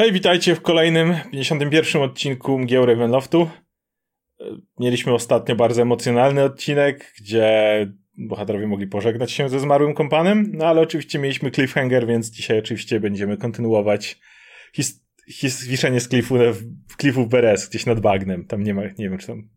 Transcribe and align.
Hej, 0.00 0.12
witajcie 0.12 0.54
w 0.54 0.60
kolejnym 0.60 1.14
51 1.32 2.02
odcinku 2.02 2.58
Mgieł 2.58 2.86
Ravenloftu. 2.86 3.50
Mieliśmy 4.78 5.14
ostatnio 5.14 5.56
bardzo 5.56 5.82
emocjonalny 5.82 6.42
odcinek, 6.44 7.12
gdzie 7.20 7.86
bohaterowie 8.18 8.66
mogli 8.66 8.86
pożegnać 8.86 9.32
się 9.32 9.48
ze 9.48 9.60
zmarłym 9.60 9.94
kompanem, 9.94 10.50
no 10.52 10.66
ale 10.66 10.80
oczywiście 10.80 11.18
mieliśmy 11.18 11.50
cliffhanger, 11.50 12.06
więc 12.06 12.30
dzisiaj 12.30 12.58
oczywiście 12.58 13.00
będziemy 13.00 13.36
kontynuować 13.36 14.20
wiszenie 15.68 16.00
z 16.00 16.08
klifu, 16.08 16.34
w 16.88 16.96
klifu 16.96 17.26
Beres, 17.26 17.68
gdzieś 17.68 17.86
nad 17.86 18.00
bagnem. 18.00 18.46
Tam 18.46 18.62
nie 18.62 18.74
ma, 18.74 18.82
nie 18.82 19.10
wiem, 19.10 19.18
czy 19.18 19.26
tam 19.26 19.48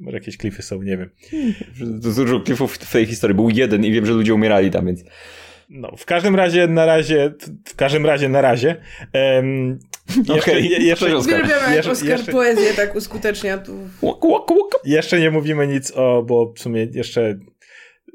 może 0.00 0.16
jakieś 0.16 0.36
klify 0.36 0.62
są, 0.62 0.82
nie 0.82 0.96
wiem. 0.96 1.10
Dużo 2.00 2.40
klifów 2.40 2.74
w 2.74 2.92
tej 2.92 3.06
historii. 3.06 3.36
Był 3.36 3.50
jeden 3.50 3.84
i 3.84 3.92
wiem, 3.92 4.06
że 4.06 4.12
ludzie 4.12 4.34
umierali 4.34 4.70
tam, 4.70 4.86
więc... 4.86 5.04
No, 5.68 5.92
w 5.96 6.04
każdym 6.04 6.36
razie 6.36 6.66
na 6.66 6.86
razie, 6.86 7.34
w 7.64 7.76
każdym 7.76 8.06
razie 8.06 8.28
na 8.28 8.40
razie. 8.40 8.76
Um, 9.36 9.78
jeszcze, 10.16 10.50
okay. 10.50 10.60
je, 10.60 10.78
jeszcze, 10.78 11.18
Uwielbiam, 11.18 11.48
jak 11.48 11.74
jeszcze, 11.74 11.90
Oskar 11.90 12.08
jeszcze, 12.08 12.32
poezję 12.32 12.74
tak 12.74 12.96
uskutecznia 12.96 13.58
tu. 13.58 13.72
Jeszcze 14.84 15.20
nie 15.20 15.30
mówimy 15.30 15.66
nic 15.66 15.92
o, 15.96 16.22
bo 16.22 16.52
w 16.52 16.58
sumie 16.58 16.86
jeszcze 16.92 17.38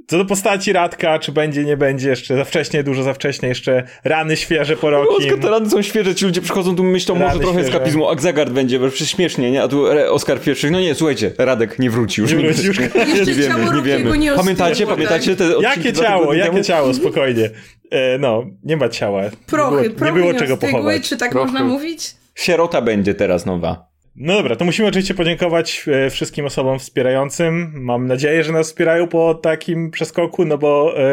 co 0.07 0.17
do 0.17 0.25
postaci 0.25 0.73
Radka, 0.73 1.19
czy 1.19 1.31
będzie, 1.31 1.63
nie 1.63 1.77
będzie, 1.77 2.09
jeszcze 2.09 2.35
za 2.35 2.43
wcześnie, 2.43 2.83
dużo 2.83 3.03
za 3.03 3.13
wcześnie, 3.13 3.49
jeszcze 3.49 3.83
rany 4.03 4.37
świeże 4.37 4.77
po 4.77 4.89
roku. 4.89 5.15
Oskar, 5.15 5.39
te 5.39 5.49
rany 5.49 5.69
są 5.69 5.81
świeże, 5.81 6.15
ci 6.15 6.25
ludzie 6.25 6.41
przychodzą 6.41 6.75
tu 6.75 6.83
myślą, 6.83 7.15
rany 7.15 7.25
może 7.25 7.39
trochę 7.39 7.59
świeże. 7.59 7.67
eskapizmu, 7.67 8.09
Akzagard 8.09 8.51
będzie, 8.51 8.79
bo 8.79 8.89
przecież 8.89 9.09
śmiesznie, 9.09 9.51
nie? 9.51 9.63
A 9.63 9.67
tu 9.67 9.85
Oskar 10.09 10.41
pierwszy, 10.41 10.71
no 10.71 10.79
nie, 10.79 10.95
słuchajcie, 10.95 11.31
Radek 11.37 11.79
nie 11.79 11.89
wróci 11.89 12.21
już. 12.21 12.31
Nie 12.31 12.37
wróci 12.37 12.65
już. 12.65 12.79
nie, 12.79 12.89
nie 13.25 13.33
wiemy, 13.33 13.65
nie 13.75 13.81
wiemy. 13.81 14.17
Nie 14.17 14.31
pamiętacie, 14.31 14.87
pamiętacie 14.87 15.35
te 15.35 15.43
Jakie 15.61 15.93
ciało, 15.93 16.33
jakie 16.33 16.63
ciało, 16.63 16.93
spokojnie. 16.93 17.49
E, 17.91 18.17
no, 18.17 18.45
nie 18.63 18.77
ma 18.77 18.89
ciała. 18.89 19.23
Prochy, 19.47 19.75
nie 19.75 19.89
było, 19.89 19.95
prochy 19.95 20.13
nie 20.13 20.19
było 20.19 20.33
czego 20.33 20.57
pochować. 20.57 21.09
Czy 21.09 21.17
tak 21.17 21.31
prochy. 21.31 21.51
można 21.51 21.67
mówić? 21.67 22.15
Sierota 22.35 22.81
będzie 22.81 23.13
teraz 23.13 23.45
nowa. 23.45 23.90
No 24.15 24.33
dobra, 24.33 24.55
to 24.55 24.65
musimy 24.65 24.87
oczywiście 24.87 25.13
podziękować 25.13 25.85
e, 25.87 26.09
wszystkim 26.09 26.45
osobom 26.45 26.79
wspierającym. 26.79 27.71
Mam 27.75 28.07
nadzieję, 28.07 28.43
że 28.43 28.53
nas 28.53 28.67
wspierają 28.67 29.07
po 29.07 29.33
takim 29.35 29.91
przeskoku, 29.91 30.45
no 30.45 30.57
bo 30.57 30.99
e, 30.99 31.03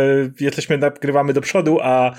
jesteśmy, 0.41 0.79
nagrywamy 0.79 1.33
do 1.33 1.41
przodu, 1.41 1.79
a 1.83 2.15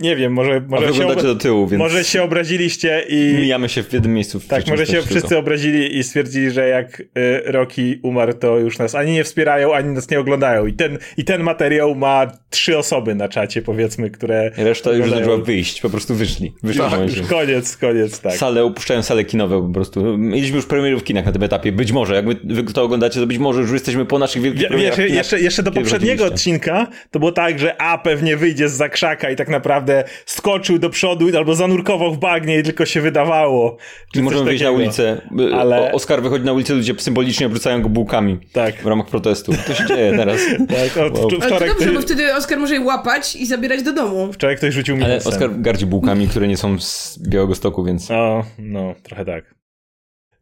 nie 0.00 0.16
wiem, 0.16 0.32
może, 0.32 0.62
może, 0.68 0.94
się, 0.94 1.06
ob... 1.06 1.22
do 1.22 1.34
tyłu, 1.34 1.66
więc 1.66 1.78
może 1.78 2.04
się 2.04 2.22
obraziliście 2.22 3.04
i... 3.08 3.34
Mijamy 3.38 3.68
się 3.68 3.82
w 3.82 3.92
jednym 3.92 4.14
miejscu. 4.14 4.40
W 4.40 4.46
tak, 4.46 4.66
może 4.66 4.86
się 4.86 5.02
wszyscy 5.02 5.20
tylko. 5.20 5.38
obrazili 5.38 5.98
i 5.98 6.04
stwierdzili, 6.04 6.50
że 6.50 6.68
jak 6.68 7.00
y, 7.00 7.04
Rocky 7.44 8.00
umarł, 8.02 8.32
to 8.32 8.58
już 8.58 8.78
nas 8.78 8.94
ani 8.94 9.12
nie 9.12 9.24
wspierają, 9.24 9.74
ani 9.74 9.88
nas 9.88 10.10
nie 10.10 10.20
oglądają. 10.20 10.66
I 10.66 10.72
ten, 10.72 10.98
i 11.16 11.24
ten 11.24 11.42
materiał 11.42 11.94
ma 11.94 12.26
trzy 12.50 12.78
osoby 12.78 13.14
na 13.14 13.28
czacie, 13.28 13.62
powiedzmy, 13.62 14.10
które... 14.10 14.50
I 14.58 14.64
reszta 14.64 14.92
już 14.92 15.10
zaczęła 15.10 15.36
wyjść, 15.36 15.80
po 15.80 15.90
prostu 15.90 16.14
wyszli. 16.14 16.54
wyszli 16.62 16.82
tak, 16.82 17.16
już 17.16 17.28
koniec, 17.28 17.76
koniec, 17.76 18.20
tak. 18.20 18.32
Sale, 18.32 18.64
opuszczają 18.64 19.02
sale 19.02 19.24
kinowe 19.24 19.62
po 19.62 19.72
prostu. 19.72 20.18
Mieliśmy 20.18 20.56
już 20.56 20.66
premiery 20.66 20.96
w 20.96 21.04
kinach 21.04 21.26
na 21.26 21.32
tym 21.32 21.42
etapie. 21.42 21.72
Być 21.72 21.92
może, 21.92 22.14
jak 22.14 22.24
wy 22.44 22.64
to 22.64 22.82
oglądacie, 22.82 23.20
to 23.20 23.26
być 23.26 23.38
może 23.38 23.60
już 23.60 23.72
jesteśmy 23.72 24.04
po 24.04 24.18
naszych 24.18 24.42
wielkich 24.42 24.70
Wie, 24.70 24.76
wiesz, 24.78 24.98
jeszcze, 24.98 25.40
jeszcze 25.40 25.62
do 25.62 25.72
poprzedniego 25.72 26.24
odcinka 26.24 26.86
to 27.10 27.18
było 27.18 27.32
tak, 27.32 27.58
że 27.58 27.82
A 27.82 27.98
pewnie 27.98 28.36
wyjdzie 28.36 28.68
z 28.68 28.72
zakrzaka 28.72 29.30
i 29.30 29.36
tak 29.36 29.48
naprawdę 29.48 29.87
skoczy 30.26 30.58
skoczył 30.58 30.78
do 30.78 30.90
przodu 30.90 31.26
albo 31.36 31.54
zanurkował 31.54 32.12
w 32.12 32.18
bagnie 32.18 32.58
i 32.58 32.62
tylko 32.62 32.86
się 32.86 33.00
wydawało. 33.00 33.76
Czy 34.12 34.22
możemy 34.22 34.44
wyjść 34.44 34.64
na 34.64 34.70
ulicę. 34.70 35.20
Ale... 35.54 35.92
Oskar 35.92 36.22
wychodzi 36.22 36.44
na 36.44 36.52
ulicę, 36.52 36.74
ludzie 36.74 36.94
symbolicznie 36.98 37.46
obrzucają 37.46 37.82
go 37.82 37.88
bułkami. 37.88 38.38
Tak. 38.52 38.82
W 38.82 38.86
ramach 38.86 39.06
protestu. 39.06 39.52
To 39.66 39.74
się 39.74 39.86
dzieje 39.86 40.16
teraz. 40.16 40.40
tak, 40.94 40.96
o, 40.96 41.00
wow. 41.00 41.30
wczoraj 41.30 41.52
Ale 41.52 41.60
to 41.60 41.66
dobrze, 41.66 41.92
bo 41.92 42.00
wtedy 42.00 42.34
Oskar 42.34 42.58
może 42.58 42.74
je 42.74 42.80
łapać 42.80 43.36
i 43.36 43.46
zabierać 43.46 43.82
do 43.82 43.92
domu. 43.92 44.32
Wczoraj 44.32 44.56
ktoś 44.56 44.74
rzucił 44.74 44.96
mi 44.96 45.04
Ale 45.04 45.16
Oskar 45.16 45.60
gardzi 45.60 45.86
bułkami, 45.86 46.28
które 46.28 46.48
nie 46.48 46.56
są 46.56 46.78
z 46.80 47.18
Białego 47.28 47.54
Stoku, 47.54 47.84
więc... 47.84 48.10
O, 48.10 48.44
no, 48.58 48.94
trochę 49.02 49.24
tak. 49.24 49.54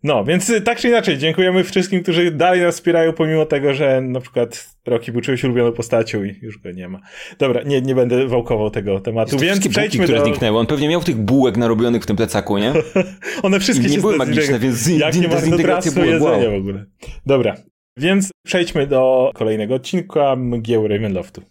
No, 0.03 0.25
więc 0.25 0.53
tak 0.65 0.79
czy 0.79 0.89
inaczej, 0.89 1.19
dziękujemy 1.19 1.65
wszystkim, 1.65 2.03
którzy 2.03 2.31
dalej 2.31 2.61
nas 2.61 2.75
wspierają, 2.75 3.13
pomimo 3.13 3.47
tego, 3.47 3.75
że 3.75 4.01
na 4.01 4.21
przykład 4.21 4.77
Rocky 4.87 5.13
był 5.13 5.21
czymś 5.21 5.45
ulubioną 5.45 5.73
postacią 5.73 6.25
i 6.25 6.35
już 6.43 6.59
go 6.59 6.71
nie 6.71 6.89
ma. 6.89 7.01
Dobra, 7.39 7.63
nie, 7.63 7.81
nie 7.81 7.95
będę 7.95 8.27
wałkował 8.27 8.71
tego 8.71 9.01
tematu, 9.01 9.39
więc 9.39 9.69
przejdźmy 9.69 9.99
bułki, 9.99 9.99
do... 9.99 10.05
które 10.05 10.21
zniknęły. 10.21 10.59
On 10.59 10.67
pewnie 10.67 10.89
miał 10.89 11.03
tych 11.03 11.17
bułek 11.17 11.57
narobionych 11.57 12.03
w 12.03 12.07
tym 12.07 12.17
plecaku, 12.17 12.59
nie? 12.59 12.73
One 13.43 13.61
wszystkie 13.61 13.89
I 13.89 13.91
nie 13.91 13.99
były 13.99 14.17
magiczne, 14.17 14.59
więc 14.59 14.87
Jak 14.87 15.15
nie 15.15 15.29
było 15.29 16.07
jedzenia 16.07 16.49
wow. 16.49 16.53
w 16.53 16.55
ogóle. 16.55 16.85
Dobra, 17.27 17.55
więc 17.97 18.31
przejdźmy 18.47 18.87
do 18.87 19.31
kolejnego 19.35 19.75
odcinka 19.75 20.37
Mgieł 20.37 20.89
Ravenloftu. 20.89 21.43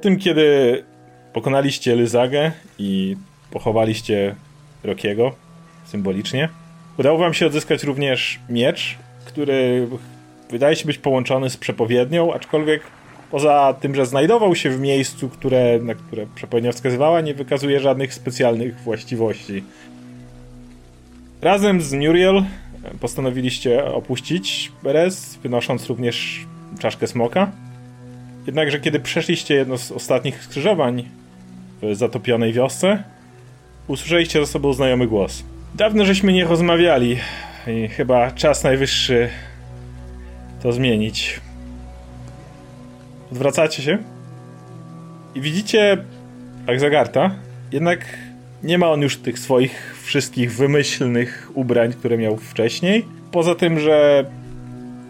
Tym, 0.00 0.18
kiedy 0.18 0.84
pokonaliście 1.32 1.96
Lyzagę 1.96 2.52
i 2.78 3.16
pochowaliście 3.50 4.34
Rokiego 4.84 5.32
symbolicznie, 5.84 6.48
udało 6.98 7.18
wam 7.18 7.34
się 7.34 7.46
odzyskać 7.46 7.84
również 7.84 8.40
miecz, 8.48 8.98
który 9.24 9.88
wydaje 10.50 10.76
się 10.76 10.86
być 10.86 10.98
połączony 10.98 11.50
z 11.50 11.56
przepowiednią, 11.56 12.34
aczkolwiek 12.34 12.82
poza 13.30 13.74
tym, 13.80 13.94
że 13.94 14.06
znajdował 14.06 14.54
się 14.54 14.70
w 14.70 14.80
miejscu, 14.80 15.28
które, 15.28 15.78
na 15.82 15.94
które 15.94 16.26
przepowiednia 16.34 16.72
wskazywała, 16.72 17.20
nie 17.20 17.34
wykazuje 17.34 17.80
żadnych 17.80 18.14
specjalnych 18.14 18.80
właściwości. 18.80 19.64
Razem 21.42 21.80
z 21.80 21.92
Muriel 21.92 22.44
postanowiliście 23.00 23.84
opuścić 23.84 24.72
Beres, 24.82 25.36
wynosząc 25.42 25.86
również 25.86 26.46
czaszkę 26.78 27.06
smoka. 27.06 27.52
Jednakże 28.46 28.80
kiedy 28.80 29.00
przeszliście 29.00 29.54
jedno 29.54 29.78
z 29.78 29.92
ostatnich 29.92 30.44
skrzyżowań 30.44 31.04
w 31.82 31.94
zatopionej 31.94 32.52
wiosce, 32.52 33.02
usłyszeliście 33.88 34.40
za 34.40 34.46
sobą 34.46 34.72
znajomy 34.72 35.06
głos. 35.06 35.42
Dawno 35.74 36.04
żeśmy 36.04 36.32
nie 36.32 36.44
rozmawiali 36.44 37.16
i 37.66 37.88
chyba 37.88 38.30
czas 38.30 38.64
najwyższy 38.64 39.28
to 40.62 40.72
zmienić. 40.72 41.40
Odwracacie 43.32 43.82
się 43.82 43.98
i 45.34 45.40
widzicie 45.40 45.98
Akzagarta, 46.66 47.30
jednak 47.72 48.04
nie 48.62 48.78
ma 48.78 48.90
on 48.90 49.00
już 49.00 49.16
tych 49.16 49.38
swoich 49.38 49.96
wszystkich 50.02 50.52
wymyślnych 50.52 51.50
ubrań, 51.54 51.92
które 51.92 52.18
miał 52.18 52.36
wcześniej. 52.36 53.06
Poza 53.32 53.54
tym, 53.54 53.80
że 53.80 54.24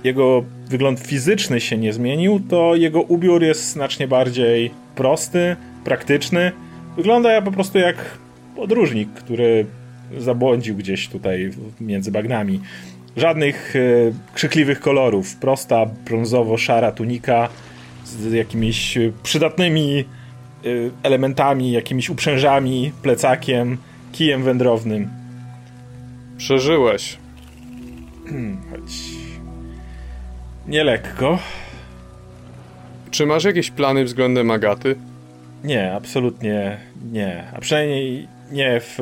jego 0.05 0.45
wygląd 0.71 1.01
fizyczny 1.01 1.61
się 1.61 1.79
nie 1.79 1.93
zmienił, 1.93 2.41
to 2.49 2.75
jego 2.75 3.03
ubiór 3.03 3.43
jest 3.43 3.73
znacznie 3.73 4.09
bardziej 4.09 4.71
prosty, 4.95 5.57
praktyczny. 5.85 6.53
Wygląda 6.97 7.43
po 7.43 7.53
prostu 7.53 7.79
jak 7.79 8.19
podróżnik, 8.57 9.09
który 9.13 9.67
zabłądził 10.19 10.77
gdzieś 10.77 11.09
tutaj 11.09 11.51
między 11.81 12.13
bagnami. 12.13 12.61
Żadnych 13.17 13.77
e, 13.77 13.81
krzykliwych 14.35 14.81
kolorów. 14.81 15.37
Prosta, 15.37 15.87
brązowo-szara 16.05 16.93
tunika 16.93 17.49
z 18.05 18.33
jakimiś 18.33 18.99
przydatnymi 19.23 19.99
e, 19.99 20.05
elementami, 21.03 21.73
jakimiś 21.73 22.11
uprzężami, 22.11 22.93
plecakiem, 23.03 23.77
kijem 24.13 24.43
wędrownym. 24.43 25.09
Przeżyłeś. 26.37 27.19
Chodź. 30.65 30.73
Nielekko. 30.73 31.39
Czy 33.11 33.27
masz 33.27 33.45
jakieś 33.45 33.71
plany 33.71 34.05
względem 34.05 34.51
Agaty? 34.51 34.97
Nie, 35.65 35.93
absolutnie 35.93 36.79
nie. 37.13 37.45
A 37.57 37.61
przynajmniej 37.61 38.29
nie 38.53 38.81
w 38.81 38.99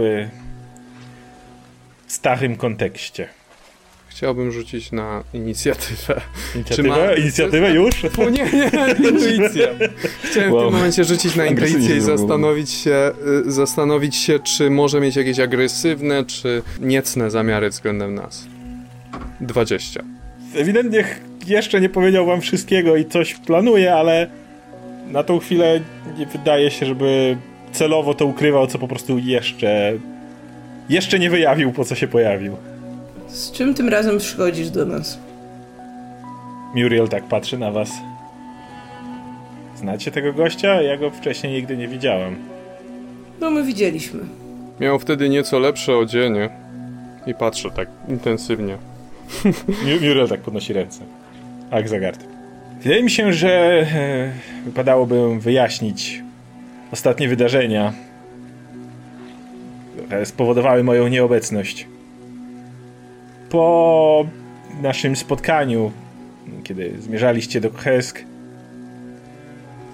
starym 2.06 2.56
kontekście. 2.56 3.28
Chciałbym 4.08 4.52
rzucić 4.52 4.93
na 4.93 5.25
inicjatywę. 5.34 6.20
Inicjatywę? 6.55 6.88
ma- 6.88 7.12
Inicjatywę 7.12 7.70
już? 7.70 7.94
O 8.26 8.31
nie, 8.31 8.44
nie, 8.52 8.70
intuicja. 9.11 9.66
Chciałem 10.22 10.50
w 10.50 10.52
Wow. 10.52 10.64
tym 10.70 10.75
momencie 10.78 11.04
rzucić 11.04 11.37
na 11.37 11.46
intuicję 11.46 11.96
i 11.96 12.00
zastanowić 12.00 12.70
się, 12.70 13.11
y, 13.46 13.52
zastanowić 13.52 14.16
się, 14.16 14.38
czy 14.38 14.70
może 14.70 15.00
mieć 15.00 15.16
jakieś 15.16 15.38
agresywne, 15.38 16.25
czy 16.25 16.62
niecne 16.81 17.31
zamiary 17.31 17.70
względem 17.70 18.14
nas. 18.14 18.46
20. 19.40 20.02
Ewidentnie 20.54 21.04
jeszcze 21.49 21.81
nie 21.81 21.89
powiedział 21.89 22.27
wam 22.27 22.41
wszystkiego 22.41 22.97
i 22.97 23.05
coś 23.05 23.35
planuje, 23.35 23.95
ale 23.95 24.27
na 25.11 25.23
tą 25.23 25.39
chwilę 25.39 25.81
nie 26.19 26.27
wydaje 26.27 26.71
się, 26.71 26.87
żeby 26.87 27.37
celowo 27.73 28.15
to 28.15 28.27
ukrywał, 28.27 28.67
co 28.67 28.79
po 28.79 28.89
prostu 28.89 29.19
jeszcze 29.19 29.93
jeszcze 30.89 31.19
nie 31.19 31.31
wyjawił, 31.31 31.73
po 31.73 31.85
co 31.85 31.95
się 31.95 32.09
pojawił. 32.09 32.56
Z 33.29 33.53
czym 33.53 33.75
tym 33.75 33.89
razem 33.89 34.19
przychodzisz 34.19 34.71
do 34.71 34.87
nas? 34.87 35.19
Muriel 36.75 37.09
tak 37.09 37.25
patrzy 37.25 37.59
na 37.59 37.71
was. 37.71 37.91
Znacie 39.77 40.11
tego 40.11 40.33
gościa? 40.33 40.83
Ja 40.83 40.97
go 40.97 41.11
wcześniej 41.11 41.53
nigdy 41.53 41.77
nie 41.77 41.89
widziałem. 41.89 42.37
No 43.41 43.50
my 43.50 43.62
widzieliśmy. 43.65 44.21
Miał 44.81 44.99
wtedy 44.99 45.29
nieco 45.29 45.59
lepsze 45.59 45.97
odzienie 45.97 46.49
i 47.27 47.35
patrzę 47.35 47.71
tak 47.71 47.89
intensywnie. 48.09 48.77
Mu- 49.45 49.53
Muriel 50.06 50.29
tak 50.29 50.41
podnosi 50.41 50.73
ręce. 50.73 51.00
Akzagard. 51.70 52.25
Wydaje 52.82 53.03
mi 53.03 53.11
się, 53.11 53.32
że 53.32 53.81
e, 53.81 54.65
wypadałoby 54.65 55.38
wyjaśnić 55.41 56.23
ostatnie 56.93 57.29
wydarzenia, 57.29 57.93
które 59.97 60.26
spowodowały 60.26 60.85
moją 60.85 61.09
nieobecność. 61.09 61.87
Po 63.50 64.26
naszym 64.82 65.17
spotkaniu, 65.17 65.93
kiedy 66.65 66.94
zmierzaliście 67.00 67.61
do 67.61 67.71
Kresk, 67.71 68.25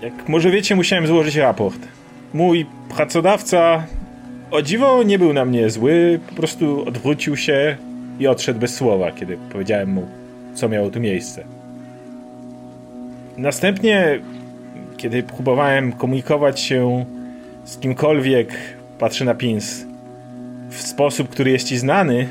jak 0.03 0.29
może 0.29 0.51
wiecie, 0.51 0.77
musiałem 0.77 1.07
złożyć 1.07 1.37
raport. 1.37 1.79
Mój 2.35 2.67
pracodawca 2.97 3.87
o 4.51 4.63
dziwo 4.63 5.03
nie 5.03 5.19
był 5.19 5.33
na 5.33 5.45
mnie 5.45 5.71
zły, 5.71 6.21
po 6.29 6.35
prostu 6.35 6.89
odwrócił 6.89 7.37
się 7.37 7.77
i 8.19 8.27
odszedł 8.27 8.61
bez 8.61 8.75
słowa, 8.75 9.13
kiedy 9.13 9.39
powiedziałem 9.53 9.91
mu, 9.91 10.07
co 10.55 10.69
miało 10.69 10.91
tu 10.91 11.01
miejsce. 11.01 11.64
Następnie, 13.37 14.21
kiedy 14.97 15.23
próbowałem 15.23 15.93
komunikować 15.93 16.61
się 16.61 17.05
z 17.65 17.79
kimkolwiek, 17.79 18.53
patrzę 18.99 19.25
na 19.25 19.35
Pins, 19.35 19.85
w 20.71 20.83
sposób, 20.83 21.29
który 21.29 21.51
jest 21.51 21.69
ci 21.69 21.79
znany, 21.79 22.29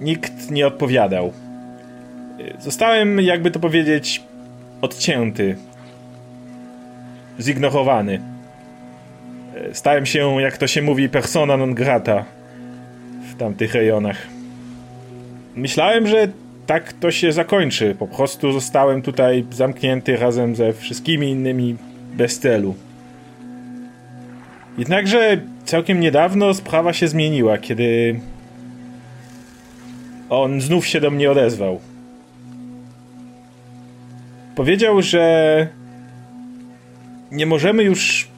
nikt 0.00 0.50
nie 0.50 0.66
odpowiadał. 0.66 1.32
Zostałem, 2.58 3.20
jakby 3.20 3.50
to 3.50 3.60
powiedzieć, 3.60 4.22
odcięty, 4.80 5.56
zignorowany. 7.40 8.20
Stałem 9.72 10.06
się, 10.06 10.42
jak 10.42 10.58
to 10.58 10.66
się 10.66 10.82
mówi, 10.82 11.08
persona 11.08 11.56
non 11.56 11.74
grata 11.74 12.24
w 13.30 13.36
tamtych 13.36 13.74
rejonach. 13.74 14.26
Myślałem, 15.54 16.06
że 16.06 16.28
tak 16.66 16.92
to 16.92 17.10
się 17.10 17.32
zakończy. 17.32 17.96
Po 17.98 18.06
prostu 18.06 18.52
zostałem 18.52 19.02
tutaj 19.02 19.44
zamknięty 19.50 20.16
razem 20.16 20.56
ze 20.56 20.72
wszystkimi 20.72 21.30
innymi 21.30 21.76
bez 22.14 22.38
celu. 22.38 22.74
Jednakże 24.78 25.40
całkiem 25.64 26.00
niedawno 26.00 26.54
sprawa 26.54 26.92
się 26.92 27.08
zmieniła, 27.08 27.58
kiedy 27.58 28.20
on 30.30 30.60
znów 30.60 30.86
się 30.86 31.00
do 31.00 31.10
mnie 31.10 31.30
odezwał. 31.30 31.80
Powiedział, 34.54 35.02
że 35.02 35.66
nie 37.32 37.46
możemy 37.46 37.82
już 37.82 38.28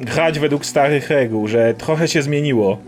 grać 0.00 0.38
według 0.38 0.66
starych 0.66 1.10
reguł, 1.10 1.48
że 1.48 1.74
trochę 1.74 2.08
się 2.08 2.22
zmieniło. 2.22 2.78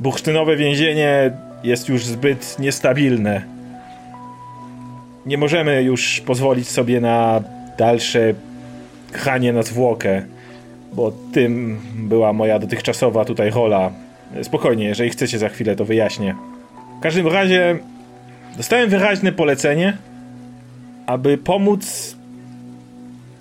Bursztynowe 0.00 0.56
więzienie 0.56 1.30
jest 1.64 1.88
już 1.88 2.04
zbyt 2.04 2.58
niestabilne. 2.58 3.42
Nie 5.26 5.38
możemy 5.38 5.82
już 5.82 6.20
pozwolić 6.20 6.68
sobie 6.68 7.00
na 7.00 7.42
dalsze 7.78 8.34
granie 9.12 9.52
na 9.52 9.62
zwłokę, 9.62 10.22
bo 10.92 11.12
tym 11.32 11.80
była 11.94 12.32
moja 12.32 12.58
dotychczasowa 12.58 13.24
tutaj 13.24 13.50
rola. 13.50 13.90
Spokojnie, 14.42 14.84
jeżeli 14.84 15.10
chcecie 15.10 15.38
za 15.38 15.48
chwilę 15.48 15.76
to 15.76 15.84
wyjaśnię. 15.84 16.34
W 16.98 17.02
każdym 17.02 17.26
razie 17.26 17.78
dostałem 18.56 18.90
wyraźne 18.90 19.32
polecenie, 19.32 19.96
aby 21.06 21.38
pomóc 21.38 22.16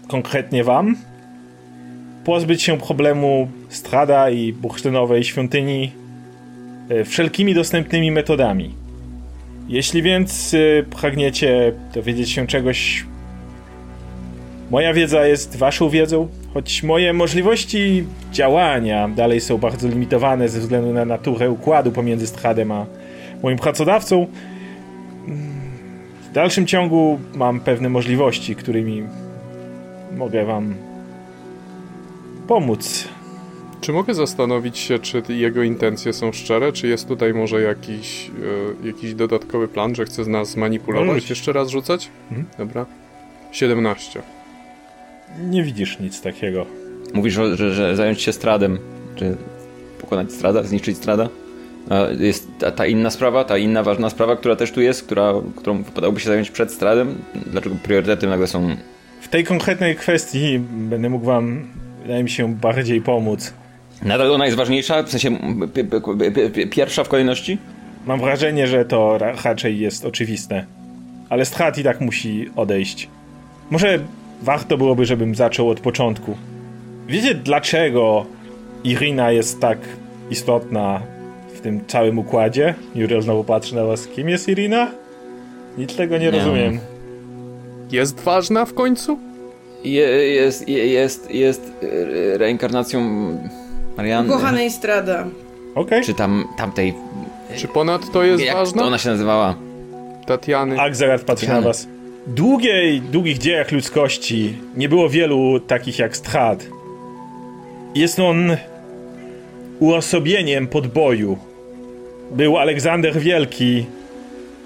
konkretnie 0.08 0.64
wam 0.64 0.96
pozbyć 2.26 2.64
się 2.64 2.78
problemu 2.78 3.48
Strada 3.70 4.30
i 4.30 4.54
bursztynowej 4.54 5.24
świątyni 5.24 5.92
wszelkimi 7.06 7.54
dostępnymi 7.54 8.12
metodami. 8.12 8.74
Jeśli 9.68 10.02
więc 10.02 10.54
e, 10.54 10.84
pragniecie 10.84 11.74
dowiedzieć 11.94 12.30
się 12.30 12.48
czegoś, 12.48 13.06
moja 14.72 14.94
wiedza 14.94 15.28
jest 15.28 15.56
waszą 15.56 15.90
wiedzą, 15.90 16.28
choć 16.54 16.84
moje 16.84 17.14
możliwości 17.14 18.04
działania 18.32 19.08
dalej 19.08 19.42
są 19.42 19.58
bardzo 19.58 19.88
limitowane 19.88 20.50
ze 20.50 20.60
względu 20.60 20.94
na 20.94 21.06
naturę 21.06 21.50
układu 21.50 21.92
pomiędzy 21.92 22.28
Stradem 22.28 22.72
a 22.72 22.86
moim 23.44 23.58
pracodawcą. 23.58 24.28
W 26.30 26.34
dalszym 26.34 26.68
ciągu 26.68 27.20
mam 27.36 27.60
pewne 27.60 27.90
możliwości, 27.90 28.56
którymi 28.56 29.04
mogę 30.18 30.46
wam 30.46 30.76
pomóc. 32.48 33.10
Czy 33.82 33.94
mogę 33.94 34.14
zastanowić 34.14 34.78
się, 34.78 35.00
czy 35.00 35.24
jego 35.30 35.64
intencje 35.64 36.14
są 36.14 36.32
szczere? 36.32 36.74
Czy 36.74 36.88
jest 36.88 37.08
tutaj 37.08 37.34
może 37.34 37.62
jakiś, 37.62 38.32
e, 38.84 38.88
jakiś 38.88 39.14
dodatkowy 39.14 39.68
plan, 39.68 39.96
że 39.96 40.06
chce 40.06 40.24
z 40.24 40.28
nas 40.28 40.50
zmanipulować? 40.50 41.30
Jeszcze 41.30 41.54
raz 41.54 41.70
rzucać? 41.70 42.10
Mhm. 42.32 42.48
Dobra. 42.58 42.86
17. 43.52 44.22
Nie 45.50 45.64
widzisz 45.64 46.00
nic 46.00 46.22
takiego. 46.22 46.66
Mówisz, 47.14 47.34
że, 47.34 47.74
że, 47.74 47.96
zająć 47.96 48.22
się 48.22 48.34
stradem, 48.34 48.80
czy 49.16 49.38
pokonać 50.02 50.32
strada, 50.32 50.64
zniszczyć 50.64 50.98
strada? 50.98 51.30
A 51.90 51.96
Jest 52.20 52.48
ta, 52.60 52.72
ta 52.72 52.86
inna 52.86 53.10
sprawa, 53.10 53.44
ta 53.44 53.58
inna 53.58 53.84
ważna 53.84 54.10
sprawa, 54.10 54.36
która 54.36 54.56
też 54.56 54.72
tu 54.72 54.82
jest, 54.82 55.04
która, 55.04 55.34
którą 55.56 55.84
wypadałoby 55.84 56.20
się 56.20 56.30
zająć 56.30 56.52
przed 56.52 56.72
stradem? 56.72 57.16
Dlaczego 57.46 57.76
priorytety 57.84 58.28
nagle 58.28 58.48
są... 58.48 58.76
W 59.22 59.28
tej 59.28 59.44
konkretnej 59.44 59.96
kwestii 59.96 60.60
będę 60.60 61.10
mógł 61.10 61.26
wam, 61.26 61.68
wydaje 62.02 62.24
mi 62.24 62.30
się, 62.30 62.56
bardziej 62.56 63.02
pomóc. 63.02 63.54
Nadal 64.04 64.32
ona 64.32 64.46
jest 64.46 64.58
ważniejsza? 64.58 65.04
W 65.04 65.10
sensie 65.12 65.32
p- 65.76 65.84
p- 65.84 66.02
p- 66.32 66.50
p- 66.50 66.68
pierwsza 66.68 67.04
w 67.04 67.10
kolejności? 67.10 67.58
Mam 68.06 68.20
wrażenie, 68.20 68.68
że 68.68 68.86
to 68.86 69.18
ra- 69.18 69.34
raczej 69.44 69.80
jest 69.80 70.06
oczywiste. 70.06 70.66
Ale 71.30 71.46
Strat 71.46 71.78
i 71.78 71.84
tak 71.84 72.02
musi 72.02 72.50
odejść. 72.56 73.10
Może 73.70 74.00
warto 74.42 74.78
byłoby, 74.78 75.06
żebym 75.06 75.36
zaczął 75.36 75.70
od 75.70 75.80
początku. 75.80 76.38
Wiecie, 77.08 77.36
dlaczego 77.36 78.26
Irina 78.84 79.32
jest 79.32 79.60
tak 79.60 79.78
istotna 80.32 81.02
w 81.56 81.62
tym 81.62 81.82
całym 81.88 82.20
układzie? 82.20 82.74
Juriel 82.96 83.22
znowu 83.22 83.44
patrzy 83.44 83.76
na 83.76 83.84
was. 83.84 84.08
Kim 84.08 84.30
jest 84.30 84.48
Irina? 84.50 84.92
Nic 85.78 85.96
tego 85.96 86.18
nie, 86.18 86.26
Nie. 86.26 86.32
rozumiem. 86.32 86.80
Jest 87.92 88.20
ważna 88.20 88.66
w 88.66 88.74
końcu? 88.74 89.20
Je, 89.84 90.02
jest, 90.34 90.70
je, 90.70 90.88
jest, 90.88 91.32
jest 91.32 91.72
e, 92.34 92.38
reinkarnacją 92.38 93.02
Marianny. 94.00 94.30
Ukochanej 94.30 94.72
Strada. 94.72 95.28
Okej. 95.76 96.04
Czy 96.04 96.14
tam, 96.14 96.46
tamtej... 96.58 96.94
Czy 97.56 97.68
ponadto 97.68 98.24
jest 98.24 98.44
Jak 98.44 98.56
ważna? 98.56 98.82
to 98.82 98.88
ona 98.88 98.98
się 98.98 99.10
nazywała? 99.10 99.56
Tatiany. 100.26 100.80
Akzarat 100.82 101.22
patrzy 101.22 101.48
na 101.48 101.62
was. 101.62 101.88
W 102.28 102.34
długiej, 102.34 103.02
długich 103.02 103.38
dziejach 103.38 103.72
ludzkości 103.72 104.58
nie 104.78 104.90
było 104.90 105.10
wielu 105.10 105.60
takich 105.60 106.00
jak 106.00 106.18
Strad. 106.18 106.68
Jest 107.96 108.20
on 108.20 108.58
uosobieniem 109.80 110.68
podboju. 110.68 111.38
Był 112.32 112.58
Aleksander 112.58 113.20
Wielki, 113.20 113.86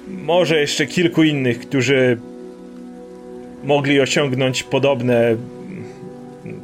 może 0.08 0.60
jeszcze 0.60 0.86
kilku 0.86 1.24
innych, 1.24 1.60
którzy 1.60 2.18
mogli 3.64 4.02
osiągnąć 4.02 4.64
podobne 4.64 5.36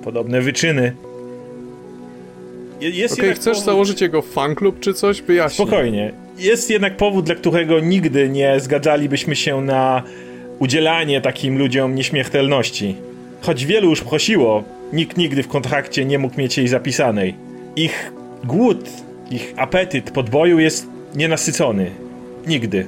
podobne 0.04 0.42
wyczyny. 0.42 0.94
Je- 2.82 2.90
Jest 2.90 3.18
jednak 3.18 3.36
chcesz 3.36 3.58
powód- 3.58 3.66
założyć 3.66 4.02
jego 4.02 4.22
fanklub 4.22 4.80
czy 4.80 4.94
coś? 4.94 5.22
Wyjaśnij. 5.22 5.68
Spokojnie. 5.68 6.12
Jest 6.38 6.70
jednak 6.70 6.98
powód, 6.98 7.26
dla 7.26 7.36
którego 7.36 7.80
nigdy 7.80 8.30
nie 8.30 8.60
zgadzalibyśmy 8.60 9.36
się 9.36 9.62
na 9.62 10.04
udzielanie 10.60 11.22
takim 11.22 11.58
ludziom 11.58 11.96
nieśmiertelności. 11.96 12.96
Choć 13.42 13.66
wielu 13.66 13.90
już 13.90 14.02
prosiło, 14.02 14.64
nikt 14.94 15.18
nigdy 15.18 15.44
w 15.44 15.48
kontrakcie 15.48 16.06
nie 16.06 16.20
mógł 16.20 16.38
mieć 16.40 16.58
jej 16.58 16.68
zapisanej. 16.68 17.36
Ich 17.76 18.12
głód 18.44 18.90
Ich 19.32 19.54
apetyt 19.58 20.12
podboju 20.12 20.60
jest 20.60 20.88
nienasycony. 21.16 21.92
Nigdy. 22.48 22.88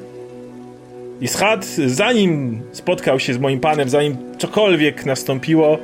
I 1.22 1.28
Schad, 1.28 1.66
zanim 1.86 2.62
spotkał 2.72 3.20
się 3.20 3.34
z 3.34 3.38
moim 3.40 3.60
panem, 3.60 3.90
zanim 3.90 4.18
cokolwiek 4.38 5.06
nastąpiło, 5.06 5.78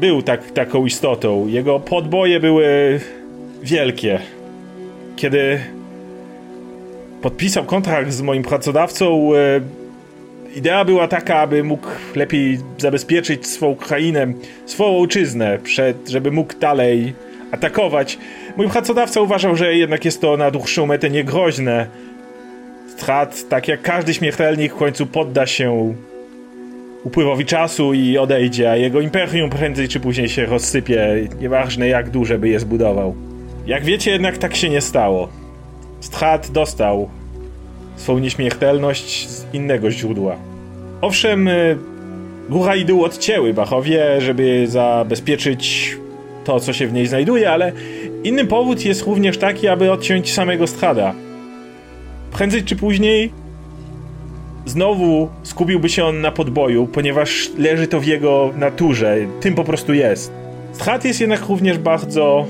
był 0.00 0.22
tak, 0.22 0.50
taką 0.50 0.86
istotą. 0.86 1.46
Jego 1.48 1.80
podboje 1.80 2.40
były 2.40 3.00
wielkie. 3.64 4.18
Kiedy 5.16 5.60
podpisał 7.22 7.64
kontrakt 7.64 8.12
z 8.12 8.22
moim 8.22 8.42
pracodawcą, 8.42 9.34
e, 9.34 9.60
idea 10.56 10.84
była 10.84 11.08
taka, 11.08 11.38
aby 11.38 11.64
mógł 11.64 11.88
lepiej 12.14 12.58
zabezpieczyć 12.78 13.46
swoją 13.46 13.74
krainę, 13.74 14.26
swoją 14.66 14.98
ojczyznę, 15.00 15.58
przed, 15.62 16.08
żeby 16.08 16.30
mógł 16.30 16.58
dalej 16.58 17.14
atakować. 17.50 18.18
Mój 18.56 18.68
pracodawca 18.68 19.20
uważał, 19.20 19.56
że 19.56 19.74
jednak 19.74 20.04
jest 20.04 20.20
to 20.20 20.36
na 20.36 20.50
dłuższą 20.50 20.86
metę 20.86 21.10
niegroźne. 21.10 21.86
Strat, 22.88 23.48
tak 23.48 23.68
jak 23.68 23.82
każdy 23.82 24.14
śmiertelnik, 24.14 24.72
w 24.72 24.76
końcu 24.76 25.06
podda 25.06 25.46
się 25.46 25.94
upływowi 27.04 27.44
czasu 27.44 27.94
i 27.94 28.18
odejdzie, 28.18 28.70
a 28.70 28.76
jego 28.76 29.00
imperium 29.00 29.50
prędzej 29.50 29.88
czy 29.88 30.00
później 30.00 30.28
się 30.28 30.46
rozsypie, 30.46 31.28
nieważne 31.40 31.88
jak 31.88 32.10
duże 32.10 32.38
by 32.38 32.48
je 32.48 32.60
zbudował. 32.60 33.14
Jak 33.66 33.84
wiecie, 33.84 34.10
jednak 34.10 34.38
tak 34.38 34.56
się 34.56 34.70
nie 34.70 34.80
stało. 34.80 35.28
Strat 36.00 36.50
dostał 36.50 37.08
swą 37.96 38.18
nieśmiertelność 38.18 39.28
z 39.28 39.54
innego 39.54 39.90
źródła. 39.90 40.36
Owszem, 41.00 41.48
y, 41.48 41.78
góra 42.48 42.76
i 42.76 42.84
dół 42.84 43.04
odcięły 43.04 43.54
Bachowie, 43.54 44.20
żeby 44.20 44.66
zabezpieczyć 44.68 45.96
to, 46.44 46.60
co 46.60 46.72
się 46.72 46.86
w 46.86 46.92
niej 46.92 47.06
znajduje, 47.06 47.50
ale 47.50 47.72
inny 48.24 48.44
powód 48.44 48.84
jest 48.84 49.02
również 49.02 49.38
taki, 49.38 49.68
aby 49.68 49.92
odciąć 49.92 50.32
samego 50.32 50.66
Strada. 50.66 51.14
Prędzej 52.32 52.62
czy 52.62 52.76
później 52.76 53.32
znowu 54.66 55.28
skupiłby 55.42 55.88
się 55.88 56.04
on 56.04 56.20
na 56.20 56.32
podboju, 56.32 56.86
ponieważ 56.86 57.50
leży 57.58 57.86
to 57.86 58.00
w 58.00 58.06
jego 58.06 58.50
naturze, 58.56 59.16
tym 59.40 59.54
po 59.54 59.64
prostu 59.64 59.94
jest. 59.94 60.32
Strad 60.72 61.04
jest 61.04 61.20
jednak 61.20 61.48
również 61.48 61.78
bardzo 61.78 62.46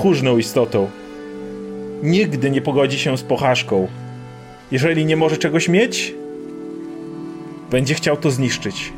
próżną 0.00 0.38
istotą. 0.38 0.90
Nigdy 2.02 2.50
nie 2.50 2.60
pogodzi 2.60 2.98
się 2.98 3.18
z 3.18 3.22
porażką. 3.22 3.88
Jeżeli 4.70 5.06
nie 5.06 5.16
może 5.16 5.36
czegoś 5.36 5.68
mieć, 5.68 6.14
będzie 7.70 7.94
chciał 7.94 8.16
to 8.16 8.30
zniszczyć. 8.30 8.92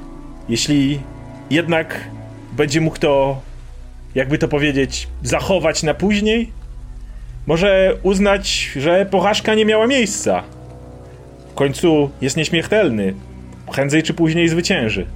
Jeśli 0.49 1.01
jednak 1.51 2.01
będzie 2.53 2.81
mógł 2.81 2.99
to, 2.99 3.41
jakby 4.15 4.39
to 4.39 4.49
powiedzieć, 4.49 5.09
zachować 5.23 5.83
na 5.83 5.95
później, 5.95 6.53
może 7.47 7.97
uznać, 8.03 8.73
że 8.77 9.07
porażka 9.11 9.55
nie 9.55 9.65
miała 9.65 9.87
miejsca. 9.87 10.43
W 11.51 11.55
końcu 11.55 12.11
jest 12.21 12.37
nieśmiertelny. 12.37 13.15
Prędzej 13.73 14.03
czy 14.03 14.15
później 14.15 14.49
zwycięży. 14.49 15.07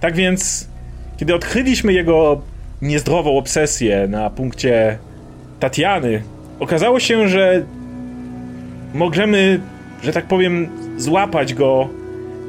Tak 0.00 0.14
więc, 0.14 0.68
kiedy 1.16 1.34
odkryliśmy 1.34 1.92
jego 1.92 2.42
niezdrową 2.82 3.38
obsesję 3.38 4.08
na 4.08 4.30
punkcie 4.30 4.98
Tatiany, 5.60 6.22
okazało 6.60 7.00
się, 7.00 7.28
że 7.28 7.64
możemy, 8.94 9.60
że 10.02 10.12
tak 10.12 10.24
powiem, 10.24 10.68
złapać 10.96 11.54
go 11.54 11.88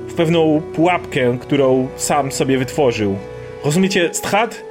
w 0.07 0.13
pewną 0.13 0.61
pułapkę, 0.75 1.37
którą 1.41 1.87
sam 1.95 2.31
sobie 2.31 2.57
wytworzył. 2.57 3.15
Rozumiecie, 3.65 4.09
Strat 4.11 4.63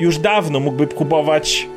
już 0.00 0.18
dawno 0.18 0.60
mógłby 0.60 0.86
próbować 0.86 1.68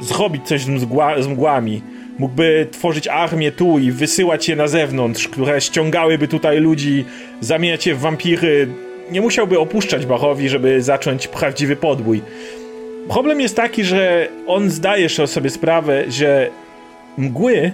zrobić 0.00 0.46
coś 0.46 0.60
z, 0.60 0.68
mgła, 0.68 1.22
z 1.22 1.26
mgłami. 1.26 1.82
Mógłby 2.18 2.66
tworzyć 2.70 3.08
armię 3.08 3.52
tu 3.52 3.78
i 3.78 3.92
wysyłać 3.92 4.48
je 4.48 4.56
na 4.56 4.68
zewnątrz, 4.68 5.28
które 5.28 5.60
ściągałyby 5.60 6.28
tutaj 6.28 6.60
ludzi, 6.60 7.04
zamieniać 7.40 7.86
je 7.86 7.94
w 7.94 8.00
wampiry. 8.00 8.68
Nie 9.10 9.20
musiałby 9.20 9.58
opuszczać 9.58 10.06
Bachowi, 10.06 10.48
żeby 10.48 10.82
zacząć 10.82 11.28
prawdziwy 11.28 11.76
podbój. 11.76 12.22
Problem 13.08 13.40
jest 13.40 13.56
taki, 13.56 13.84
że 13.84 14.28
on 14.46 14.70
zdaje 14.70 15.08
sobie 15.08 15.50
sprawę, 15.50 16.04
że 16.10 16.50
mgły 17.18 17.72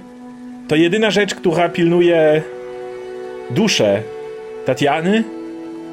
to 0.68 0.76
jedyna 0.76 1.10
rzecz, 1.10 1.34
która 1.34 1.68
pilnuje 1.68 2.42
duszę 3.50 4.02
Tatiany, 4.66 5.24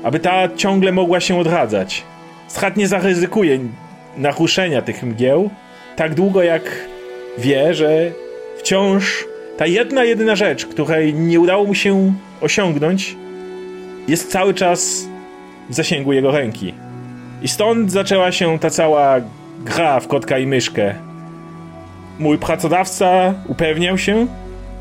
aby 0.03 0.19
ta 0.19 0.55
ciągle 0.55 0.91
mogła 0.91 1.19
się 1.19 1.39
odradzać. 1.39 2.03
Schat 2.47 2.77
nie 2.77 2.87
zaryzykuje 2.87 3.59
naruszenia 4.17 4.81
tych 4.81 5.03
mgieł 5.03 5.49
tak 5.95 6.15
długo 6.15 6.43
jak 6.43 6.61
wie, 7.37 7.73
że 7.73 8.11
wciąż 8.57 9.25
ta 9.57 9.65
jedna, 9.65 10.03
jedyna 10.03 10.35
rzecz, 10.35 10.65
której 10.65 11.13
nie 11.13 11.39
udało 11.39 11.65
mu 11.65 11.75
się 11.75 12.13
osiągnąć, 12.41 13.15
jest 14.07 14.31
cały 14.31 14.53
czas 14.53 15.07
w 15.69 15.73
zasięgu 15.73 16.13
jego 16.13 16.31
ręki. 16.31 16.73
I 17.43 17.47
stąd 17.47 17.91
zaczęła 17.91 18.31
się 18.31 18.59
ta 18.59 18.69
cała 18.69 19.15
gra 19.65 19.99
w 19.99 20.07
kotka 20.07 20.37
i 20.37 20.47
myszkę. 20.47 20.95
Mój 22.19 22.37
pracodawca 22.37 23.33
upewniał 23.47 23.97
się, 23.97 24.27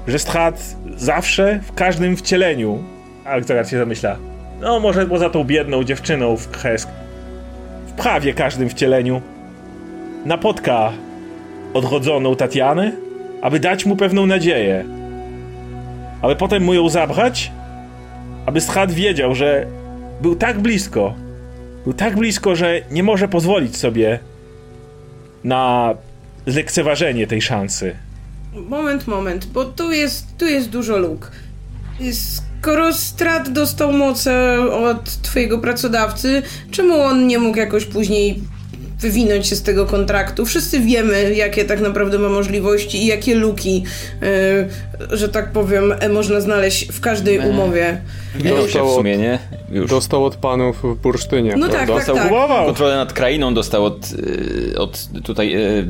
że 0.09 0.19
Strat 0.19 0.77
zawsze, 0.97 1.61
w 1.63 1.75
każdym 1.75 2.17
wcieleniu, 2.17 2.79
ale 3.25 3.43
zaraz 3.43 3.71
się 3.71 3.79
zamyśla, 3.79 4.17
no 4.61 4.81
może 4.81 5.07
poza 5.07 5.31
tą 5.31 5.45
biedną 5.45 5.85
dziewczyną 5.85 6.37
w 6.37 6.51
kresk, 6.51 6.89
w 7.87 7.93
prawie 7.93 8.35
każdym 8.35 8.69
wcieleniu, 8.69 9.21
napotka 10.25 10.93
odrodzoną 11.75 12.37
Tatianę, 12.37 12.93
aby 13.43 13.61
dać 13.61 13.87
mu 13.87 13.97
pewną 13.97 14.27
nadzieję. 14.27 14.85
aby 16.23 16.37
potem 16.37 16.63
mu 16.63 16.75
ją 16.75 16.89
zabrać, 16.89 17.53
aby 18.47 18.61
Strat 18.61 18.93
wiedział, 18.93 19.35
że 19.35 19.67
był 20.21 20.37
tak 20.37 20.61
blisko, 20.61 21.15
był 21.85 21.93
tak 21.93 22.17
blisko, 22.17 22.57
że 22.57 22.81
nie 22.91 23.03
może 23.03 23.29
pozwolić 23.29 23.77
sobie 23.77 24.19
na 25.45 25.95
zlekceważenie 26.47 27.27
tej 27.27 27.43
szansy. 27.43 27.97
Moment, 28.69 29.07
moment, 29.07 29.47
bo 29.47 29.65
tu 29.65 29.93
jest, 29.93 30.27
tu 30.39 30.47
jest 30.47 30.69
dużo 30.69 30.99
luk. 30.99 31.33
Skoro 32.13 32.93
Strat 32.93 33.49
dostał 33.49 33.93
moce 33.93 34.61
od 34.71 35.05
twojego 35.05 35.59
pracodawcy, 35.59 36.43
czemu 36.71 37.01
on 37.01 37.27
nie 37.27 37.39
mógł 37.39 37.59
jakoś 37.59 37.85
później 37.85 38.41
wywinąć 39.03 39.47
się 39.47 39.57
z 39.57 39.63
tego 39.63 39.87
kontraktu. 39.87 40.47
Wszyscy 40.47 40.81
wiemy, 40.81 41.35
jakie 41.35 41.65
tak 41.65 41.81
naprawdę 41.81 42.19
ma 42.19 42.29
możliwości 42.29 43.03
i 43.03 43.07
jakie 43.07 43.35
luki, 43.35 43.85
yy, 44.21 45.17
że 45.17 45.29
tak 45.29 45.53
powiem, 45.53 45.95
e, 46.01 46.09
można 46.09 46.41
znaleźć 46.41 46.93
w 46.93 47.01
każdej 47.01 47.39
umowie. 47.39 48.01
Dostał 48.35 48.69
się 48.69 48.91
w 48.91 48.95
sumie, 48.95 49.17
nie? 49.17 49.39
Już. 49.71 49.91
Dostał 49.91 50.25
od 50.25 50.37
panów 50.37 50.83
w 50.83 50.95
bursztynie. 50.95 51.55
No 51.57 51.69
tak, 51.69 51.87
dostał 51.87 52.17
tak, 52.17 52.29
tak. 52.29 52.67
Kontrolę 52.67 52.97
nad 52.97 53.13
krainą 53.13 53.55
dostał 53.55 53.85
od, 53.85 54.13
y, 54.13 54.79
od 54.79 55.09
tutaj 55.25 55.57
y, 55.57 55.87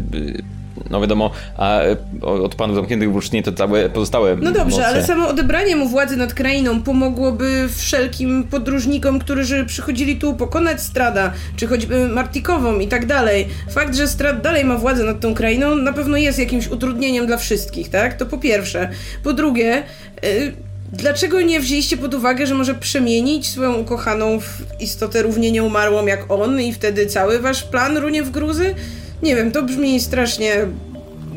no 0.90 1.00
wiadomo, 1.00 1.30
a 1.56 1.80
e, 1.80 1.96
od 2.22 2.54
panów 2.54 2.76
zamkniętych 2.76 3.08
w 3.08 3.12
bursztynie 3.12 3.42
to 3.42 3.52
całe 3.52 3.90
pozostałe 3.90 4.36
No 4.36 4.52
dobrze, 4.52 4.76
moce. 4.76 4.86
ale 4.86 5.06
samo 5.06 5.28
odebranie 5.28 5.76
mu 5.76 5.88
władzy 5.88 6.16
nad 6.16 6.34
krainą 6.34 6.82
pomogłoby 6.82 7.68
wszelkim 7.76 8.44
podróżnikom, 8.44 9.18
którzy 9.18 9.64
przychodzili 9.64 10.16
tu 10.16 10.34
pokonać 10.34 10.80
Strada, 10.82 11.32
czy 11.56 11.66
choćby 11.66 12.08
Martikową 12.08 12.78
i 12.78 12.88
tak 12.88 13.06
dalej. 13.06 13.48
Fakt, 13.70 13.96
że 13.96 14.08
Strad 14.08 14.42
dalej 14.42 14.64
ma 14.64 14.76
władzę 14.76 15.04
nad 15.04 15.20
tą 15.20 15.34
krainą 15.34 15.76
na 15.76 15.92
pewno 15.92 16.16
jest 16.16 16.38
jakimś 16.38 16.68
utrudnieniem 16.68 17.26
dla 17.26 17.36
wszystkich, 17.36 17.88
tak? 17.88 18.16
To 18.16 18.26
po 18.26 18.38
pierwsze. 18.38 18.88
Po 19.22 19.32
drugie... 19.32 19.82
Yy, 20.22 20.52
Dlaczego 20.94 21.40
nie 21.40 21.60
wzięliście 21.60 21.96
pod 21.96 22.14
uwagę, 22.14 22.46
że 22.46 22.54
może 22.54 22.74
przemienić 22.74 23.48
swoją 23.48 23.74
ukochaną 23.74 24.40
w 24.40 24.62
istotę 24.80 25.22
równie 25.22 25.50
nieumarłą 25.52 26.06
jak 26.06 26.30
on 26.30 26.60
i 26.60 26.72
wtedy 26.72 27.06
cały 27.06 27.38
wasz 27.38 27.62
plan 27.62 27.96
runie 27.96 28.22
w 28.22 28.30
gruzy? 28.30 28.74
Nie 29.22 29.36
wiem, 29.36 29.52
to 29.52 29.62
brzmi 29.62 30.00
strasznie. 30.00 30.54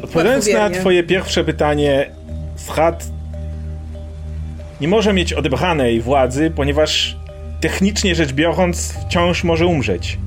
Odpowiadając 0.04 0.48
na 0.54 0.70
twoje 0.70 1.04
pierwsze 1.04 1.44
pytanie, 1.44 2.12
Schat 2.56 3.04
nie 4.82 4.88
może 4.88 5.14
mieć 5.14 5.34
odebranej 5.34 6.02
władzy, 6.02 6.52
ponieważ 6.56 7.18
technicznie 7.62 8.16
rzecz 8.16 8.32
biorąc 8.34 8.94
wciąż 9.08 9.44
może 9.44 9.66
umrzeć. 9.66 10.18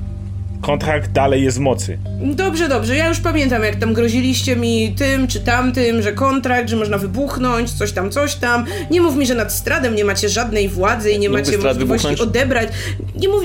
Kontrakt 0.61 1.11
dalej 1.11 1.43
jest 1.43 1.57
w 1.57 1.59
mocy. 1.59 1.97
Dobrze, 2.21 2.69
dobrze. 2.69 2.95
Ja 2.95 3.07
już 3.07 3.19
pamiętam, 3.19 3.63
jak 3.63 3.75
tam 3.75 3.93
groziliście 3.93 4.55
mi 4.55 4.95
tym 4.97 5.27
czy 5.27 5.39
tamtym, 5.39 6.01
że 6.01 6.13
kontrakt, 6.13 6.69
że 6.69 6.75
można 6.75 6.97
wybuchnąć, 6.97 7.71
coś 7.73 7.91
tam, 7.91 8.11
coś 8.11 8.35
tam. 8.35 8.65
Nie 8.91 9.01
mów 9.01 9.15
mi, 9.15 9.25
że 9.25 9.35
nad 9.35 9.53
Stradem 9.53 9.95
nie 9.95 10.05
macie 10.05 10.29
żadnej 10.29 10.69
władzy 10.69 11.11
i 11.11 11.19
nie 11.19 11.29
Mógłby 11.29 11.51
macie 11.51 11.57
możliwości 11.57 12.07
wybuchnąć? 12.07 12.21
odebrać. 12.21 12.69
Nie 13.15 13.27
mów... 13.27 13.43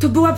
To 0.00 0.08
była... 0.08 0.36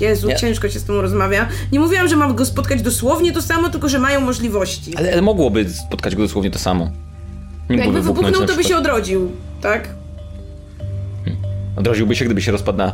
Jezu, 0.00 0.28
Nie. 0.28 0.36
ciężko 0.36 0.68
się 0.68 0.78
z 0.78 0.84
tym 0.84 1.00
rozmawia. 1.00 1.48
Nie 1.72 1.80
mówiłam, 1.80 2.08
że 2.08 2.16
mam 2.16 2.34
go 2.34 2.46
spotkać 2.46 2.82
dosłownie 2.82 3.32
to 3.32 3.42
samo, 3.42 3.68
tylko 3.68 3.88
że 3.88 3.98
mają 3.98 4.20
możliwości. 4.20 4.96
Ale, 4.96 5.12
ale 5.12 5.22
mogłoby 5.22 5.70
spotkać 5.70 6.16
go 6.16 6.22
dosłownie 6.22 6.50
to 6.50 6.58
samo. 6.58 6.90
Nie 7.70 7.76
Jakby 7.76 8.02
wybuchnął, 8.02 8.46
to 8.46 8.56
by 8.56 8.64
się 8.64 8.76
odrodził, 8.76 9.30
tak? 9.60 9.88
Odrodziłby 11.76 12.16
się, 12.16 12.24
gdyby 12.24 12.42
się 12.42 12.52
rozpadł 12.52 12.78
na 12.78 12.92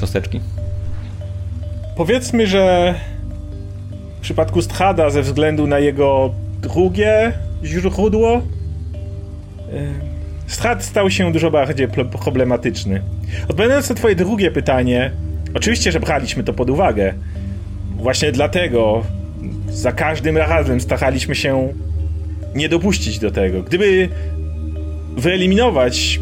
cząsteczki. 0.00 0.40
Powiedzmy, 1.96 2.46
że 2.46 2.94
w 4.18 4.20
przypadku 4.20 4.62
Strada 4.62 5.10
ze 5.10 5.22
względu 5.22 5.66
na 5.66 5.78
jego 5.78 6.34
drugie 6.62 7.32
źródło, 7.64 8.42
Strad 10.46 10.84
stał 10.84 11.10
się 11.10 11.32
dużo 11.32 11.50
bardziej 11.50 11.88
problematyczny. 12.22 13.02
Odpowiadając 13.48 13.88
na 13.88 13.94
twoje 13.94 14.14
drugie 14.14 14.50
pytanie, 14.50 15.10
oczywiście, 15.54 15.92
że 15.92 16.00
braliśmy 16.00 16.44
to 16.44 16.52
pod 16.52 16.70
uwagę. 16.70 17.14
Właśnie 17.96 18.32
dlatego 18.32 19.04
za 19.68 19.92
każdym 19.92 20.36
razem 20.36 20.80
staraliśmy 20.80 21.34
się 21.34 21.72
nie 22.54 22.68
dopuścić 22.68 23.18
do 23.18 23.30
tego. 23.30 23.62
Gdyby 23.62 24.08
wyeliminować 25.16 26.20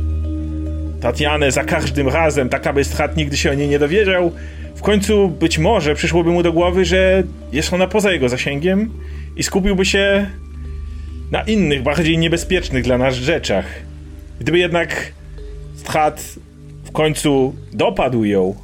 Tatianę 1.00 1.52
za 1.52 1.64
każdym 1.64 2.08
razem, 2.08 2.49
tak 2.49 2.66
aby 2.66 2.85
Strat 2.85 3.16
nigdy 3.16 3.37
się 3.37 3.50
o 3.50 3.54
niej 3.54 3.68
nie 3.68 3.78
dowiedział, 3.78 4.32
w 4.75 4.82
końcu 4.82 5.28
być 5.28 5.58
może 5.58 5.94
przyszłoby 5.94 6.30
mu 6.30 6.42
do 6.42 6.52
głowy, 6.52 6.85
że 6.85 7.23
jest 7.52 7.73
ona 7.73 7.87
poza 7.87 8.12
jego 8.12 8.28
zasięgiem 8.28 8.90
i 9.37 9.42
skupiłby 9.42 9.85
się 9.85 10.30
na 11.30 11.42
innych, 11.42 11.82
bardziej 11.82 12.18
niebezpiecznych 12.18 12.85
dla 12.85 12.99
nas 12.99 13.14
rzeczach. 13.14 13.64
Gdyby 14.40 14.58
jednak 14.58 15.12
Strat 15.76 16.35
w 16.85 16.92
końcu 16.92 17.54
dopadł 17.73 18.25
ją, 18.25 18.54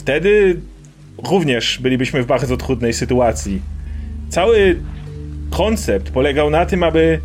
wtedy 0.00 0.60
również 1.30 1.78
bylibyśmy 1.78 2.22
w 2.22 2.26
bardzo 2.26 2.56
trudnej 2.56 2.92
sytuacji. 2.92 3.62
Cały 4.28 4.80
koncept 5.50 6.10
polegał 6.10 6.50
na 6.50 6.66
tym, 6.66 6.82
aby 6.82 7.20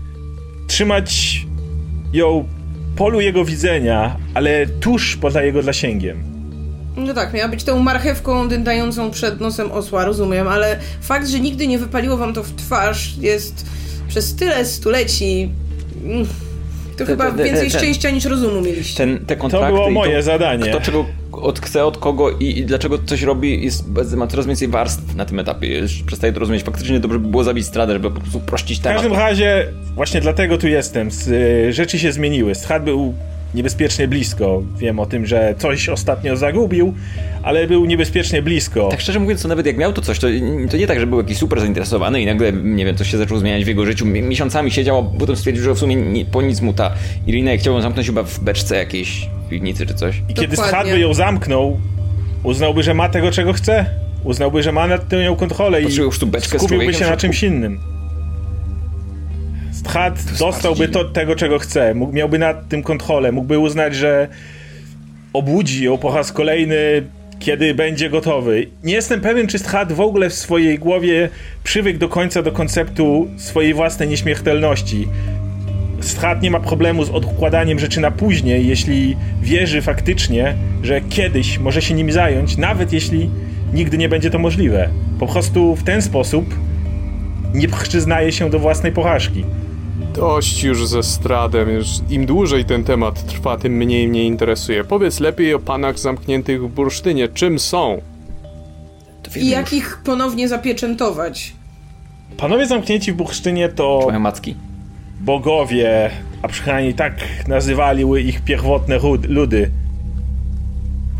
trzymać 0.67 1.41
ją 2.13 2.47
polu 2.95 3.21
jego 3.21 3.45
widzenia, 3.45 4.17
ale 4.33 4.67
tuż 4.67 5.17
poza 5.17 5.43
jego 5.43 5.61
zasięgiem. 5.61 6.23
No 6.97 7.13
tak, 7.13 7.33
miała 7.33 7.49
być 7.49 7.63
tą 7.63 7.79
marchewką 7.79 8.47
dętającą 8.47 9.11
przed 9.11 9.41
nosem 9.41 9.71
osła, 9.71 10.05
rozumiem, 10.05 10.47
ale 10.47 10.79
fakt, 11.01 11.27
że 11.27 11.39
nigdy 11.39 11.67
nie 11.67 11.79
wypaliło 11.79 12.17
wam 12.17 12.33
to 12.33 12.43
w 12.43 12.55
twarz 12.55 13.17
jest 13.17 13.65
przez 14.07 14.35
tyle 14.35 14.65
stuleci... 14.65 15.49
Mm, 16.05 16.27
to 16.97 17.05
chyba 17.05 17.31
więcej 17.31 17.69
szczęścia 17.69 18.09
niż 18.09 18.25
rozumu 18.25 18.61
mieliście. 18.61 18.97
Ten, 18.97 19.25
te 19.25 19.35
kontrakty 19.35 19.67
to 19.67 19.75
było 19.75 19.89
moje 19.89 20.15
to, 20.15 20.23
zadanie. 20.23 20.69
Kto 20.69 20.81
czego 20.81 21.05
od, 21.41 21.59
chce 21.59 21.85
od 21.85 21.97
kogo 21.97 22.29
i, 22.31 22.59
i, 22.59 22.65
dlaczego 22.65 22.97
coś 22.97 23.21
robi, 23.21 23.63
jest, 23.63 23.83
ma 24.15 24.27
coraz 24.27 24.45
więcej 24.45 24.67
warstw 24.67 25.15
na 25.15 25.25
tym 25.25 25.39
etapie. 25.39 25.79
Już 25.79 26.03
przestaję 26.03 26.33
to 26.33 26.39
rozumieć. 26.39 26.63
Faktycznie 26.63 26.99
dobrze 26.99 27.19
by 27.19 27.27
było 27.27 27.43
zabić 27.43 27.65
stradę, 27.65 27.93
żeby 27.93 28.11
po 28.11 28.21
prostu 28.21 28.39
prościć 28.39 28.79
temat. 28.79 28.97
W 28.97 29.01
każdym 29.01 29.19
razie, 29.19 29.73
właśnie 29.95 30.21
dlatego 30.21 30.57
tu 30.57 30.67
jestem. 30.67 31.09
Y, 31.27 31.73
rzeczy 31.73 31.99
się 31.99 32.11
zmieniły. 32.11 32.55
Strad 32.55 32.83
był 32.83 33.13
niebezpiecznie 33.55 34.07
blisko. 34.07 34.63
Wiem 34.77 34.99
o 34.99 35.05
tym, 35.05 35.25
że 35.25 35.55
coś 35.57 35.89
ostatnio 35.89 36.35
zagubił, 36.35 36.93
ale 37.43 37.67
był 37.67 37.85
niebezpiecznie 37.85 38.41
blisko. 38.41 38.87
Tak 38.89 39.01
szczerze 39.01 39.19
mówiąc, 39.19 39.41
to 39.41 39.47
nawet 39.47 39.65
jak 39.65 39.77
miał 39.77 39.93
to 39.93 40.01
coś, 40.01 40.19
to, 40.19 40.27
to 40.71 40.77
nie 40.77 40.87
tak, 40.87 40.99
że 40.99 41.07
był 41.07 41.17
jakiś 41.17 41.37
super 41.37 41.59
zainteresowany 41.59 42.21
i 42.21 42.25
nagle, 42.25 42.53
nie 42.53 42.85
wiem, 42.85 42.95
coś 42.95 43.11
się 43.11 43.17
zaczął 43.17 43.37
zmieniać 43.37 43.65
w 43.65 43.67
jego 43.67 43.85
życiu. 43.85 44.05
Miesiącami 44.05 44.71
siedział, 44.71 44.97
a 44.97 45.19
potem 45.19 45.35
stwierdził, 45.35 45.63
że 45.63 45.73
w 45.73 45.79
sumie 45.79 45.95
nie, 45.95 46.25
po 46.25 46.41
nic 46.41 46.61
mu 46.61 46.73
ta 46.73 46.91
Irina 47.27 47.57
chciał 47.57 47.73
ją 47.73 47.81
zamknąć 47.81 48.07
chyba 48.07 48.23
w 48.23 48.39
beczce 48.39 48.75
jakiejś 48.75 49.29
piwnicy 49.49 49.85
czy 49.85 49.93
coś. 49.93 50.21
I 50.29 50.33
kiedy 50.33 50.55
Strad 50.55 50.89
by 50.89 50.99
ją 50.99 51.13
zamknął, 51.13 51.79
uznałby, 52.43 52.83
że 52.83 52.93
ma 52.93 53.09
tego, 53.09 53.31
czego 53.31 53.53
chce. 53.53 53.85
Uznałby, 54.23 54.63
że 54.63 54.71
ma 54.71 54.87
nad 54.87 55.11
nią 55.11 55.35
kontrolę 55.35 55.81
i 55.81 55.91
skupiłby 56.41 56.93
się 56.93 57.05
na 57.05 57.17
czymś 57.17 57.43
innym. 57.43 57.94
Strat 59.89 60.23
dostałby 60.39 60.87
to, 60.87 61.03
tego, 61.05 61.35
czego 61.35 61.59
chce. 61.59 61.93
Mógł, 61.93 62.13
miałby 62.13 62.39
nad 62.39 62.67
tym 62.67 62.83
kontrolę. 62.83 63.31
Mógłby 63.31 63.59
uznać, 63.59 63.95
że 63.95 64.27
obudzi 65.33 65.83
ją 65.83 65.97
po 65.97 66.15
raz 66.15 66.31
kolejny, 66.31 66.77
kiedy 67.39 67.73
będzie 67.73 68.09
gotowy. 68.09 68.67
Nie 68.83 68.93
jestem 68.93 69.21
pewien, 69.21 69.47
czy 69.47 69.59
Strat 69.59 69.93
w 69.93 70.01
ogóle 70.01 70.29
w 70.29 70.33
swojej 70.33 70.79
głowie 70.79 71.29
przywykł 71.63 71.99
do 71.99 72.09
końca 72.09 72.41
do 72.41 72.51
konceptu 72.51 73.27
swojej 73.37 73.73
własnej 73.73 74.09
nieśmiertelności. 74.09 75.07
Strat 76.01 76.41
nie 76.41 76.51
ma 76.51 76.59
problemu 76.59 77.05
z 77.05 77.09
odkładaniem 77.09 77.79
rzeczy 77.79 78.01
na 78.01 78.11
później, 78.11 78.67
jeśli 78.67 79.17
wierzy 79.41 79.81
faktycznie, 79.81 80.55
że 80.83 81.01
kiedyś 81.01 81.59
może 81.59 81.81
się 81.81 81.93
nim 81.93 82.11
zająć, 82.11 82.57
nawet 82.57 82.93
jeśli 82.93 83.29
nigdy 83.73 83.97
nie 83.97 84.09
będzie 84.09 84.29
to 84.29 84.39
możliwe. 84.39 84.89
Po 85.19 85.27
prostu 85.27 85.75
w 85.75 85.83
ten 85.83 86.01
sposób 86.01 86.45
nie 87.53 87.67
przyznaje 87.67 88.31
się 88.31 88.49
do 88.49 88.59
własnej 88.59 88.91
porażki. 88.91 89.45
Dość 90.15 90.63
już 90.63 90.87
ze 90.87 91.03
Stradem, 91.03 91.69
już 91.69 91.87
im 92.09 92.25
dłużej 92.25 92.65
ten 92.65 92.83
temat 92.83 93.25
trwa, 93.25 93.57
tym 93.57 93.73
mniej 93.73 94.07
mnie 94.07 94.23
interesuje. 94.23 94.83
Powiedz 94.83 95.19
lepiej 95.19 95.53
o 95.53 95.59
panach 95.59 95.99
zamkniętych 95.99 96.63
w 96.63 96.67
bursztynie. 96.67 97.27
Czym 97.27 97.59
są? 97.59 98.01
I 99.35 99.49
jak 99.49 99.73
ich 99.73 99.99
ponownie 100.03 100.47
zapieczętować? 100.47 101.53
Panowie 102.37 102.67
zamknięci 102.67 103.11
w 103.11 103.15
bursztynie 103.15 103.69
to... 103.69 104.07
Macki? 104.19 104.55
Bogowie, 105.21 106.11
a 106.41 106.47
przynajmniej 106.47 106.93
tak 106.93 107.13
nazywali 107.47 108.03
ich 108.29 108.41
pierwotne 108.41 108.99
ludy. 109.27 109.71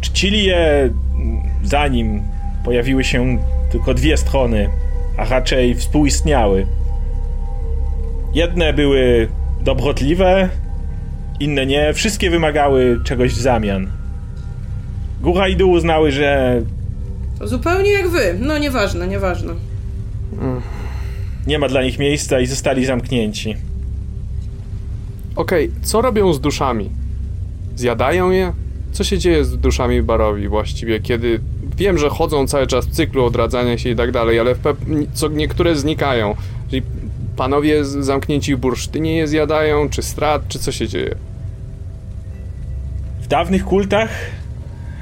Czcili 0.01 0.43
je 0.43 0.89
zanim 1.63 2.23
pojawiły 2.65 3.03
się 3.03 3.37
tylko 3.71 3.93
dwie 3.93 4.17
strony, 4.17 4.69
a 5.17 5.25
raczej 5.25 5.75
współistniały. 5.75 6.67
Jedne 8.35 8.73
były 8.73 9.27
dobrotliwe, 9.61 10.49
inne 11.39 11.65
nie. 11.65 11.93
Wszystkie 11.93 12.29
wymagały 12.29 12.99
czegoś 13.03 13.33
w 13.33 13.41
zamian. 13.41 13.87
Góra 15.21 15.47
i 15.47 15.55
dół 15.55 15.71
uznały, 15.71 16.11
że... 16.11 16.61
To 17.39 17.47
zupełnie 17.47 17.91
jak 17.91 18.09
wy. 18.09 18.37
No 18.39 18.57
nieważne, 18.57 19.07
nieważne. 19.07 19.53
Nie 21.47 21.59
ma 21.59 21.67
dla 21.67 21.83
nich 21.83 21.99
miejsca 21.99 22.39
i 22.39 22.45
zostali 22.45 22.85
zamknięci. 22.85 23.55
Okej, 25.35 25.69
okay, 25.69 25.81
co 25.81 26.01
robią 26.01 26.33
z 26.33 26.41
duszami? 26.41 26.89
Zjadają 27.75 28.31
je? 28.31 28.53
Co 28.91 29.03
się 29.03 29.17
dzieje 29.17 29.45
z 29.45 29.57
duszami 29.57 30.01
barowi 30.01 30.47
właściwie, 30.47 30.99
kiedy... 30.99 31.39
Wiem, 31.77 31.97
że 31.97 32.09
chodzą 32.09 32.47
cały 32.47 32.67
czas 32.67 32.85
w 32.85 32.91
cyklu 32.91 33.25
odradzania 33.25 33.77
się 33.77 33.89
i 33.89 33.95
tak 33.95 34.11
dalej, 34.11 34.39
ale 34.39 34.55
co 35.13 35.27
niektóre 35.27 35.75
znikają. 35.75 36.35
Czyli 36.69 36.81
panowie 37.35 37.85
zamknięci 37.85 38.55
w 38.55 38.59
bursztynie 38.59 39.17
je 39.17 39.27
zjadają, 39.27 39.89
czy 39.89 40.01
strat, 40.01 40.47
czy 40.47 40.59
co 40.59 40.71
się 40.71 40.87
dzieje? 40.87 41.15
W 43.21 43.27
dawnych 43.27 43.65
kultach 43.65 44.09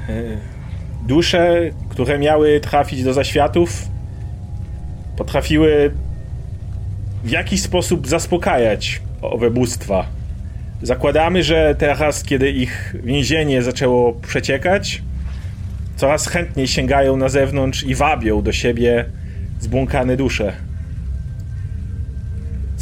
e, 0.08 0.12
dusze, 1.06 1.70
które 1.88 2.18
miały 2.18 2.60
trafić 2.60 3.04
do 3.04 3.12
zaświatów, 3.12 3.88
potrafiły 5.16 5.90
w 7.24 7.30
jakiś 7.30 7.62
sposób 7.62 8.08
zaspokajać 8.08 9.02
owe 9.22 9.50
bóstwa. 9.50 10.06
Zakładamy, 10.82 11.42
że 11.42 11.74
teraz, 11.78 12.22
kiedy 12.22 12.50
ich 12.50 12.94
więzienie 13.04 13.62
zaczęło 13.62 14.12
przeciekać, 14.12 15.02
coraz 15.96 16.26
chętniej 16.26 16.68
sięgają 16.68 17.16
na 17.16 17.28
zewnątrz 17.28 17.82
i 17.82 17.94
wabią 17.94 18.42
do 18.42 18.52
siebie 18.52 19.04
zbłąkane 19.60 20.16
dusze 20.16 20.52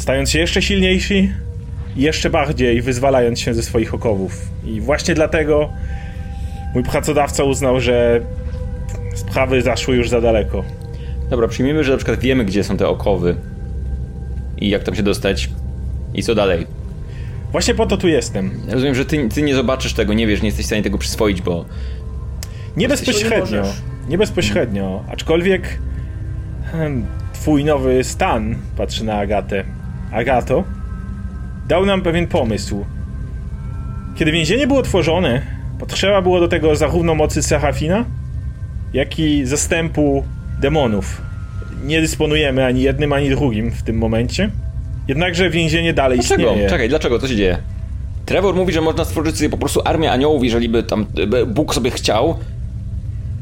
stając 0.03 0.29
się 0.29 0.39
jeszcze 0.39 0.61
silniejsi 0.61 1.31
i 1.95 2.01
jeszcze 2.01 2.29
bardziej 2.29 2.81
wyzwalając 2.81 3.39
się 3.39 3.53
ze 3.53 3.63
swoich 3.63 3.93
okowów. 3.93 4.41
I 4.65 4.81
właśnie 4.81 5.15
dlatego 5.15 5.69
mój 6.73 6.83
pracodawca 6.83 7.43
uznał, 7.43 7.79
że 7.79 8.21
sprawy 9.15 9.61
zaszły 9.61 9.95
już 9.95 10.09
za 10.09 10.21
daleko. 10.21 10.63
Dobra, 11.29 11.47
przyjmijmy, 11.47 11.83
że 11.83 11.91
na 11.91 11.97
przykład 11.97 12.19
wiemy, 12.19 12.45
gdzie 12.45 12.63
są 12.63 12.77
te 12.77 12.87
okowy 12.87 13.35
i 14.57 14.69
jak 14.69 14.83
tam 14.83 14.95
się 14.95 15.03
dostać 15.03 15.49
i 16.13 16.23
co 16.23 16.35
dalej. 16.35 16.67
Właśnie 17.51 17.75
po 17.75 17.85
to 17.85 17.97
tu 17.97 18.07
jestem. 18.07 18.51
Rozumiem, 18.69 18.95
że 18.95 19.05
ty, 19.05 19.29
ty 19.29 19.41
nie 19.41 19.55
zobaczysz 19.55 19.93
tego, 19.93 20.13
nie 20.13 20.27
wiesz, 20.27 20.41
nie 20.41 20.47
jesteś 20.47 20.65
w 20.65 20.67
stanie 20.67 20.83
tego 20.83 20.97
przyswoić, 20.97 21.41
bo... 21.41 21.65
Nie 22.77 22.87
bezpośrednio. 22.87 23.61
Nie, 23.61 24.09
nie 24.09 24.17
bezpośrednio, 24.17 25.03
aczkolwiek 25.09 25.79
hmm, 26.71 27.05
twój 27.33 27.65
nowy 27.65 28.03
stan 28.03 28.55
patrzy 28.77 29.03
na 29.03 29.17
Agatę 29.17 29.63
Agato, 30.13 30.63
dał 31.67 31.85
nam 31.85 32.01
pewien 32.01 32.27
pomysł. 32.27 32.85
Kiedy 34.15 34.31
więzienie 34.31 34.67
było 34.67 34.81
tworzone, 34.81 35.41
potrzeba 35.79 36.21
było 36.21 36.39
do 36.39 36.47
tego 36.47 36.75
zarówno 36.75 37.15
mocy 37.15 37.43
Serafina, 37.43 38.05
jak 38.93 39.19
i 39.19 39.45
zastępu 39.45 40.23
demonów. 40.61 41.21
Nie 41.85 42.01
dysponujemy 42.01 42.65
ani 42.65 42.81
jednym, 42.81 43.13
ani 43.13 43.29
drugim 43.29 43.71
w 43.71 43.83
tym 43.83 43.97
momencie. 43.97 44.49
Jednakże 45.07 45.49
więzienie 45.49 45.93
dalej 45.93 46.19
dlaczego? 46.19 46.43
istnieje. 46.43 46.69
Czekaj, 46.69 46.89
dlaczego? 46.89 47.19
Co 47.19 47.27
się 47.27 47.35
dzieje? 47.35 47.57
Trevor 48.25 48.55
mówi, 48.55 48.73
że 48.73 48.81
można 48.81 49.05
stworzyć 49.05 49.37
sobie 49.37 49.49
po 49.49 49.57
prostu 49.57 49.81
armię 49.85 50.11
aniołów, 50.11 50.43
jeżeli 50.43 50.69
by 50.69 50.83
tam 50.83 51.05
Bóg 51.47 51.75
sobie 51.75 51.91
chciał. 51.91 52.39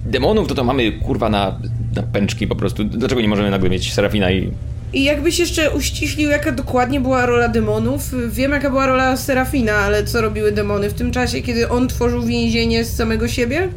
Demonów 0.06 0.48
to 0.48 0.56
to 0.56 0.64
mamy 0.64 0.92
kurwa 0.92 1.30
na, 1.30 1.60
na 1.96 2.04
pęczki 2.04 2.48
po 2.48 2.56
prostu. 2.56 2.84
Dlaczego 2.84 3.22
nie 3.22 3.28
możemy 3.28 3.52
nagle 3.52 3.70
mieć 3.70 3.94
Serafina 3.94 4.32
i 4.32 4.52
i 4.94 5.04
jakbyś 5.04 5.40
jeszcze 5.40 5.72
uściślił, 5.72 6.30
jaka 6.30 6.52
dokładnie 6.52 7.02
była 7.02 7.26
rola 7.26 7.48
demonów. 7.48 8.12
Wiem, 8.30 8.52
jaka 8.52 8.70
była 8.70 8.88
rola 8.88 9.18
Serafina, 9.18 9.74
ale 9.74 10.04
co 10.04 10.22
robiły 10.22 10.52
demony 10.52 10.90
w 10.90 10.94
tym 10.94 11.12
czasie, 11.12 11.42
kiedy 11.42 11.70
on 11.70 11.88
tworzył 11.88 12.22
więzienie 12.22 12.86
z 12.86 12.96
samego 12.96 13.28
siebie? 13.28 13.70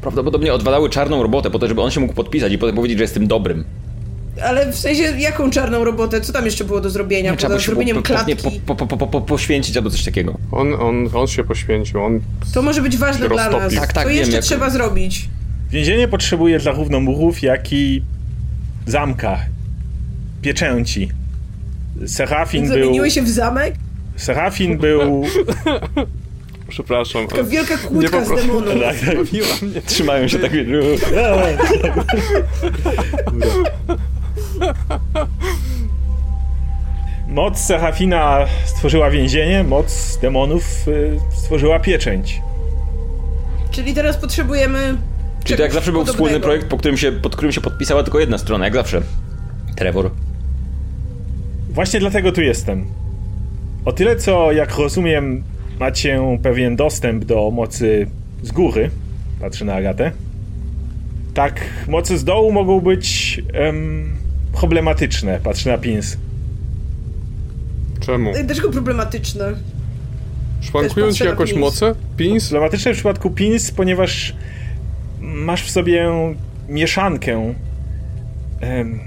Prawdopodobnie 0.00 0.54
odwalały 0.54 0.90
czarną 0.90 1.22
robotę 1.22 1.50
po 1.50 1.58
to, 1.58 1.68
żeby 1.68 1.82
on 1.82 1.90
się 1.90 2.00
mógł 2.00 2.14
podpisać 2.14 2.52
i 2.52 2.58
potem 2.58 2.76
powiedzieć, 2.76 2.98
że 2.98 3.04
jestem 3.04 3.26
dobrym. 3.26 3.64
Ale 4.42 4.72
w 4.72 4.76
sensie, 4.76 5.02
jaką 5.02 5.50
czarną 5.50 5.84
robotę? 5.84 6.20
Co 6.20 6.32
tam 6.32 6.44
jeszcze 6.44 6.64
było 6.64 6.80
do 6.80 6.90
zrobienia? 6.90 7.30
Nie, 7.30 7.36
trzeba 7.36 7.58
zrobieniem 7.58 8.02
klatki? 8.02 8.36
po, 8.36 8.74
po, 8.74 8.86
po, 8.86 8.96
po, 8.96 9.06
po, 9.06 9.20
poświęcić 9.20 9.76
albo 9.76 9.90
coś 9.90 10.04
takiego. 10.04 10.38
On, 10.52 10.74
on, 10.74 11.08
on 11.14 11.26
się 11.26 11.44
poświęcił, 11.44 12.04
on... 12.04 12.20
To 12.54 12.62
może 12.62 12.82
być 12.82 12.96
ważne 12.96 13.28
dla 13.28 13.50
nas. 13.50 13.74
Tak, 13.74 13.92
tak, 13.92 14.04
Co 14.04 14.08
wiem, 14.08 14.18
jeszcze 14.18 14.34
jak- 14.36 14.44
trzeba 14.44 14.70
zrobić? 14.70 15.28
Więzienie 15.70 16.08
potrzebuje 16.08 16.60
zarówno 16.60 17.00
murów, 17.00 17.42
jak 17.42 17.72
i 17.72 18.02
zamka, 18.86 19.38
pieczęci. 20.44 21.10
Serafin 22.06 22.68
był... 22.68 22.72
Zamieniły 22.72 23.10
się 23.10 23.22
w 23.22 23.28
zamek? 23.28 23.74
Serafin 24.16 24.78
był... 24.78 25.24
Przepraszam. 26.68 27.26
Taka 27.26 27.44
wielka 27.44 27.76
kłódka 27.78 28.24
z 28.24 28.28
demonów. 28.28 28.74
Tak, 28.80 28.96
tak. 29.74 29.84
Trzymają 29.84 30.28
się 30.28 30.38
tak, 30.38 30.52
Moc 37.28 37.58
Serafina 37.58 38.46
stworzyła 38.64 39.10
więzienie, 39.10 39.64
moc 39.64 40.18
demonów 40.22 40.88
y, 40.88 41.20
stworzyła 41.36 41.78
pieczęć. 41.78 42.42
Czyli 43.70 43.94
teraz 43.94 44.16
potrzebujemy. 44.16 44.96
Czyli 45.44 45.56
to 45.56 45.62
jak 45.62 45.72
zawsze 45.72 45.92
był 45.92 46.00
podobnego. 46.00 46.24
wspólny 46.24 46.40
projekt, 46.40 46.68
po 46.68 46.76
którym 46.76 46.96
się, 46.96 47.12
pod 47.12 47.36
którym 47.36 47.52
się 47.52 47.60
podpisała 47.60 48.02
tylko 48.02 48.20
jedna 48.20 48.38
strona, 48.38 48.64
jak 48.64 48.74
zawsze. 48.74 49.02
Trevor. 49.76 50.10
Właśnie 51.74 52.00
dlatego 52.00 52.32
tu 52.32 52.40
jestem. 52.42 52.84
O 53.84 53.92
tyle, 53.92 54.16
co 54.16 54.52
jak 54.52 54.78
rozumiem, 54.78 55.42
macie 55.80 56.38
pewien 56.42 56.76
dostęp 56.76 57.24
do 57.24 57.50
mocy 57.50 58.06
z 58.42 58.52
góry. 58.52 58.90
Patrzę 59.40 59.64
na 59.64 59.74
Agatę. 59.74 60.12
Tak, 61.34 61.60
moce 61.88 62.18
z 62.18 62.24
dołu 62.24 62.52
mogą 62.52 62.80
być 62.80 63.40
em, 63.52 64.16
problematyczne. 64.52 65.40
Patrzę 65.42 65.70
na 65.70 65.78
Pins. 65.78 66.16
Czemu? 68.00 68.32
Ej, 68.36 68.44
Dlaczego 68.44 68.70
problematyczne? 68.70 69.52
Szwankują 70.60 71.12
ci 71.12 71.24
jakoś 71.24 71.50
Pins. 71.50 71.60
moce? 71.60 71.94
Pins? 72.16 72.48
Problematyczne 72.48 72.92
w 72.92 72.94
przypadku 72.94 73.30
Pins, 73.30 73.70
ponieważ 73.70 74.34
masz 75.20 75.62
w 75.62 75.70
sobie 75.70 76.08
mieszankę. 76.68 77.54
Em, 78.60 79.00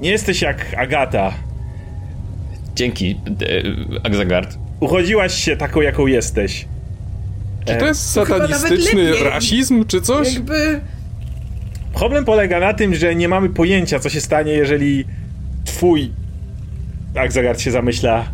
nie 0.00 0.10
jesteś 0.10 0.42
jak 0.42 0.74
Agata. 0.78 1.34
Dzięki, 2.76 3.20
e, 3.96 4.06
Axagard. 4.06 4.58
Urodziłaś 4.80 5.34
się 5.34 5.56
taką, 5.56 5.80
jaką 5.80 6.06
jesteś. 6.06 6.66
Czy 7.64 7.76
to 7.76 7.86
jest 7.86 8.14
To 8.14 8.24
nawet 8.24 8.50
satanistyczny 8.50 9.02
lepiej. 9.02 9.24
rasizm, 9.24 9.84
czy 9.84 10.00
coś? 10.00 10.34
Jakby. 10.34 10.80
Problem 11.94 12.24
polega 12.24 12.60
na 12.60 12.74
tym, 12.74 12.94
że 12.94 13.14
nie 13.14 13.28
mamy 13.28 13.48
pojęcia, 13.48 13.98
co 13.98 14.08
się 14.08 14.20
stanie, 14.20 14.52
jeżeli 14.52 15.04
twój. 15.64 16.10
Zagard 17.28 17.60
się 17.60 17.70
zamyśla. 17.70 18.24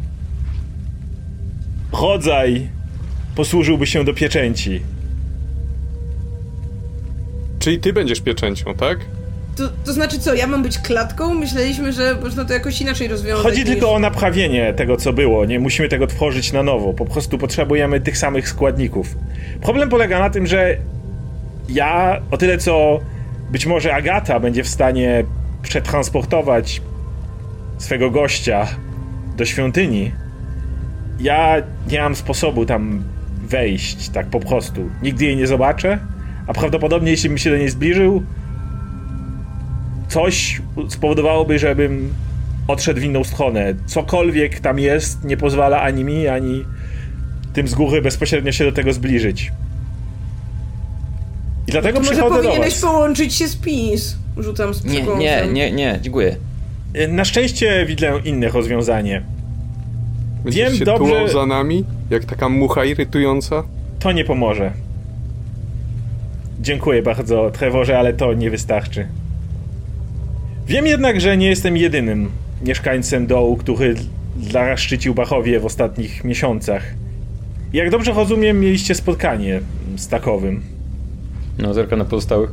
Rodzaj 2.03 2.69
posłużyłby 3.35 3.87
się 3.87 4.05
do 4.05 4.15
pieczęci. 4.15 4.81
Czyli 7.59 7.79
ty 7.81 7.93
będziesz 7.93 8.21
pieczęcią, 8.21 8.75
tak? 8.75 8.99
To, 9.57 9.69
to 9.85 9.93
znaczy 9.93 10.19
co, 10.19 10.35
ja 10.35 10.47
mam 10.47 10.63
być 10.63 10.79
klatką? 10.79 11.35
Myśleliśmy, 11.35 11.93
że 11.93 12.17
można 12.23 12.45
to 12.45 12.53
jakoś 12.53 12.81
inaczej 12.81 13.09
rozwiązać. 13.09 13.43
Chodzi 13.43 13.61
niż... 13.61 13.69
tylko 13.69 13.93
o 13.93 13.99
naprawienie 13.99 14.75
tego, 14.75 14.97
co 14.97 15.13
było. 15.13 15.45
Nie 15.45 15.61
musimy 15.61 15.89
tego 15.89 16.07
tworzyć 16.07 16.53
na 16.53 16.63
nowo. 16.63 16.93
Po 16.93 17.05
prostu 17.05 17.39
potrzebujemy 17.39 18.01
tych 18.01 18.19
samych 18.19 18.49
składników. 18.49 19.17
Problem 19.63 19.89
polega 19.89 20.19
na 20.19 20.31
tym, 20.31 20.47
że 20.47 20.77
ja, 21.69 22.21
o 22.31 22.37
tyle 22.37 22.59
co 22.59 23.01
być 23.51 23.67
może 23.67 23.95
Agata 23.95 24.41
będzie 24.41 24.65
w 24.65 24.69
stanie 24.69 25.25
przetransportować 25.63 26.83
swego 27.79 28.11
gościa 28.11 28.67
do 29.37 29.45
świątyni, 29.45 30.13
ja 31.21 31.57
nie 31.91 32.01
mam 32.01 32.17
sposobu 32.17 32.67
tam 32.67 33.05
wejść 33.43 34.09
tak 34.09 34.27
po 34.27 34.41
prostu. 34.41 34.91
Nigdy 35.03 35.25
jej 35.25 35.37
nie 35.37 35.47
zobaczę, 35.47 35.99
a 36.47 36.53
prawdopodobnie 36.53 37.11
jeśli 37.11 37.29
bym 37.29 37.39
się 37.39 37.51
do 37.51 37.57
niej 37.57 37.69
zbliżył, 37.69 38.23
coś 40.13 40.63
spowodowałoby, 40.89 41.59
żebym 41.59 42.15
odszedł 42.69 43.01
w 43.01 43.05
inną 43.05 43.25
stronę. 43.25 43.75
Cokolwiek 43.87 44.61
tam 44.61 44.79
jest, 44.79 45.25
nie 45.25 45.37
pozwala 45.37 45.83
ani 45.83 46.05
mi, 46.05 46.29
ani 46.29 46.65
tym 47.53 47.69
z 47.69 47.75
góry 47.75 48.03
bezpośrednio 48.03 48.53
się 48.53 48.65
do 48.65 48.73
tego 48.73 48.93
zbliżyć. 48.93 49.53
I 51.69 51.73
dlatego 51.73 51.99
To 51.99 52.01
może 52.05 52.13
przychodzę 52.13 52.37
do 52.43 52.49
powinieneś 52.49 52.81
połączyć 52.81 53.35
się 53.35 53.49
z 53.49 53.57
PiS. 53.57 54.17
Rzucam 54.39 54.75
z 54.75 54.85
Nie, 54.85 55.03
nie, 55.03 55.47
nie, 55.53 55.73
nie, 55.73 55.99
dziękuję. 56.03 56.37
Na 57.09 57.25
szczęście 57.25 57.87
widzę 57.87 58.13
inne 58.25 58.49
rozwiązanie. 58.49 59.23
Będziesz 60.45 60.69
Wiem 60.69 60.79
się 60.79 60.85
dobrze- 60.85 61.29
za 61.29 61.47
nami? 61.47 61.85
Jak 62.11 62.25
taka 62.25 62.49
mucha 62.49 62.85
irytująca? 62.85 63.63
To 63.99 64.13
nie 64.13 64.25
pomoże. 64.25 64.73
Dziękuję 66.61 67.03
bardzo, 67.03 67.51
Trevorze, 67.51 67.99
ale 67.99 68.13
to 68.13 68.35
nie 68.35 68.51
wystarczy. 68.51 69.07
Wiem 70.67 70.87
jednak, 70.87 71.21
że 71.21 71.37
nie 71.37 71.49
jestem 71.49 71.77
jedynym 71.77 72.31
mieszkańcem 72.65 73.27
dołu, 73.27 73.57
który 73.57 73.95
zaszczycił 74.51 75.15
Bachowie 75.15 75.61
w 75.61 75.67
ostatnich 75.67 76.25
miesiącach. 76.25 76.83
Jak 77.73 77.91
dobrze 77.91 78.13
rozumiem, 78.13 78.61
mieliście 78.61 78.95
spotkanie 78.95 79.61
z 79.97 80.09
takowym. 80.09 80.63
No, 81.59 81.75
zerka 81.75 81.97
na 81.97 82.05
pozostałych. 82.05 82.51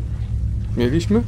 Mieliśmy? 0.77 1.21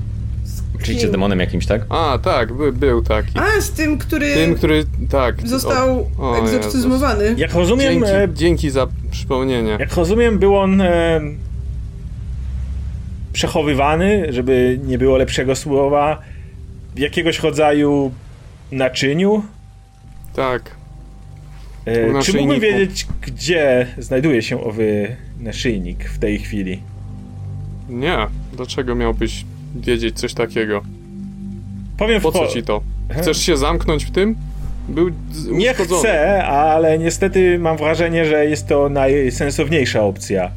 Oczywiście 0.75 1.07
z 1.07 1.11
demonem 1.11 1.39
jakimś, 1.39 1.65
tak? 1.65 1.81
A, 1.89 2.19
tak, 2.23 2.53
by, 2.53 2.73
był 2.73 3.01
taki. 3.03 3.39
A, 3.39 3.61
z 3.61 3.71
tym, 3.71 3.97
który 3.97 4.33
Tym, 4.33 4.55
który, 4.55 4.85
tak. 5.09 5.47
został 5.47 6.07
o, 6.17 6.31
o 6.31 6.39
egzorcyzmowany. 6.39 7.35
Jak 7.37 7.53
rozumiem, 7.53 7.93
Dzięki, 7.93 8.11
e, 8.11 8.29
dzięki 8.33 8.69
za 8.69 8.87
przypomnienie. 9.11 9.77
jak 9.79 9.93
rozumiem, 9.93 10.39
był 10.39 10.57
on 10.57 10.81
e, 10.81 11.21
przechowywany, 13.33 14.27
żeby 14.29 14.79
nie 14.85 14.97
było 14.97 15.17
lepszego 15.17 15.55
słowa, 15.55 16.21
jakiegoś 16.95 17.39
rodzaju 17.39 18.11
naczyniu. 18.71 19.43
Tak. 20.35 20.71
E, 21.85 22.21
czy 22.23 22.37
mógłbym 22.37 22.59
wiedzieć, 22.59 23.07
gdzie 23.21 23.87
znajduje 23.97 24.41
się 24.41 24.63
owy 24.63 25.15
naszyjnik 25.39 26.03
w 26.09 26.19
tej 26.19 26.39
chwili? 26.39 26.79
Nie. 27.89 28.17
Dlaczego 28.53 28.95
miałbyś 28.95 29.45
wiedzieć 29.75 30.19
coś 30.19 30.33
takiego? 30.33 30.81
Powiem 31.97 32.21
Po 32.21 32.31
co 32.31 32.47
ci 32.47 32.63
to? 32.63 32.81
Chcesz 33.09 33.37
się 33.37 33.57
zamknąć 33.57 34.05
w 34.05 34.11
tym? 34.11 34.35
Był 34.89 35.09
Nie 35.51 35.71
uszkodzony. 35.71 35.99
chcę, 35.99 36.43
ale 36.45 36.99
niestety 36.99 37.59
mam 37.59 37.77
wrażenie, 37.77 38.25
że 38.25 38.45
jest 38.45 38.67
to 38.67 38.89
najsensowniejsza 38.89 40.01
opcja. 40.03 40.51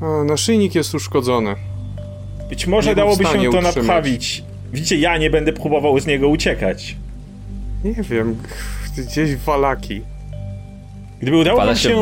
A, 0.00 0.24
naszyjnik 0.24 0.74
jest 0.74 0.94
uszkodzony. 0.94 1.54
Być 2.50 2.66
może 2.66 2.90
Nie 2.90 2.96
dałoby 2.96 3.24
się 3.24 3.32
to 3.32 3.38
utrzymać. 3.48 3.76
naprawić. 3.76 4.44
Widzicie, 4.72 4.96
ja 4.96 5.16
nie 5.16 5.30
będę 5.30 5.52
próbował 5.52 6.00
z 6.00 6.06
niego 6.06 6.28
uciekać. 6.28 6.96
Nie 7.84 8.02
wiem, 8.02 8.36
gdzieś 8.96 9.36
walaki. 9.36 10.02
Gdyby 11.20 11.36
udało 11.36 11.66
wam 11.66 11.76
się 11.76 12.00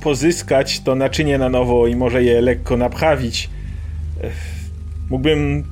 pozyskać 0.00 0.80
to 0.80 0.94
naczynie 0.94 1.38
na 1.38 1.48
nowo 1.48 1.86
i 1.86 1.96
może 1.96 2.24
je 2.24 2.40
lekko 2.40 2.76
naprawić, 2.76 3.50
ech, 4.22 4.32
mógłbym 5.10 5.64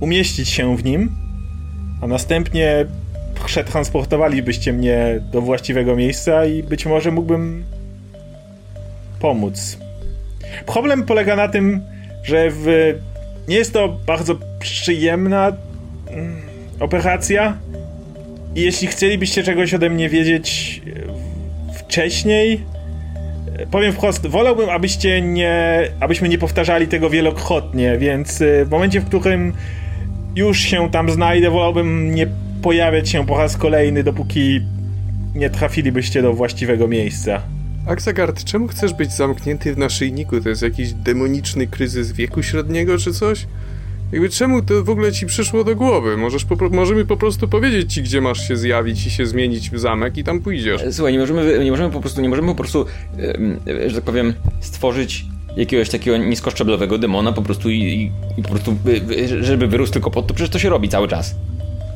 umieścić 0.00 0.48
się 0.48 0.76
w 0.76 0.84
nim, 0.84 1.10
a 2.02 2.06
następnie 2.06 2.86
przetransportowalibyście 3.46 4.72
mnie 4.72 5.20
do 5.32 5.40
właściwego 5.40 5.96
miejsca 5.96 6.46
i 6.46 6.62
być 6.62 6.86
może 6.86 7.10
mógłbym 7.10 7.64
pomóc. 9.20 9.78
Problem 10.66 11.02
polega 11.02 11.36
na 11.36 11.48
tym, 11.48 11.80
że 12.22 12.48
w... 12.50 12.94
nie 13.48 13.56
jest 13.56 13.72
to 13.72 13.88
bardzo 14.06 14.36
przyjemna 14.58 15.52
mm, 16.06 16.42
operacja 16.80 17.56
i 18.54 18.60
jeśli 18.60 18.88
chcielibyście 18.88 19.42
czegoś 19.42 19.74
ode 19.74 19.90
mnie 19.90 20.08
wiedzieć 20.08 20.80
e, 21.70 21.74
wcześniej, 21.78 22.60
e, 23.58 23.66
powiem 23.66 23.92
wprost, 23.92 24.26
wolałbym, 24.26 24.70
abyście 24.70 25.22
nie, 25.22 25.88
abyśmy 26.00 26.28
nie 26.28 26.38
powtarzali 26.38 26.86
tego 26.86 27.10
wielokrotnie, 27.10 27.98
więc 27.98 28.40
e, 28.42 28.64
w 28.64 28.70
momencie, 28.70 29.00
w 29.00 29.04
którym 29.04 29.52
już 30.36 30.60
się 30.60 30.90
tam 30.90 31.10
znajdę, 31.10 31.50
wolałbym 31.50 32.14
nie 32.14 32.26
pojawiać 32.62 33.08
się 33.08 33.26
po 33.26 33.38
raz 33.38 33.56
kolejny, 33.56 34.04
dopóki 34.04 34.60
nie 35.34 35.50
trafilibyście 35.50 36.22
do 36.22 36.32
właściwego 36.32 36.88
miejsca. 36.88 37.42
Axagard, 37.86 38.44
czemu 38.44 38.68
chcesz 38.68 38.94
być 38.94 39.12
zamknięty 39.12 39.74
w 39.74 39.78
naszyjniku? 39.78 40.40
To 40.40 40.48
jest 40.48 40.62
jakiś 40.62 40.92
demoniczny 40.92 41.66
kryzys 41.66 42.12
wieku 42.12 42.42
średniego 42.42 42.98
czy 42.98 43.12
coś? 43.12 43.46
Jakby 44.12 44.28
czemu 44.28 44.62
to 44.62 44.84
w 44.84 44.90
ogóle 44.90 45.12
ci 45.12 45.26
przyszło 45.26 45.64
do 45.64 45.76
głowy? 45.76 46.16
Możesz 46.16 46.44
po, 46.44 46.68
możemy 46.68 47.04
po 47.04 47.16
prostu 47.16 47.48
powiedzieć 47.48 47.94
ci, 47.94 48.02
gdzie 48.02 48.20
masz 48.20 48.48
się 48.48 48.56
zjawić 48.56 49.06
i 49.06 49.10
się 49.10 49.26
zmienić 49.26 49.70
w 49.70 49.78
zamek 49.78 50.16
i 50.16 50.24
tam 50.24 50.40
pójdziesz. 50.40 50.82
Słuchaj, 50.90 51.12
nie 51.12 51.18
możemy, 51.18 51.64
nie 51.64 51.70
możemy 51.70 51.90
po 51.90 52.00
prostu, 52.00 52.20
nie 52.20 52.28
możemy 52.28 52.48
po 52.48 52.54
prostu, 52.54 52.86
em, 53.18 53.60
że 53.86 53.94
tak 53.94 54.04
powiem, 54.04 54.34
stworzyć 54.60 55.24
jakiegoś 55.56 55.90
takiego 55.90 56.16
niskoszczeblowego 56.16 56.98
demona 56.98 57.32
po 57.32 57.42
prostu 57.42 57.70
i, 57.70 57.78
i, 57.78 58.12
i 58.36 58.42
po 58.42 58.48
prostu, 58.48 58.76
żeby 59.40 59.66
wyrósł 59.66 59.92
tylko 59.92 60.10
pod 60.10 60.26
to, 60.26 60.34
przecież 60.34 60.52
to 60.52 60.58
się 60.58 60.68
robi 60.68 60.88
cały 60.88 61.08
czas. 61.08 61.34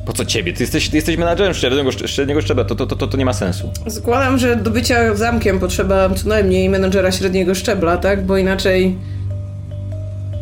Po 0.05 0.13
co 0.13 0.25
ciebie? 0.25 0.53
Ty 0.53 0.63
jesteś, 0.63 0.89
ty 0.89 0.95
jesteś 0.97 1.17
menadżerem 1.17 1.53
średniego, 1.53 1.91
średniego 1.91 2.41
szczebla, 2.41 2.63
to, 2.63 2.75
to, 2.75 2.87
to, 2.87 3.07
to, 3.07 3.17
nie 3.17 3.25
ma 3.25 3.33
sensu. 3.33 3.71
Zakładam, 3.87 4.37
że 4.37 4.55
do 4.55 4.71
bycia 4.71 5.15
zamkiem 5.15 5.59
potrzeba 5.59 6.09
co 6.09 6.29
najmniej 6.29 6.69
menadżera 6.69 7.11
średniego 7.11 7.55
szczebla, 7.55 7.97
tak? 7.97 8.25
Bo 8.25 8.37
inaczej... 8.37 8.95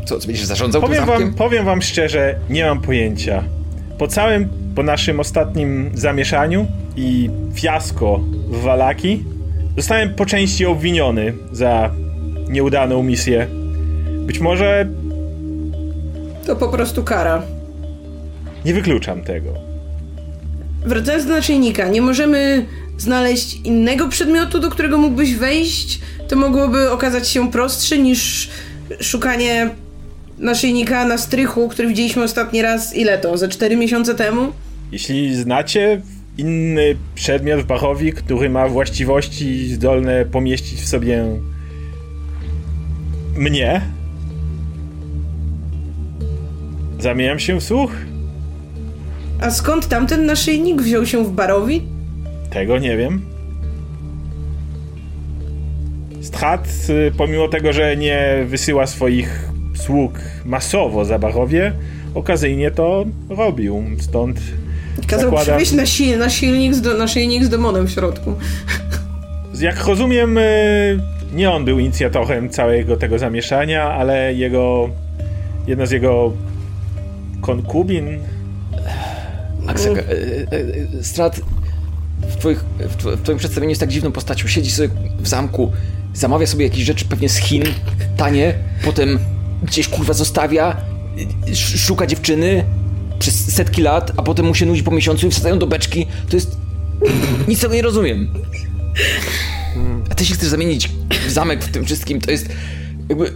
Co, 0.06 0.20
co 0.20 0.28
będziesz 0.28 0.46
zarządzał 0.46 0.82
tym 0.82 0.90
Powiem 0.90 1.06
zamkiem? 1.06 1.28
wam, 1.28 1.38
powiem 1.38 1.66
wam 1.66 1.82
szczerze, 1.82 2.36
nie 2.50 2.66
mam 2.66 2.82
pojęcia. 2.82 3.44
Po 3.98 4.08
całym, 4.08 4.50
po 4.76 4.84
naszym 4.84 5.20
ostatnim 5.20 5.92
zamieszaniu 5.94 6.68
i 6.96 7.30
fiasko 7.56 8.20
w 8.50 8.62
Walaki, 8.62 9.24
zostałem 9.78 10.14
po 10.14 10.26
części 10.26 10.66
obwiniony 10.66 11.34
za 11.52 11.92
nieudaną 12.50 13.04
misję. 13.04 13.48
Być 14.26 14.40
może 14.40 14.88
To 16.46 16.56
po 16.56 16.68
prostu 16.68 17.04
kara. 17.04 17.42
Nie 18.68 18.74
wykluczam 18.74 19.22
tego. 19.22 19.54
Wracając 20.86 21.26
do 21.26 21.34
naszyjnika, 21.34 21.90
nie 21.90 22.02
możemy 22.02 22.66
znaleźć 22.98 23.60
innego 23.64 24.08
przedmiotu, 24.08 24.60
do 24.60 24.70
którego 24.70 24.98
mógłbyś 24.98 25.36
wejść? 25.36 26.00
To 26.28 26.36
mogłoby 26.36 26.92
okazać 26.92 27.28
się 27.28 27.52
prostsze 27.52 27.98
niż 27.98 28.50
szukanie 29.02 29.70
naszyjnika 30.38 31.06
na 31.06 31.18
strychu, 31.18 31.70
który 31.70 31.88
widzieliśmy 31.88 32.24
ostatni 32.24 32.62
raz, 32.62 32.96
ile 32.96 33.18
to, 33.18 33.38
ze 33.38 33.48
4 33.48 33.76
miesiące 33.76 34.16
temu? 34.16 34.52
Jeśli 34.92 35.36
znacie 35.36 36.02
inny 36.38 36.96
przedmiot 37.16 37.62
w 37.62 37.66
Bachowi, 37.66 38.14
który 38.14 38.50
ma 38.50 38.68
właściwości 38.68 39.74
zdolne 39.74 40.26
pomieścić 40.26 40.80
w 40.80 40.88
sobie 40.88 41.26
mnie, 43.38 43.82
zamieniam 47.00 47.40
się 47.40 47.60
w 47.60 47.64
słuch? 47.64 47.92
A 49.42 49.52
skąd 49.52 49.88
tamten 49.88 50.26
naszyjnik 50.26 50.82
wziął 50.82 51.06
się 51.06 51.24
w 51.24 51.32
barowi? 51.32 51.82
Tego 52.50 52.78
nie 52.80 52.98
wiem. 52.98 53.22
Strat, 56.22 56.68
y, 56.90 57.12
pomimo 57.18 57.48
tego, 57.48 57.74
że 57.74 57.98
nie 57.98 58.46
wysyła 58.48 58.88
swoich 58.88 59.50
sług 59.76 60.20
masowo 60.46 61.06
za 61.06 61.20
Bachowie, 61.20 61.72
okazyjnie 62.16 62.72
to 62.72 63.06
robił. 63.30 63.84
Stąd 64.00 64.40
Kazał 65.08 65.30
zakładam- 65.30 65.46
przywieźć 65.46 65.72
nasil, 65.72 66.18
nasilnik 66.20 66.74
z 66.76 66.82
do, 66.82 66.98
naszyjnik 66.98 67.44
z 67.46 67.50
demonem 67.50 67.88
w 67.88 67.92
środku. 67.92 68.34
Jak 69.62 69.86
rozumiem, 69.86 70.38
y, 70.38 71.00
nie 71.34 71.52
on 71.52 71.66
był 71.66 71.80
inicjatorem 71.80 72.50
całego 72.50 72.98
tego 72.98 73.20
zamieszania, 73.20 73.84
ale 73.84 74.34
jego. 74.34 74.90
jedna 75.68 75.86
z 75.86 75.92
jego 75.92 76.34
konkubin. 77.42 78.20
Aksek, 79.68 79.98
e, 79.98 80.02
e, 80.02 81.00
e, 81.00 81.04
Strat 81.04 81.42
w, 82.22 82.36
twoich, 82.36 82.60
w, 82.80 82.96
tw- 82.98 83.18
w 83.18 83.22
twoim 83.24 83.38
przedstawieniu 83.38 83.70
jest 83.70 83.80
tak 83.82 83.90
dziwną 83.90 84.12
postacią. 84.12 84.48
Siedzi 84.48 84.72
sobie 84.72 84.90
w 85.20 85.28
zamku, 85.28 85.72
zamawia 86.14 86.48
sobie 86.48 86.66
jakieś 86.66 86.84
rzeczy 86.84 87.06
pewnie 87.06 87.30
z 87.30 87.38
Chin, 87.38 87.64
tanie, 88.18 88.54
potem 88.84 89.20
gdzieś 89.64 89.88
kurwa 89.88 90.14
zostawia, 90.14 90.78
sz- 91.48 91.80
szuka 91.82 92.08
dziewczyny 92.08 92.64
przez 93.20 93.54
setki 93.54 93.82
lat, 93.82 94.12
a 94.18 94.24
potem 94.24 94.46
mu 94.46 94.56
się 94.56 94.66
nudzi 94.66 94.84
po 94.84 94.92
miesiącu 94.92 95.28
i 95.28 95.32
wsadzają 95.32 95.60
do 95.60 95.68
beczki. 95.68 96.08
To 96.30 96.36
jest... 96.38 96.58
Nic 97.48 97.60
tego 97.62 97.74
nie 97.74 97.82
rozumiem. 97.82 98.34
A 100.12 100.16
ty 100.16 100.26
się 100.26 100.34
chcesz 100.34 100.50
zamienić 100.50 100.90
w 101.28 101.32
zamek 101.32 101.64
w 101.64 101.72
tym 101.72 101.86
wszystkim, 101.86 102.22
to 102.22 102.32
jest 102.32 102.50
jakby... 103.10 103.34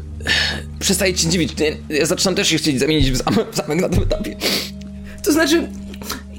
Przestaję 0.79 1.13
cię 1.13 1.29
dziwić. 1.29 1.53
Ja- 1.89 1.95
Ja 1.97 2.05
zaczynam 2.05 2.35
też 2.35 2.47
się 2.47 2.57
chcieć 2.57 2.79
zamienić 2.79 3.11
w 3.11 3.15
zamek, 3.15 3.51
w 3.51 3.55
zamek 3.55 3.81
na 3.81 3.89
tym 3.89 4.03
etapie. 4.03 4.35
To 5.23 5.31
znaczy, 5.31 5.67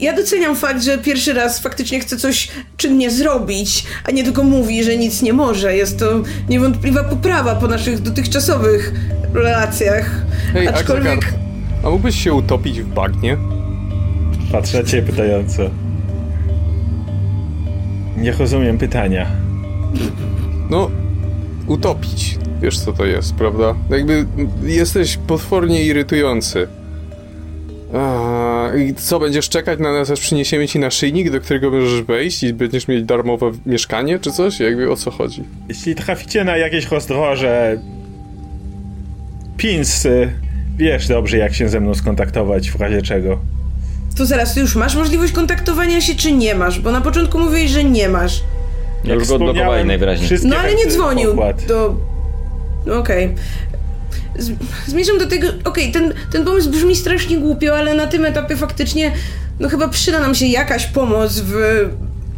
ja 0.03 0.17
doceniam 0.17 0.57
fakt, 0.57 0.83
że 0.83 0.99
pierwszy 0.99 1.33
raz 1.33 1.61
faktycznie 1.61 2.01
chce 2.01 2.17
coś 2.17 2.49
czynnie 2.77 3.11
zrobić, 3.11 3.85
a 4.05 4.11
nie 4.11 4.25
tylko 4.25 4.43
mówi, 4.43 4.85
że 4.85 4.97
nic 4.97 5.23
nie 5.23 5.33
może. 5.33 5.77
Jest 5.77 5.99
to 5.99 6.07
niewątpliwa 6.49 7.05
poprawa 7.05 7.55
po 7.55 7.69
naszych 7.69 8.01
dotychczasowych 8.01 8.93
relacjach. 9.35 10.11
Hej, 10.53 10.69
Aczkolwiek. 10.69 11.19
Axegar, 11.19 11.39
a 11.85 11.91
mógłbyś 11.91 12.25
się 12.25 12.33
utopić 12.35 12.81
w 12.83 12.87
bagnie? 12.87 13.37
Patrzę 14.53 14.83
na 14.83 14.89
ciebie 14.89 15.13
pytająco. 15.13 15.63
Nie 18.17 18.33
rozumiem 18.33 18.79
pytania. 18.79 19.27
No, 20.71 20.91
utopić. 21.67 22.39
Wiesz 22.63 22.79
co 22.81 22.93
to 22.93 23.05
jest, 23.05 23.35
prawda? 23.35 23.75
Jakby 23.91 24.27
jesteś 24.63 25.17
potwornie 25.17 25.85
irytujący. 25.85 26.69
A, 28.63 28.77
I 28.77 28.95
co, 28.95 29.21
będziesz 29.21 29.49
czekać 29.49 29.79
na 29.79 29.93
nas, 29.93 30.11
aż 30.11 30.21
przyniesiemy 30.21 30.69
ci 30.69 30.79
naszyjnik, 30.79 31.31
do 31.31 31.41
którego 31.41 31.71
możesz 31.71 32.03
wejść 32.03 32.43
i 32.43 32.53
będziesz 32.55 32.89
mieć 32.89 33.05
darmowe 33.05 33.51
mieszkanie, 33.67 34.19
czy 34.19 34.33
coś? 34.33 34.61
Jakby 34.61 34.91
o 34.91 34.97
co 34.97 35.11
chodzi? 35.11 35.45
Jeśli 35.69 35.95
traficie 35.95 36.45
na 36.45 36.57
jakieś 36.57 36.91
rozdroże. 36.91 37.79
Pins, 39.57 40.05
y, 40.07 40.33
wiesz 40.77 41.09
dobrze, 41.09 41.39
jak 41.39 41.55
się 41.55 41.69
ze 41.69 41.81
mną 41.81 41.95
skontaktować 41.95 42.71
w 42.71 42.81
razie 42.81 43.03
czego. 43.03 43.39
To 44.17 44.27
zaraz, 44.27 44.55
ty 44.55 44.61
już 44.61 44.77
masz 44.77 44.95
możliwość 44.97 45.33
kontaktowania 45.33 46.01
się, 46.01 46.15
czy 46.15 46.33
nie 46.33 46.55
masz? 46.55 46.81
Bo 46.81 46.93
na 46.93 47.01
początku 47.01 47.39
mówiłeś, 47.39 47.71
że 47.71 47.85
nie 47.85 48.09
masz. 48.09 48.41
Jak 49.05 49.19
już 49.19 49.29
go 49.29 49.35
odblokowali 49.35 49.85
najwyraźniej. 49.85 50.27
wszystkie 50.27 50.49
No 50.49 50.57
ale 50.57 50.75
nie 50.75 50.87
dzwonił 50.87 51.31
pokład. 51.31 51.65
do... 51.67 51.95
No 52.87 52.99
okej. 52.99 53.35
Z- 53.35 53.72
Zmierzam 54.87 55.19
do 55.19 55.27
tego... 55.27 55.49
Okej, 55.65 55.93
ten, 55.93 56.15
ten 56.33 56.45
pomysł 56.45 56.71
brzmi 56.71 56.97
strasznie 56.97 57.39
głupio, 57.39 57.77
ale 57.79 57.95
na 57.95 58.07
tym 58.07 58.25
etapie 58.25 58.57
faktycznie 58.57 59.13
no 59.61 59.69
chyba 59.69 59.89
przyda 59.89 60.21
nam 60.21 60.35
się 60.35 60.47
jakaś 60.47 60.87
pomoc 60.87 61.41
w 61.41 61.55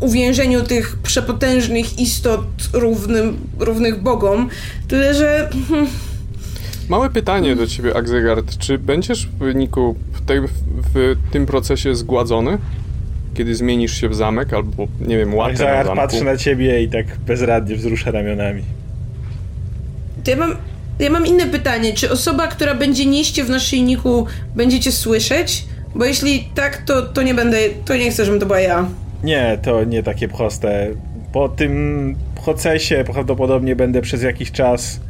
uwiężeniu 0.00 0.62
tych 0.62 0.96
przepotężnych 0.96 1.98
istot 1.98 2.44
równym, 2.72 3.36
równych 3.58 4.02
bogom. 4.02 4.48
Tyle, 4.88 5.14
że... 5.14 5.50
hmm, 5.68 5.86
Małe 6.88 7.10
pytanie 7.10 7.56
do 7.56 7.66
ciebie, 7.66 7.96
Axegard. 7.96 8.58
Czy 8.58 8.78
będziesz 8.78 9.26
w 9.26 9.38
wyniku 9.38 9.96
w, 10.12 10.26
tej, 10.26 10.40
w 10.94 11.16
tym 11.32 11.46
procesie 11.46 11.94
zgładzony? 11.94 12.58
Kiedy 13.34 13.54
zmienisz 13.54 14.00
się 14.00 14.08
w 14.08 14.14
zamek, 14.14 14.52
albo 14.52 14.86
nie 15.00 15.16
wiem, 15.18 15.34
łatę 15.34 15.64
na 15.64 15.84
zamku? 15.84 15.96
patrzę 15.96 16.24
na 16.24 16.36
ciebie 16.36 16.82
i 16.82 16.88
tak 16.88 17.06
bezradnie 17.26 17.76
wzrusza 17.76 18.10
ramionami. 18.10 18.62
To 20.24 20.30
ja 20.30 20.36
mam, 20.36 20.56
ja 20.98 21.10
mam 21.10 21.26
inne 21.26 21.46
pytanie. 21.46 21.92
Czy 21.92 22.10
osoba, 22.10 22.46
która 22.46 22.74
będzie 22.74 23.06
nieść 23.06 23.42
w 23.42 23.50
naszyjniku, 23.50 24.26
będziecie 24.56 24.92
słyszeć? 24.92 25.64
Bo 25.94 26.04
jeśli 26.04 26.48
tak, 26.54 26.76
to, 26.76 27.02
to 27.02 27.22
nie 27.22 27.34
będę, 27.34 27.58
to 27.84 27.96
nie 27.96 28.10
chcę, 28.10 28.24
żebym 28.24 28.40
to 28.40 28.46
była 28.46 28.60
ja. 28.60 28.88
Nie, 29.22 29.58
to 29.62 29.84
nie 29.84 30.02
takie 30.02 30.28
proste. 30.28 30.90
Po 31.32 31.48
tym 31.48 32.14
procesie 32.44 33.04
prawdopodobnie 33.12 33.76
będę 33.76 34.02
przez 34.02 34.22
jakiś 34.22 34.52
czas 34.52 35.00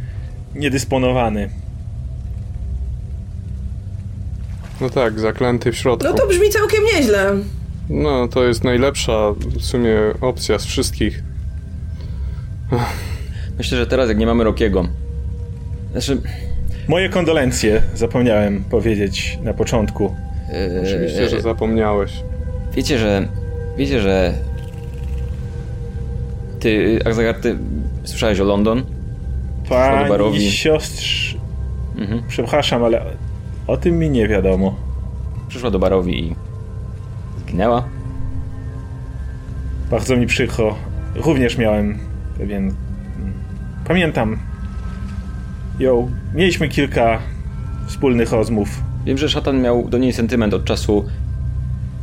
niedysponowany. 0.55 1.51
No 4.81 4.91
tak, 4.91 5.21
zaklęty 5.21 5.73
w 5.73 5.77
środku. 5.77 6.09
No 6.09 6.13
to 6.13 6.27
brzmi 6.27 6.51
całkiem 6.51 6.85
nieźle. 6.95 7.33
No, 7.91 8.29
to 8.29 8.45
jest 8.45 8.65
najlepsza 8.65 9.33
w 9.33 9.63
sumie 9.65 9.97
opcja 10.21 10.59
z 10.59 10.65
wszystkich. 10.65 11.23
Myślę, 13.59 13.79
że 13.79 13.87
teraz 13.87 14.09
jak 14.09 14.19
nie 14.19 14.27
mamy 14.27 14.45
Rokiego. 14.45 14.89
Znaczy. 15.95 16.21
Moje 16.89 17.09
kondolencje, 17.09 17.83
zapomniałem 17.95 18.65
powiedzieć 18.65 19.39
na 19.43 19.55
początku. 19.55 20.15
e, 20.53 20.83
Oczywiście, 20.83 21.29
że 21.29 21.41
zapomniałeś. 21.41 22.13
Wiecie, 22.73 22.99
że. 22.99 23.29
Wiecie, 23.77 24.01
że. 24.01 24.35
Ty, 26.61 26.99
Akzagar, 27.05 27.35
ty 27.35 27.59
słyszałeś 28.05 28.41
o 28.41 28.45
London? 28.45 28.83
Pani 29.69 30.09
Barowi. 30.09 30.51
siostrz... 30.51 31.37
Mhm. 31.99 32.23
Przepraszam, 32.29 32.85
ale 32.85 33.03
o 33.67 33.77
tym 33.77 33.99
mi 33.99 34.11
nie 34.11 34.29
wiadomo. 34.29 34.75
Przyszła 35.49 35.71
do 35.71 35.79
barowi 35.79 36.25
i. 36.29 36.35
zginęła. 37.47 37.89
Bardzo 39.91 40.17
mi 40.17 40.27
przykro. 40.27 40.75
Również 41.15 41.59
miałem 41.59 41.99
pewien... 42.39 42.75
Pamiętam. 43.89 44.39
Ją, 45.79 46.11
mieliśmy 46.35 46.69
kilka 46.69 47.19
wspólnych 47.87 48.33
rozmów. 48.33 48.69
Wiem, 49.05 49.19
że 49.19 49.29
szatan 49.29 49.61
miał 49.63 49.89
do 49.89 49.99
niej 49.99 50.13
sentyment 50.13 50.55
od 50.55 50.65
czasu, 50.65 51.05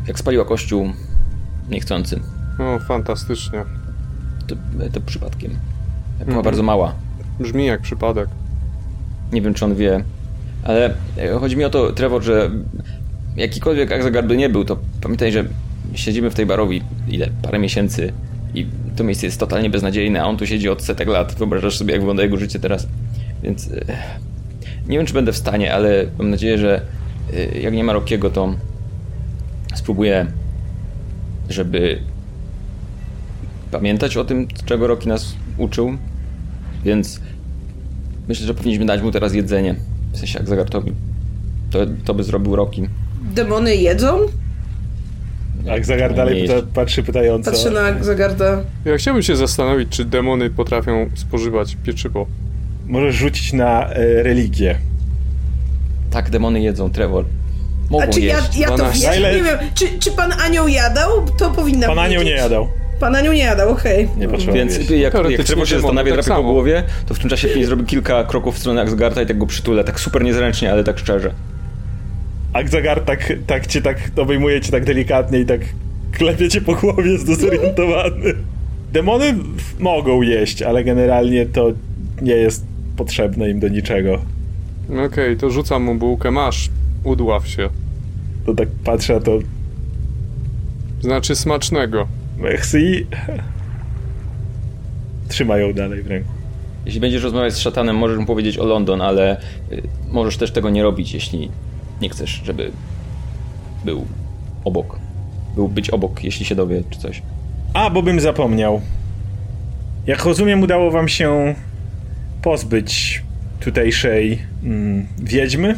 jak 0.08 0.20
spaliła 0.20 0.46
kościół 0.46 0.90
niechcący. 1.70 2.20
No, 2.60 2.80
fantastycznie. 2.80 3.64
To, 4.48 4.56
to 4.94 5.02
przypadkiem. 5.02 5.52
Była 6.18 6.28
Mhm. 6.28 6.44
bardzo 6.44 6.64
mała. 6.64 6.94
Brzmi 7.40 7.66
jak 7.66 7.82
przypadek. 7.82 8.28
Nie 9.34 9.42
wiem, 9.42 9.54
czy 9.54 9.66
on 9.66 9.76
wie, 9.76 10.04
ale 10.64 10.94
e, 11.18 11.40
chodzi 11.40 11.58
mi 11.58 11.64
o 11.66 11.70
to, 11.70 11.92
Trevor, 11.92 12.24
że 12.24 12.52
jakikolwiek 13.36 13.92
Akzagar 13.92 14.28
by 14.28 14.38
nie 14.38 14.50
był, 14.50 14.66
to 14.66 14.78
pamiętaj, 15.02 15.32
że 15.32 15.46
siedzimy 15.94 16.30
w 16.30 16.36
tej 16.36 16.46
barowi 16.46 16.82
ile? 17.10 17.30
Parę 17.42 17.60
miesięcy 17.60 18.14
i 18.56 18.68
to 18.96 19.04
miejsce 19.04 19.26
jest 19.26 19.40
totalnie 19.40 19.70
beznadziejne, 19.70 20.22
a 20.22 20.26
on 20.26 20.38
tu 20.38 20.48
siedzi 20.48 20.70
od 20.70 20.84
setek 20.84 21.08
lat. 21.08 21.36
Wyobrażasz 21.38 21.78
sobie, 21.78 21.92
jak 21.92 22.02
wygląda 22.02 22.24
jego 22.24 22.38
życie 22.38 22.60
teraz. 22.60 22.88
Więc 23.44 23.68
e, 23.72 23.86
nie 24.88 24.98
wiem, 24.98 25.06
czy 25.06 25.14
będę 25.14 25.32
w 25.32 25.38
stanie, 25.38 25.74
ale 25.74 26.06
mam 26.18 26.30
nadzieję, 26.30 26.58
że 26.58 26.82
e, 27.34 27.60
jak 27.60 27.74
nie 27.74 27.84
ma 27.84 27.94
Rokiego, 27.94 28.30
to 28.30 28.56
spróbuję, 29.76 30.28
żeby 31.50 32.00
pamiętać 33.72 34.18
o 34.18 34.26
tym, 34.26 34.48
czego 34.66 34.88
Roki 34.88 35.10
nas 35.10 35.36
uczył. 35.58 35.98
Więc 36.84 37.22
myślę, 38.28 38.48
że 38.48 38.54
powinniśmy 38.54 38.86
dać 38.86 39.02
mu 39.02 39.12
teraz 39.12 39.34
jedzenie. 39.34 39.76
W 40.12 40.18
sensie 40.18 40.40
jak 40.40 40.50
Zagartowi. 40.50 40.94
To, 41.72 41.80
to 42.06 42.14
by 42.14 42.24
zrobił 42.24 42.56
Roki. 42.56 42.90
Demony 43.36 43.76
jedzą? 43.76 44.20
Akzagar 45.70 46.12
Nie 46.12 46.18
dalej 46.18 46.48
pyta, 46.48 46.62
patrzy 46.74 47.04
pytająco. 47.04 47.52
Patrzę 47.52 47.72
na 47.72 48.04
Zagarda. 48.04 48.64
Ja 48.86 48.98
chciałbym 48.98 49.24
się 49.24 49.36
zastanowić, 49.36 49.90
czy 49.90 50.06
demony 50.06 50.50
potrafią 50.50 51.10
spożywać 51.16 51.78
pieczywo. 51.84 52.28
Możesz 52.88 53.16
rzucić 53.16 53.54
na 53.54 53.90
e, 53.90 54.24
religię. 54.24 54.76
Tak, 56.12 56.30
demony 56.30 56.62
jedzą, 56.62 56.90
Trevor. 56.92 57.26
Mogą 57.90 58.04
A 58.04 58.08
czy 58.08 58.22
ja, 58.22 58.38
jeść. 58.38 58.58
ja 58.58 58.68
to 58.68 58.76
12. 58.78 59.10
wiem? 59.12 59.20
Ile- 59.20 59.36
Nie 59.36 59.44
wiem. 59.44 59.58
Czy, 59.76 59.86
czy 60.00 60.12
pan 60.12 60.32
anioł 60.46 60.68
jadał? 60.68 61.10
To 61.40 61.50
powinna 61.52 61.88
Pan 61.88 62.00
anioł 62.00 62.24
nie 62.24 62.30
wiedzieć. 62.30 62.44
jadał. 62.44 62.68
Pan 63.00 63.16
anioł 63.16 63.34
nie 63.34 63.40
jadał, 63.44 63.70
okej. 63.70 64.08
Nie 64.18 64.28
potrzeba 64.28 64.54
Więc 64.54 64.78
jak, 64.80 64.90
jak 64.90 65.14
Teoretycznie 65.14 65.46
Trevor 65.46 65.68
się 65.68 65.76
demony 65.76 65.88
zastanawia, 65.88 66.12
tak 66.16 66.26
drapie 66.26 66.28
po 66.42 66.42
samo. 66.44 66.54
głowie, 66.54 66.84
to 67.06 67.14
w 67.14 67.20
tym 67.20 67.30
czasie 67.30 67.48
Finn 67.50 67.66
zrobi 67.66 67.86
kilka 67.86 68.24
kroków 68.24 68.56
w 68.56 68.60
stronę 68.60 68.82
Axgarta 68.82 69.22
i 69.22 69.26
tak 69.26 69.38
go 69.38 69.46
przytulę, 69.46 69.84
tak 69.84 70.00
super 70.00 70.24
niezręcznie, 70.24 70.72
ale 70.72 70.84
tak 70.84 71.00
szczerze. 71.00 71.32
Akzagar 72.54 73.02
tak, 73.02 73.34
tak 73.48 73.68
cię 73.68 73.82
tak 73.82 73.98
obejmuje 74.18 74.62
cię 74.62 74.72
tak 74.72 74.86
delikatnie 74.86 75.40
i 75.40 75.46
tak 75.46 75.62
klepie 76.12 76.50
cię 76.50 76.62
po 76.62 76.76
głowie, 76.76 77.12
jest 77.12 77.24
zdezorientowany. 77.24 78.34
Demony 78.94 79.34
mogą 79.80 80.22
jeść, 80.22 80.62
ale 80.62 80.84
generalnie 80.84 81.46
to 81.46 81.72
nie 82.22 82.34
jest 82.36 82.66
potrzebne 83.06 83.50
im 83.50 83.60
do 83.60 83.68
niczego. 83.68 84.22
Okej, 85.06 85.38
to 85.38 85.50
rzucam 85.50 85.84
mu 85.84 85.96
bułkę, 85.96 86.32
masz, 86.32 86.70
udław 87.04 87.48
się. 87.48 87.70
To 88.46 88.54
tak 88.54 88.68
patrzę 88.84 89.22
to, 89.22 89.40
Znaczy 91.02 91.36
smacznego. 91.36 92.08
merci. 92.38 93.08
Trzymają 95.28 95.74
dalej 95.74 96.04
w 96.04 96.08
ręku. 96.08 96.30
Jeśli 96.86 97.02
będziesz 97.02 97.24
rozmawiać 97.24 97.54
z 97.54 97.58
szatanem, 97.58 97.96
możesz 97.98 98.18
mu 98.18 98.26
powiedzieć 98.26 98.58
o 98.58 98.66
London, 98.66 99.02
ale 99.02 99.38
y, 99.72 99.82
możesz 100.12 100.38
też 100.38 100.52
tego 100.52 100.70
nie 100.70 100.84
robić, 100.84 101.14
jeśli 101.14 101.50
nie 102.02 102.10
chcesz, 102.10 102.42
żeby 102.46 102.72
był 103.86 104.06
obok. 104.64 105.00
Był 105.56 105.68
być 105.68 105.90
obok, 105.90 106.24
jeśli 106.24 106.46
się 106.46 106.56
dowie, 106.56 106.84
czy 106.90 107.00
coś. 107.00 107.22
A, 107.74 107.90
bo 107.90 108.04
bym 108.04 108.20
zapomniał. 108.20 108.82
Jak 110.08 110.26
rozumiem, 110.26 110.62
udało 110.64 110.92
wam 110.92 111.08
się 111.08 111.56
pozbyć 112.42 113.22
tutejszej 113.60 114.40
mm, 114.64 115.06
wiedźmy. 115.24 115.76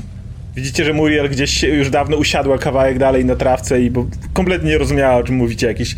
Widzicie, 0.55 0.85
że 0.85 0.93
Muriel 0.93 1.29
gdzieś 1.29 1.51
się 1.51 1.67
już 1.67 1.89
dawno 1.89 2.17
usiadła 2.17 2.57
kawałek 2.57 2.97
dalej 2.99 3.25
na 3.25 3.35
trawce 3.35 3.81
i 3.81 3.91
bo 3.91 4.05
kompletnie 4.33 4.69
nie 4.69 4.77
rozumiała, 4.77 5.15
o 5.15 5.23
czym 5.23 5.35
mówicie, 5.35 5.67
jakichś 5.67 5.95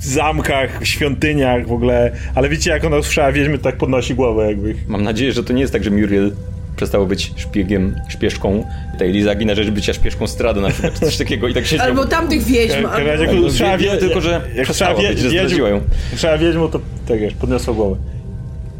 zamkach, 0.00 0.80
świątyniach 0.86 1.66
w 1.66 1.72
ogóle, 1.72 2.10
ale 2.34 2.48
widzicie, 2.48 2.70
jak 2.70 2.84
ona 2.84 2.96
usłyszała 2.96 3.32
wiedźmy, 3.32 3.58
to 3.58 3.64
tak 3.64 3.76
podnosi 3.76 4.14
głowę 4.14 4.46
jakby. 4.46 4.74
Mam 4.88 5.02
nadzieję, 5.02 5.32
że 5.32 5.44
to 5.44 5.52
nie 5.52 5.60
jest 5.60 5.72
tak, 5.72 5.84
że 5.84 5.90
Muriel 5.90 6.32
przestało 6.76 7.06
być 7.06 7.32
szpiegiem, 7.36 7.94
szpieszką 8.08 8.64
tej 8.98 9.12
Lizagi 9.12 9.46
na 9.46 9.54
rzecz 9.54 9.70
bycia 9.70 9.92
szpieszką 9.92 10.26
Strada 10.26 10.60
na 10.60 10.68
przykład, 10.70 10.98
coś 10.98 11.16
takiego 11.16 11.48
i 11.48 11.54
tak 11.54 11.66
się 11.66 11.80
Albo 11.82 12.06
tamtych 12.06 12.42
wiedźm. 12.44 12.86
Albo... 12.86 13.08
jak- 13.08 13.20
jak 13.20 13.32
No, 13.32 13.40
usłyszała 13.40 13.78
wie- 13.78 13.96
tylko, 13.96 14.20
że 14.20 14.30
jak 14.54 14.64
przestała 14.64 14.92
usłyszała 14.92 15.14
być, 15.14 15.18
że 15.22 15.28
wiedźm- 15.28 15.30
zdradziła 15.46 15.68
ją. 15.68 15.80
Usłyszała 16.06 16.38
wiedźmą, 16.38 16.68
to 16.68 16.80
tak 17.08 17.20
wiesz, 17.20 17.34
podniosła 17.34 17.74
głowę. 17.74 17.96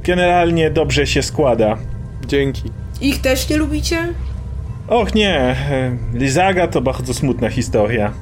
Generalnie 0.08 0.70
dobrze 0.70 1.06
się 1.06 1.22
składa. 1.22 1.76
Dzięki. 2.26 2.62
Ich 3.00 3.20
też 3.20 3.48
nie 3.48 3.56
lubicie? 3.56 3.96
Och 4.88 5.14
nie, 5.14 5.38
e, 5.38 5.96
Lizaga 6.14 6.68
to 6.68 6.80
bardzo 6.80 7.14
smutna 7.14 7.50
historia. 7.50 8.12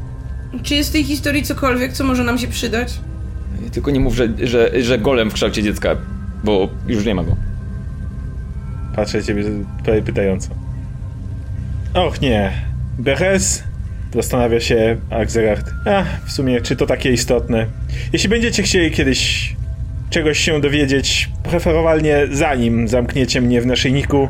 Czy 0.62 0.74
jest 0.74 0.90
w 0.90 0.92
tej 0.92 1.04
historii 1.04 1.42
cokolwiek, 1.42 1.92
co 1.92 2.04
może 2.04 2.24
nam 2.24 2.38
się 2.38 2.48
przydać? 2.48 3.00
Tylko 3.72 3.90
nie 3.90 4.00
mów, 4.00 4.14
że, 4.14 4.28
że, 4.42 4.82
że 4.82 4.98
golem 4.98 5.30
w 5.30 5.34
kształcie 5.34 5.62
dziecka, 5.62 5.96
bo 6.44 6.68
już 6.88 7.04
nie 7.04 7.14
ma 7.14 7.24
go. 7.24 7.36
Patrzę 8.96 9.24
ciebie 9.24 9.44
tutaj 9.78 10.02
pytająco. 10.02 10.48
Och 11.94 12.20
nie, 12.20 12.52
Beres? 12.98 13.64
Zastanawia 14.14 14.60
się 14.60 14.96
Axelard. 15.10 15.70
A, 15.84 16.04
w 16.26 16.32
sumie, 16.32 16.60
czy 16.60 16.76
to 16.76 16.86
takie 16.86 17.12
istotne? 17.12 17.66
Jeśli 18.12 18.28
będziecie 18.28 18.62
chcieli 18.62 18.90
kiedyś 18.90 19.55
czegoś 20.10 20.38
się 20.38 20.60
dowiedzieć, 20.60 21.28
preferowalnie 21.42 22.26
zanim 22.32 22.88
zamkniecie 22.88 23.40
mnie 23.40 23.60
w 23.60 23.66
naszyjniku, 23.66 24.28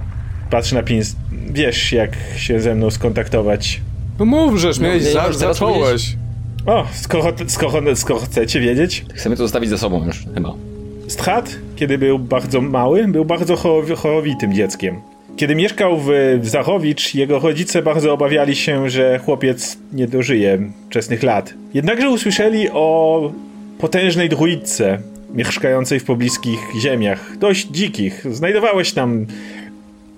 patrz 0.51 0.73
na 0.73 0.83
pins, 0.83 1.17
wiesz 1.51 1.93
jak 1.93 2.11
się 2.37 2.61
ze 2.61 2.75
mną 2.75 2.91
skontaktować. 2.91 3.81
No 4.19 4.25
mów, 4.25 4.61
żeż 4.61 4.79
No, 4.79 4.85
miałeś, 4.85 5.03
za, 5.03 5.33
zacząłeś. 5.33 6.17
O, 6.67 6.87
skoro, 6.93 7.33
skoro, 7.47 7.97
skoro 7.97 8.21
chcecie 8.21 8.61
wiedzieć, 8.61 9.05
Chcemy 9.15 9.37
to 9.37 9.43
zostawić 9.43 9.71
za 9.71 9.79
sobą 9.79 10.07
już, 10.07 10.25
chyba. 10.35 10.55
Strat, 11.09 11.57
kiedy 11.77 11.99
był 11.99 12.19
bardzo 12.19 12.61
mały, 12.61 13.09
był 13.09 13.25
bardzo 13.25 13.55
chorow- 13.55 13.97
chorowitym 13.97 14.55
dzieckiem. 14.55 15.01
Kiedy 15.37 15.55
mieszkał 15.55 16.01
w 16.01 16.11
Zachowicz, 16.43 17.15
jego 17.15 17.39
rodzice 17.39 17.83
bardzo 17.83 18.13
obawiali 18.13 18.57
się, 18.57 18.91
że 18.91 19.19
chłopiec 19.19 19.79
nie 19.93 20.07
dożyje 20.07 20.59
wczesnych 20.91 21.23
lat. 21.23 21.55
Jednakże 21.75 22.11
usłyszeli 22.11 22.69
o 22.73 23.33
potężnej 23.79 24.29
druidce 24.29 24.99
mieszkającej 25.35 26.01
w 26.01 26.05
pobliskich 26.05 26.61
ziemiach, 26.81 27.37
dość 27.39 27.69
dzikich. 27.69 28.27
Znajdowały 28.31 28.85
się 28.85 28.95
tam 28.95 29.27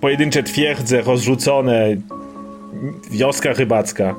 pojedyncze 0.01 0.42
twierdze 0.42 1.03
rozrzucone, 1.03 1.97
wioska 3.11 3.53
rybacka. 3.53 4.14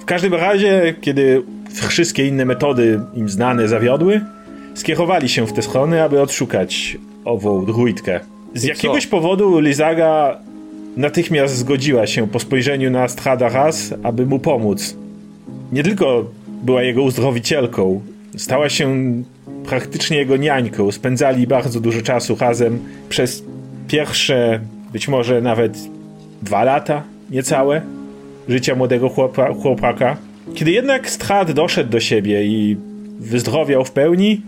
W 0.00 0.04
każdym 0.04 0.34
razie, 0.34 0.94
kiedy 1.00 1.42
wszystkie 1.88 2.26
inne 2.26 2.44
metody 2.44 3.00
im 3.14 3.28
znane 3.28 3.68
zawiodły, 3.68 4.20
skierowali 4.74 5.28
się 5.28 5.46
w 5.46 5.52
te 5.52 5.62
schrony, 5.62 6.02
aby 6.02 6.20
odszukać 6.20 6.98
ową 7.24 7.64
druidkę. 7.64 8.20
Z 8.54 8.62
jakiegoś 8.62 9.06
powodu 9.06 9.60
Lizaga 9.60 10.38
natychmiast 10.96 11.56
zgodziła 11.56 12.06
się 12.06 12.28
po 12.28 12.40
spojrzeniu 12.40 12.90
na 12.90 13.08
Strada 13.08 13.48
raz, 13.48 13.94
aby 14.02 14.26
mu 14.26 14.38
pomóc. 14.38 14.96
Nie 15.72 15.82
tylko 15.82 16.24
była 16.62 16.82
jego 16.82 17.02
uzdrowicielką, 17.02 18.00
stała 18.36 18.68
się 18.68 19.04
praktycznie 19.64 20.16
jego 20.16 20.36
niańką. 20.36 20.92
Spędzali 20.92 21.46
bardzo 21.46 21.80
dużo 21.80 22.02
czasu 22.02 22.36
razem 22.40 22.78
przez 23.08 23.44
pierwsze, 23.88 24.60
być 24.92 25.08
może 25.08 25.40
nawet 25.40 25.78
dwa 26.42 26.64
lata, 26.64 27.02
niecałe, 27.30 27.82
życia 28.48 28.74
młodego 28.74 29.08
chłopa, 29.08 29.54
chłopaka. 29.54 30.16
Kiedy 30.54 30.70
jednak 30.70 31.10
Strad 31.10 31.52
doszedł 31.52 31.90
do 31.90 32.00
siebie 32.00 32.44
i 32.44 32.76
wyzdrowiał 33.20 33.84
w 33.84 33.90
pełni, 33.90 34.42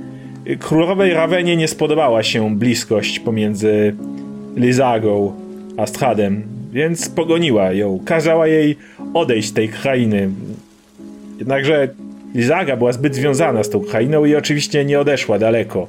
królowej 0.58 1.14
Ravenie 1.14 1.56
nie 1.56 1.68
spodobała 1.68 2.22
się 2.22 2.56
bliskość 2.56 3.20
pomiędzy 3.20 3.94
Lizagą 4.56 5.32
a 5.76 5.86
Stradem, 5.86 6.42
więc 6.72 7.08
pogoniła 7.08 7.72
ją. 7.72 8.00
Kazała 8.04 8.46
jej 8.46 8.76
odejść 9.14 9.48
z 9.48 9.52
tej 9.52 9.68
krainy. 9.68 10.30
Jednakże 11.38 11.88
Lizaga 12.34 12.76
była 12.76 12.92
zbyt 12.92 13.14
związana 13.14 13.64
z 13.64 13.70
tą 13.70 13.80
krainą 13.80 14.24
i 14.24 14.36
oczywiście 14.36 14.84
nie 14.84 15.00
odeszła 15.00 15.38
daleko. 15.38 15.86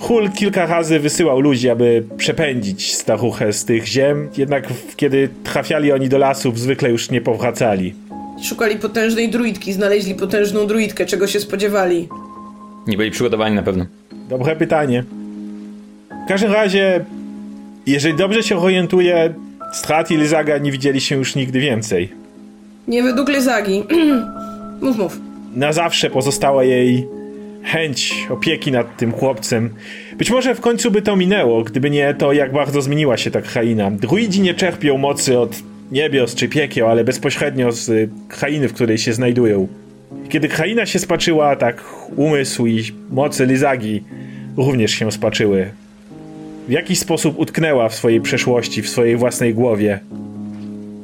Hul 0.00 0.30
kilka 0.30 0.66
razy 0.66 1.00
wysyłał 1.00 1.40
ludzi, 1.40 1.70
aby 1.70 2.04
przepędzić 2.16 2.94
staruchę 2.94 3.52
z 3.52 3.64
tych 3.64 3.86
ziem, 3.86 4.28
jednak 4.38 4.64
kiedy 4.96 5.28
trafiali 5.44 5.92
oni 5.92 6.08
do 6.08 6.18
lasów, 6.18 6.58
zwykle 6.58 6.90
już 6.90 7.10
nie 7.10 7.20
powracali. 7.20 7.94
Szukali 8.42 8.76
potężnej 8.76 9.28
druidki, 9.30 9.72
znaleźli 9.72 10.14
potężną 10.14 10.66
druidkę, 10.66 11.06
czego 11.06 11.26
się 11.26 11.40
spodziewali. 11.40 12.08
Nie 12.86 12.96
byli 12.96 13.10
przygotowani 13.10 13.54
na 13.54 13.62
pewno. 13.62 13.86
Dobre 14.28 14.56
pytanie. 14.56 15.04
W 16.26 16.28
każdym 16.28 16.52
razie, 16.52 17.04
jeżeli 17.86 18.14
dobrze 18.16 18.42
się 18.42 18.58
orientuję, 18.58 19.34
Strat 19.72 20.10
i 20.10 20.16
Lizaga 20.16 20.58
nie 20.58 20.72
widzieli 20.72 21.00
się 21.00 21.16
już 21.16 21.34
nigdy 21.34 21.60
więcej. 21.60 22.12
Nie 22.88 23.02
według 23.02 23.28
Lezagi. 23.28 23.84
mów, 24.82 24.98
mów. 24.98 25.27
Na 25.58 25.72
zawsze 25.72 26.10
pozostała 26.10 26.64
jej 26.64 27.08
chęć 27.62 28.26
opieki 28.30 28.72
nad 28.72 28.96
tym 28.96 29.12
chłopcem. 29.12 29.74
Być 30.18 30.30
może 30.30 30.54
w 30.54 30.60
końcu 30.60 30.90
by 30.90 31.02
to 31.02 31.16
minęło, 31.16 31.62
gdyby 31.62 31.90
nie 31.90 32.14
to, 32.14 32.32
jak 32.32 32.52
bardzo 32.52 32.82
zmieniła 32.82 33.16
się 33.16 33.30
ta 33.30 33.42
kraina. 33.42 33.90
Druidzi 33.90 34.40
nie 34.40 34.54
czerpią 34.54 34.98
mocy 34.98 35.38
od 35.38 35.56
niebios 35.92 36.34
czy 36.34 36.48
piekieł, 36.48 36.88
ale 36.88 37.04
bezpośrednio 37.04 37.72
z 37.72 37.88
y, 37.88 38.08
krainy, 38.28 38.68
w 38.68 38.72
której 38.72 38.98
się 38.98 39.12
znajdują. 39.12 39.68
Kiedy 40.28 40.48
kraina 40.48 40.86
się 40.86 40.98
spaczyła, 40.98 41.56
tak 41.56 41.84
umysł 42.16 42.66
i 42.66 42.84
moce 43.10 43.46
Lizagi 43.46 44.02
również 44.56 44.90
się 44.90 45.12
spaczyły. 45.12 45.70
W 46.68 46.70
jakiś 46.70 46.98
sposób 46.98 47.38
utknęła 47.38 47.88
w 47.88 47.94
swojej 47.94 48.20
przeszłości, 48.20 48.82
w 48.82 48.88
swojej 48.88 49.16
własnej 49.16 49.54
głowie. 49.54 50.00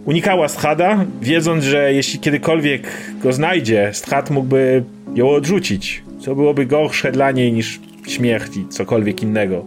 Unikała 0.05 0.49
Strada, 0.49 1.05
wiedząc, 1.23 1.65
że 1.65 1.93
jeśli 1.93 2.19
kiedykolwiek 2.19 2.83
go 3.23 3.33
znajdzie, 3.33 3.91
Strad 3.93 4.31
mógłby 4.31 4.85
ją 5.15 5.31
odrzucić, 5.31 6.03
co 6.21 6.35
byłoby 6.35 6.67
gorsze 6.67 7.13
dla 7.13 7.31
niej 7.31 7.53
niż 7.53 7.81
śmierć 8.09 8.57
i 8.57 8.69
cokolwiek 8.69 9.23
innego. 9.23 9.65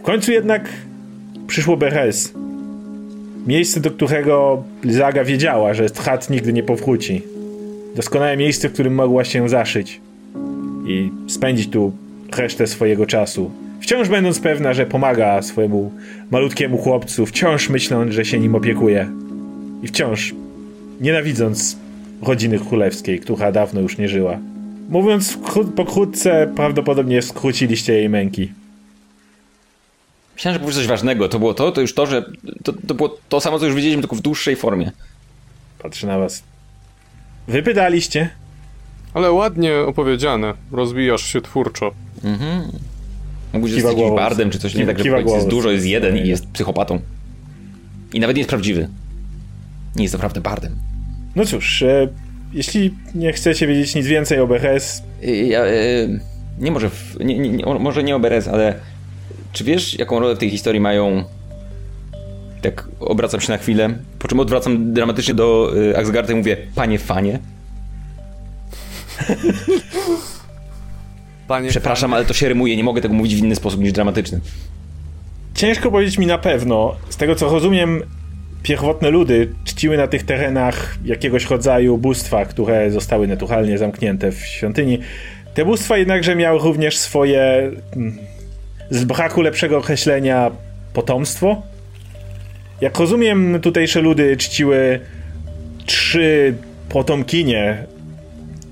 W 0.00 0.02
końcu 0.02 0.32
jednak 0.32 0.68
przyszło 1.46 1.76
Beres. 1.76 2.34
Miejsce, 3.46 3.80
do 3.80 3.90
którego 3.90 4.62
Zaga 4.84 5.24
wiedziała, 5.24 5.74
że 5.74 5.88
Strat 5.88 6.30
nigdy 6.30 6.52
nie 6.52 6.62
powróci. 6.62 7.22
Doskonałe 7.96 8.36
miejsce, 8.36 8.68
w 8.68 8.72
którym 8.72 8.94
mogła 8.94 9.24
się 9.24 9.48
zaszyć 9.48 10.00
i 10.86 11.10
spędzić 11.28 11.70
tu 11.70 11.92
resztę 12.36 12.66
swojego 12.66 13.06
czasu. 13.06 13.50
Wciąż 13.80 14.08
będąc 14.08 14.40
pewna, 14.40 14.72
że 14.72 14.86
pomaga 14.86 15.42
swojemu 15.42 15.92
malutkiemu 16.30 16.78
chłopcu, 16.78 17.26
wciąż 17.26 17.68
myśląc, 17.68 18.12
że 18.12 18.24
się 18.24 18.38
nim 18.38 18.54
opiekuje. 18.54 19.21
I 19.82 19.88
wciąż 19.88 20.34
nienawidząc 21.00 21.76
rodziny 22.22 22.58
królewskiej, 22.58 23.20
która 23.20 23.52
dawno 23.52 23.80
już 23.80 23.98
nie 23.98 24.08
żyła. 24.08 24.38
Mówiąc 24.88 25.38
pokrótce, 25.76 26.52
prawdopodobnie 26.56 27.22
skróciliście 27.22 27.92
jej 27.92 28.08
męki. 28.08 28.52
Myślałem, 30.34 30.54
że 30.54 30.60
powiesz 30.60 30.76
coś 30.76 30.86
ważnego. 30.86 31.28
To 31.28 31.38
było 31.38 31.54
to, 31.54 31.72
to 31.72 31.80
już 31.80 31.94
to, 31.94 32.06
że 32.06 32.24
to, 32.64 32.72
to 32.86 32.94
było 32.94 33.18
to 33.28 33.40
samo, 33.40 33.58
co 33.58 33.66
już 33.66 33.74
widzieliśmy, 33.74 34.02
tylko 34.02 34.16
w 34.16 34.20
dłuższej 34.20 34.56
formie. 34.56 34.92
Patrzę 35.78 36.06
na 36.06 36.18
was. 36.18 36.42
Wy 37.48 37.62
pytaliście? 37.62 38.30
Ale 39.14 39.32
ładnie 39.32 39.76
opowiedziane. 39.76 40.54
Rozwijasz 40.72 41.32
się 41.32 41.40
twórczo. 41.40 41.92
Mhm. 42.24 42.62
Mógłbyś 43.52 43.74
być 43.74 43.84
jakimś 43.84 44.10
bardem 44.16 44.50
czy 44.50 44.58
coś, 44.58 44.74
nie 44.74 44.86
tak, 44.86 44.98
że 44.98 45.22
jest 45.22 45.48
dużo, 45.48 45.70
jest 45.70 45.86
jeden 45.86 46.16
i 46.16 46.28
jest 46.28 46.46
psychopatą. 46.46 47.00
I 48.12 48.20
nawet 48.20 48.36
nie 48.36 48.40
jest 48.40 48.50
prawdziwy. 48.50 48.88
Nie 49.96 50.02
jest 50.02 50.14
naprawdę 50.14 50.40
bardem. 50.40 50.76
No 51.36 51.44
cóż, 51.46 51.82
e, 51.82 52.08
jeśli 52.52 52.94
nie 53.14 53.32
chcecie 53.32 53.66
wiedzieć 53.66 53.94
nic 53.94 54.06
więcej 54.06 54.40
o 54.40 54.46
BRS... 54.46 55.02
Ja, 55.48 55.64
e, 55.64 55.72
nie 56.58 56.70
może, 56.70 56.90
w, 56.90 57.16
nie, 57.20 57.38
nie, 57.38 57.50
nie, 57.50 57.64
może 57.64 58.02
nie 58.02 58.16
o 58.16 58.20
BRS, 58.20 58.48
ale 58.48 58.74
czy 59.52 59.64
wiesz, 59.64 59.98
jaką 59.98 60.20
rolę 60.20 60.34
w 60.34 60.38
tej 60.38 60.50
historii 60.50 60.80
mają 60.80 61.24
tak 62.62 62.88
obracam 63.00 63.40
się 63.40 63.52
na 63.52 63.58
chwilę, 63.58 63.98
po 64.18 64.28
czym 64.28 64.40
odwracam 64.40 64.92
dramatycznie 64.92 65.34
do 65.34 65.72
y, 65.76 65.96
Axgarda 65.96 66.32
i 66.32 66.36
mówię, 66.36 66.56
panie 66.74 66.98
fanie. 66.98 67.38
Panie 71.48 71.68
Przepraszam, 71.68 72.10
fanie. 72.10 72.16
ale 72.16 72.26
to 72.26 72.34
się 72.34 72.48
rymuje, 72.48 72.76
nie 72.76 72.84
mogę 72.84 73.00
tego 73.00 73.14
mówić 73.14 73.34
w 73.34 73.38
inny 73.38 73.56
sposób 73.56 73.80
niż 73.80 73.92
dramatyczny. 73.92 74.40
Ciężko 75.54 75.90
powiedzieć 75.90 76.18
mi 76.18 76.26
na 76.26 76.38
pewno. 76.38 76.96
Z 77.08 77.16
tego 77.16 77.34
co 77.34 77.48
rozumiem, 77.48 78.02
pierwotne 78.62 79.10
ludy 79.10 79.48
czciły 79.64 79.96
na 79.96 80.06
tych 80.06 80.22
terenach 80.22 80.96
jakiegoś 81.04 81.50
rodzaju 81.50 81.98
bóstwa, 81.98 82.44
które 82.44 82.90
zostały 82.90 83.28
naturalnie 83.28 83.78
zamknięte 83.78 84.32
w 84.32 84.38
świątyni. 84.38 84.98
Te 85.54 85.64
bóstwa 85.64 85.96
jednakże 85.96 86.36
miały 86.36 86.58
również 86.58 86.96
swoje, 86.98 87.70
mm, 87.96 88.18
z 88.90 89.04
braku 89.04 89.42
lepszego 89.42 89.78
określenia, 89.78 90.50
potomstwo. 90.92 91.62
Jak 92.80 92.98
rozumiem, 92.98 93.60
tutejsze 93.60 94.00
ludy 94.00 94.36
czciły 94.36 95.00
trzy 95.86 96.54
potomkinie 96.88 97.84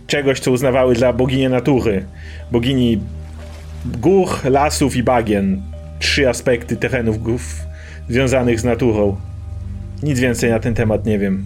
czegoś, 0.07 0.41
co 0.41 0.51
uznawały 0.51 0.97
za 0.97 1.12
boginię 1.12 1.49
natury. 1.49 2.05
Bogini 2.53 3.01
gór, 3.84 4.28
lasów 4.45 4.97
i 4.97 5.03
bagien. 5.03 5.62
Trzy 5.99 6.28
aspekty 6.28 6.76
terenów 6.76 7.22
gór 7.22 7.41
związanych 8.09 8.61
z 8.61 8.64
naturą. 8.64 9.16
Nic 10.03 10.20
więcej 10.20 10.51
na 10.51 10.61
ten 10.61 10.74
temat 10.74 11.07
nie 11.07 11.18
wiem. 11.18 11.44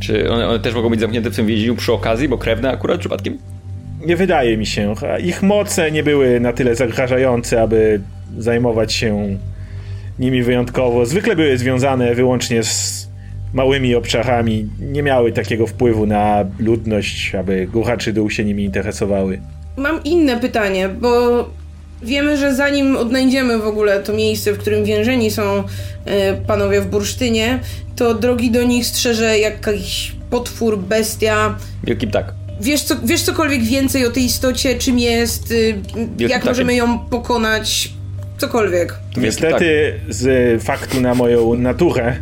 Czy 0.00 0.30
one, 0.30 0.48
one 0.48 0.58
też 0.58 0.74
mogą 0.74 0.90
być 0.90 1.00
zamknięte 1.00 1.30
w 1.30 1.36
tym 1.36 1.46
więzieniu 1.46 1.76
przy 1.76 1.92
okazji, 1.92 2.28
bo 2.28 2.38
krewne 2.38 2.70
akurat 2.70 3.00
przypadkiem? 3.00 3.38
Nie 4.06 4.16
wydaje 4.16 4.56
mi 4.56 4.66
się. 4.66 4.94
Ich 5.24 5.42
moce 5.42 5.90
nie 5.90 6.02
były 6.02 6.40
na 6.40 6.52
tyle 6.52 6.74
zagrażające, 6.74 7.62
aby 7.62 8.00
zajmować 8.38 8.92
się 8.92 9.38
nimi 10.18 10.42
wyjątkowo. 10.42 11.06
Zwykle 11.06 11.36
były 11.36 11.58
związane 11.58 12.14
wyłącznie 12.14 12.62
z 12.62 13.08
małymi 13.52 13.94
obszarami. 13.94 14.68
Nie 14.80 15.02
miały 15.02 15.32
takiego 15.32 15.66
wpływu 15.66 16.06
na 16.06 16.44
ludność, 16.58 17.34
aby 17.34 17.66
góraczy 17.66 18.12
dół 18.12 18.30
się 18.30 18.44
nimi 18.44 18.64
interesowały. 18.64 19.40
Mam 19.76 20.04
inne 20.04 20.40
pytanie, 20.40 20.88
bo 20.88 21.10
wiemy, 22.02 22.36
że 22.36 22.54
zanim 22.54 22.96
odnajdziemy 22.96 23.58
w 23.58 23.66
ogóle 23.66 24.00
to 24.00 24.12
miejsce, 24.12 24.52
w 24.52 24.58
którym 24.58 24.84
więzieni 24.84 25.30
są 25.30 25.64
e, 26.04 26.34
panowie 26.34 26.80
w 26.80 26.86
bursztynie, 26.86 27.60
to 27.96 28.14
drogi 28.14 28.50
do 28.50 28.62
nich 28.62 28.86
strzeże 28.86 29.38
jakiś 29.38 30.12
potwór, 30.30 30.78
bestia. 30.78 31.56
Wielki 31.84 32.06
ptak. 32.06 32.34
Wiesz, 32.60 32.82
co, 32.82 32.94
wiesz 33.04 33.22
cokolwiek 33.22 33.62
więcej 33.62 34.06
o 34.06 34.10
tej 34.10 34.24
istocie, 34.24 34.78
czym 34.78 34.98
jest, 34.98 35.50
y, 35.50 35.78
jak 36.18 36.44
możemy 36.44 36.74
ją 36.74 36.98
pokonać, 36.98 37.92
cokolwiek. 38.38 38.94
Niestety 39.16 39.94
z 40.08 40.62
faktu 40.62 41.00
na 41.00 41.14
moją 41.14 41.54
naturę 41.54 42.16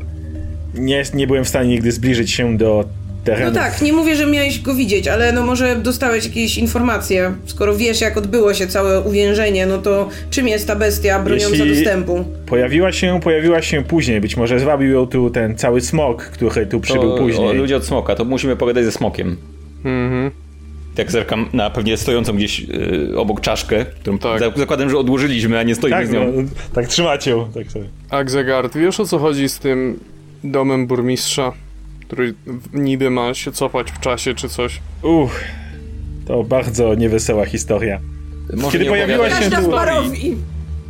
nie, 0.74 1.05
nie 1.14 1.27
byłem 1.27 1.45
w 1.45 1.49
stanie 1.49 1.68
nigdy 1.68 1.93
zbliżyć 1.93 2.31
się 2.31 2.57
do 2.57 2.85
terenu. 3.27 3.47
No 3.47 3.53
tak, 3.53 3.83
nie 3.83 3.93
mówię, 3.93 4.16
że 4.16 4.27
miałeś 4.27 4.61
go 4.61 4.74
widzieć, 4.74 5.09
ale 5.09 5.33
no 5.33 5.43
może 5.43 5.77
dostałeś 5.77 6.24
jakieś 6.24 6.59
informacje. 6.59 7.33
Skoro 7.47 7.77
wiesz, 7.77 8.01
jak 8.01 8.16
odbyło 8.16 8.55
się 8.55 8.66
całe 8.66 9.01
uwiężenie, 9.01 9.66
no 9.66 9.79
to 9.79 10.09
czym 10.31 10.49
jest 10.49 10.66
ta 10.66 10.77
bestia 10.77 11.18
broniąca 11.18 11.57
Jeśli 11.57 11.74
dostępu? 11.74 12.24
Pojawiła 12.47 12.93
się, 12.93 13.20
pojawiła 13.22 13.62
się 13.62 13.85
później. 13.85 14.20
Być 14.20 14.37
może 14.37 14.61
zwabił 14.61 14.93
ją 14.93 15.07
tu 15.07 15.31
ten 15.31 15.57
cały 15.57 15.81
smok, 15.81 16.22
który 16.22 16.66
tu 16.66 16.81
przybył 16.81 17.11
to, 17.11 17.18
później. 17.18 17.49
O, 17.49 17.53
ludzie 17.53 17.77
od 17.77 17.85
smoka, 17.85 18.14
to 18.14 18.24
musimy 18.24 18.57
pogadać 18.57 18.85
ze 18.85 18.93
smokiem. 18.93 19.37
Mhm. 19.85 20.31
Jak 20.99 21.11
zerkam 21.11 21.49
na 21.53 21.70
pewnie 21.70 21.97
stojącą 21.97 22.33
gdzieś 22.33 22.61
yy, 22.61 23.18
obok 23.18 23.41
czaszkę, 23.41 23.85
którą 23.85 24.18
tak. 24.18 24.43
zakładam, 24.57 24.91
że 24.91 24.99
odłożyliśmy, 24.99 25.59
a 25.59 25.62
nie 25.62 25.74
stoimy 25.74 25.97
tak, 25.97 26.07
z 26.07 26.11
nią. 26.11 26.33
No, 26.37 26.43
tak 26.74 26.87
trzymacie 26.87 27.31
ją. 27.31 27.49
Tak 27.55 27.70
sobie. 27.70 27.85
Agzegard, 28.11 28.77
wiesz 28.77 29.01
o 29.01 29.07
co 29.07 29.18
chodzi 29.18 29.49
z 29.49 29.59
tym 29.59 29.99
domem 30.45 30.87
burmistrza, 30.87 31.53
który 32.07 32.34
niby 32.72 33.11
ma 33.11 33.34
się 33.34 33.52
cofać 33.52 33.90
w 33.90 34.00
czasie 34.00 34.34
czy 34.34 34.48
coś? 34.48 34.80
Uch, 35.02 35.40
to 36.26 36.44
bardzo 36.44 36.94
niewesoła 36.94 37.46
historia. 37.46 38.00
Może 38.57 38.78
Kiedy 38.78 38.90
pojawiła 38.90 39.30
się 39.30 39.50
tu... 39.50 39.70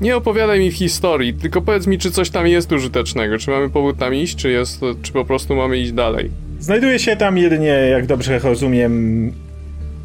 Nie 0.00 0.16
opowiadaj 0.16 0.60
mi 0.60 0.70
w 0.70 0.74
historii, 0.74 1.34
tylko 1.34 1.62
powiedz 1.62 1.86
mi, 1.86 1.98
czy 1.98 2.10
coś 2.10 2.30
tam 2.30 2.46
jest 2.46 2.72
użytecznego. 2.72 3.38
Czy 3.38 3.50
mamy 3.50 3.70
powód 3.70 3.98
tam 3.98 4.14
iść, 4.14 4.36
czy, 4.36 4.50
jest, 4.50 4.80
czy 5.02 5.12
po 5.12 5.24
prostu 5.24 5.56
mamy 5.56 5.78
iść 5.78 5.92
dalej? 5.92 6.30
Znajduje 6.60 6.98
się 6.98 7.16
tam 7.16 7.38
jedynie, 7.38 7.68
jak 7.68 8.06
dobrze 8.06 8.38
rozumiem, 8.38 9.32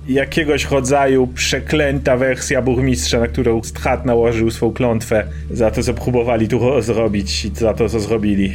jakiegoś 0.07 0.72
rodzaju 0.72 1.28
przeklęta 1.28 2.18
wersja 2.18 2.62
burmistrza, 2.62 3.20
na 3.20 3.28
którą 3.28 3.64
Strat 3.64 4.05
nałożył 4.05 4.51
swą 4.51 4.74
klątwę 4.74 5.28
za 5.51 5.72
to, 5.72 5.84
co 5.84 5.93
próbowali 5.93 6.47
tu 6.47 6.82
zrobić 6.82 7.45
i 7.45 7.49
za 7.49 7.74
to, 7.74 7.89
co 7.89 7.99
zrobili. 7.99 8.53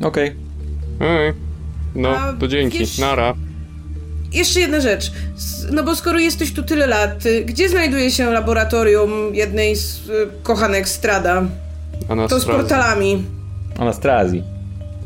Okej. 0.00 0.32
Okay. 0.98 1.51
No, 1.94 2.08
A 2.08 2.32
to 2.32 2.48
dzięki. 2.48 2.78
Wiesz... 2.78 2.98
Nara. 2.98 3.34
Jeszcze 4.32 4.60
jedna 4.60 4.80
rzecz. 4.80 5.12
No 5.72 5.82
bo 5.82 5.96
skoro 5.96 6.18
jesteś 6.18 6.52
tu 6.52 6.62
tyle 6.62 6.86
lat, 6.86 7.24
gdzie 7.44 7.68
znajduje 7.68 8.10
się 8.10 8.30
laboratorium 8.30 9.10
jednej 9.34 9.76
z 9.76 10.08
y, 10.08 10.28
kochanek 10.42 10.88
Strada? 10.88 11.42
To 12.28 12.40
z 12.40 12.44
portalami. 12.44 13.24
Anastrazji. 13.78 14.42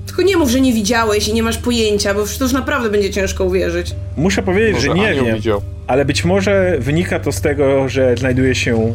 Tylko 0.07 0.23
nie 0.23 0.37
mów, 0.37 0.51
że 0.51 0.61
nie 0.61 0.73
widziałeś 0.73 1.29
i 1.29 1.35
nie 1.35 1.43
masz 1.43 1.59
pojęcia, 1.59 2.15
bo 2.15 2.25
to 2.39 2.45
już 2.45 2.53
naprawdę 2.53 2.91
będzie 2.91 3.11
ciężko 3.11 3.45
uwierzyć. 3.45 3.95
Muszę 4.17 4.43
powiedzieć, 4.43 4.75
może 4.75 4.87
że 4.87 4.95
nie 4.95 5.15
wiem, 5.15 5.35
widział. 5.37 5.63
ale 5.87 6.05
być 6.05 6.25
może 6.25 6.77
wynika 6.79 7.21
to 7.21 7.33
z 7.33 7.41
tego, 7.41 7.89
że 7.89 8.17
znajduje 8.17 8.55
się 8.55 8.95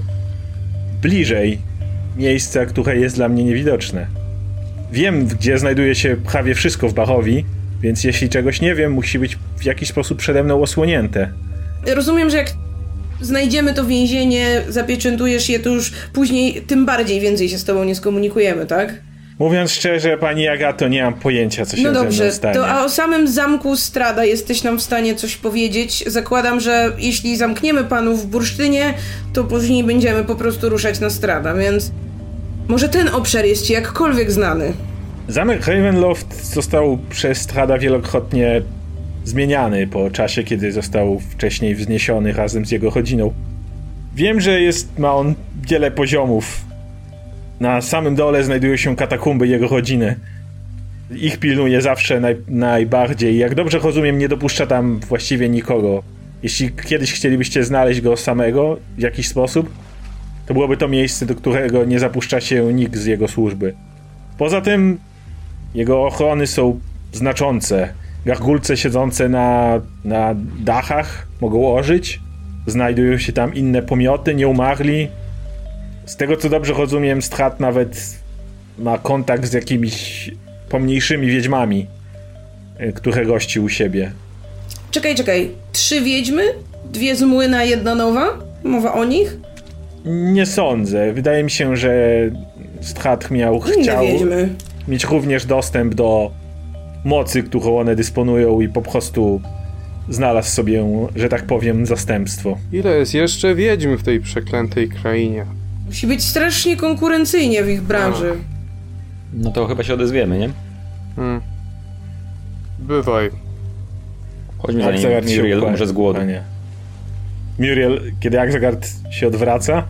bliżej 1.02 1.60
miejsca, 2.18 2.66
które 2.66 2.98
jest 2.98 3.16
dla 3.16 3.30
mnie 3.30 3.44
niewidoczne. 3.44 4.08
Wiem, 4.92 5.26
gdzie 5.28 5.58
znajduje 5.58 5.96
się 5.96 6.18
prawie 6.32 6.56
wszystko 6.56 6.90
w 6.90 6.94
Bachowi, 6.94 7.46
więc 7.82 8.04
jeśli 8.04 8.30
czegoś 8.30 8.62
nie 8.62 8.76
wiem, 8.76 8.92
musi 8.92 9.20
być 9.20 9.38
w 9.58 9.64
jakiś 9.64 9.90
sposób 9.90 10.18
przede 10.18 10.44
mną 10.44 10.62
osłonięte. 10.62 11.30
Rozumiem, 11.96 12.30
że 12.30 12.38
jak 12.38 12.48
znajdziemy 13.22 13.74
to 13.74 13.86
więzienie, 13.86 14.62
zapieczętujesz 14.70 15.50
je, 15.50 15.60
to 15.60 15.70
już 15.70 15.92
później 16.14 16.62
tym 16.62 16.86
bardziej 16.86 17.20
więcej 17.20 17.50
się 17.50 17.58
z 17.58 17.64
tobą 17.64 17.84
nie 17.84 17.96
skomunikujemy, 17.96 18.66
tak? 18.66 18.94
Mówiąc 19.40 19.72
szczerze, 19.72 20.18
pani 20.18 20.48
Agato, 20.48 20.88
nie 20.88 21.04
mam 21.04 21.14
pojęcia, 21.14 21.66
co 21.66 21.78
się 21.78 21.84
no 21.84 21.94
dobrze, 21.94 22.18
ze 22.18 22.24
mną 22.24 22.34
stanie. 22.34 22.56
To, 22.56 22.68
a 22.68 22.86
o 22.86 22.90
samym 22.90 23.28
zamku 23.28 23.78
Strada 23.78 24.26
jesteś 24.26 24.64
nam 24.64 24.80
w 24.80 24.82
stanie 24.82 25.16
coś 25.16 25.36
powiedzieć? 25.36 26.04
Zakładam, 26.08 26.60
że 26.60 26.92
jeśli 26.98 27.38
zamkniemy 27.38 27.84
panów 27.84 28.24
w 28.24 28.26
bursztynie, 28.26 28.94
to 29.34 29.44
później 29.44 29.84
będziemy 29.84 30.24
po 30.24 30.36
prostu 30.36 30.70
ruszać 30.70 31.00
na 31.00 31.10
Strada, 31.10 31.54
więc 31.54 31.92
może 32.68 32.90
ten 32.90 33.08
obszar 33.08 33.46
jest 33.46 33.66
ci 33.66 33.74
jakkolwiek 33.74 34.32
znany. 34.32 34.74
Zamek 35.32 35.68
Ravenloft 35.68 36.46
został 36.54 36.98
przez 37.10 37.38
Strada 37.38 37.78
wielokrotnie 37.78 38.62
zmieniany 39.24 39.88
po 39.88 40.10
czasie, 40.10 40.44
kiedy 40.44 40.72
został 40.72 41.20
wcześniej 41.20 41.76
wzniesiony 41.76 42.34
razem 42.34 42.66
z 42.66 42.72
jego 42.72 42.90
rodziną. 42.90 43.34
Wiem, 44.16 44.42
że 44.42 44.62
jest, 44.62 45.00
ma 45.00 45.14
on 45.14 45.34
wiele 45.68 45.92
poziomów 45.92 46.66
na 47.60 47.82
samym 47.82 48.16
dole 48.16 48.44
znajdują 48.44 48.78
się 48.78 48.96
katakumby 48.96 49.48
jego 49.48 49.68
rodziny. 49.68 50.16
Ich 51.12 51.38
pilnuje 51.38 51.82
zawsze 51.82 52.20
naj, 52.20 52.38
najbardziej. 52.48 53.38
Jak 53.38 53.56
dobrze 53.56 53.80
rozumiem, 53.80 54.18
nie 54.18 54.28
dopuszcza 54.28 54.68
tam 54.68 55.00
właściwie 55.00 55.50
nikogo. 55.50 56.04
Jeśli 56.44 56.72
kiedyś 56.72 57.14
chcielibyście 57.14 57.64
znaleźć 57.64 58.02
go 58.02 58.18
samego 58.18 58.78
w 58.98 59.02
jakiś 59.02 59.28
sposób, 59.28 59.70
to 60.46 60.54
byłoby 60.54 60.78
to 60.78 60.88
miejsce, 60.88 61.26
do 61.26 61.36
którego 61.36 61.86
nie 61.86 62.00
zapuszcza 62.00 62.42
się 62.42 62.74
nikt 62.74 62.96
z 62.96 63.06
jego 63.06 63.28
służby. 63.28 63.74
Poza 64.38 64.62
tym 64.62 64.98
jego 65.76 66.06
ochrony 66.06 66.48
są 66.48 66.80
znaczące. 67.12 67.94
Gargulce 68.26 68.78
siedzące 68.78 69.30
na, 69.30 69.82
na 70.04 70.36
dachach 70.60 71.28
mogą 71.42 71.76
ożyć. 71.76 72.20
Znajdują 72.68 73.18
się 73.18 73.34
tam 73.34 73.56
inne 73.56 73.82
pomioty, 73.82 74.36
nieumarli. 74.36 75.08
Z 76.06 76.16
tego 76.16 76.38
co 76.38 76.50
dobrze 76.50 76.74
rozumiem, 76.74 77.22
Strat 77.22 77.60
nawet 77.60 78.20
ma 78.80 78.98
kontakt 78.98 79.46
z 79.46 79.54
jakimiś 79.54 80.32
pomniejszymi 80.70 81.28
wiedźmami, 81.28 81.88
y, 82.82 82.94
które 82.94 83.26
gości 83.26 83.60
u 83.60 83.70
siebie. 83.70 84.12
Czekaj, 84.92 85.16
czekaj. 85.16 85.52
Trzy 85.72 86.02
wiedźmy? 86.02 86.44
Dwie 86.86 87.16
z 87.16 87.22
młyna, 87.22 87.64
jedna 87.64 87.96
nowa? 87.96 88.26
Mowa 88.64 88.94
o 88.94 89.06
nich? 89.06 89.38
Nie 90.06 90.46
sądzę. 90.46 91.14
Wydaje 91.14 91.44
mi 91.44 91.52
się, 91.52 91.76
że 91.78 91.94
Strat 92.82 93.32
miał, 93.32 93.56
Inne 93.56 93.84
chciał 93.84 94.06
wiedźmy. 94.06 94.50
Mieć 94.88 95.04
również 95.04 95.46
dostęp 95.46 95.96
do 95.96 96.32
mocy, 97.06 97.44
którą 97.44 97.80
one 97.80 97.96
dysponują 97.96 98.62
i 98.62 98.70
po 98.70 98.82
prostu 98.82 99.42
znalazł 100.10 100.50
sobie, 100.50 100.86
że 101.16 101.30
tak 101.30 101.46
powiem, 101.46 101.86
zastępstwo. 101.86 102.58
Ile 102.72 102.98
jest 102.98 103.14
jeszcze 103.14 103.56
wiedźm 103.56 103.98
w 103.98 104.04
tej 104.04 104.20
przeklętej 104.20 104.90
krainie? 104.90 105.46
Musi 105.86 106.08
być 106.08 106.24
strasznie 106.24 106.78
konkurencyjnie 106.78 107.64
w 107.64 107.70
ich 107.70 107.82
branży. 107.82 108.34
No 109.34 109.52
to 109.52 109.68
chyba 109.68 109.84
się 109.84 109.94
odezwiemy, 109.94 110.40
nie? 110.40 110.50
Hmm. 111.16 111.42
Bywaj. 112.80 113.30
Chodźmy 114.58 114.84
zanim 114.84 115.38
Muriel 115.38 115.64
umrze 115.64 115.88
z 115.88 115.92
głodu. 115.92 116.20
A 116.20 116.24
nie. 116.24 116.44
Muriel, 117.60 118.02
kiedy 118.20 118.42
Akzagard 118.42 118.88
się 119.12 119.28
odwraca, 119.28 119.84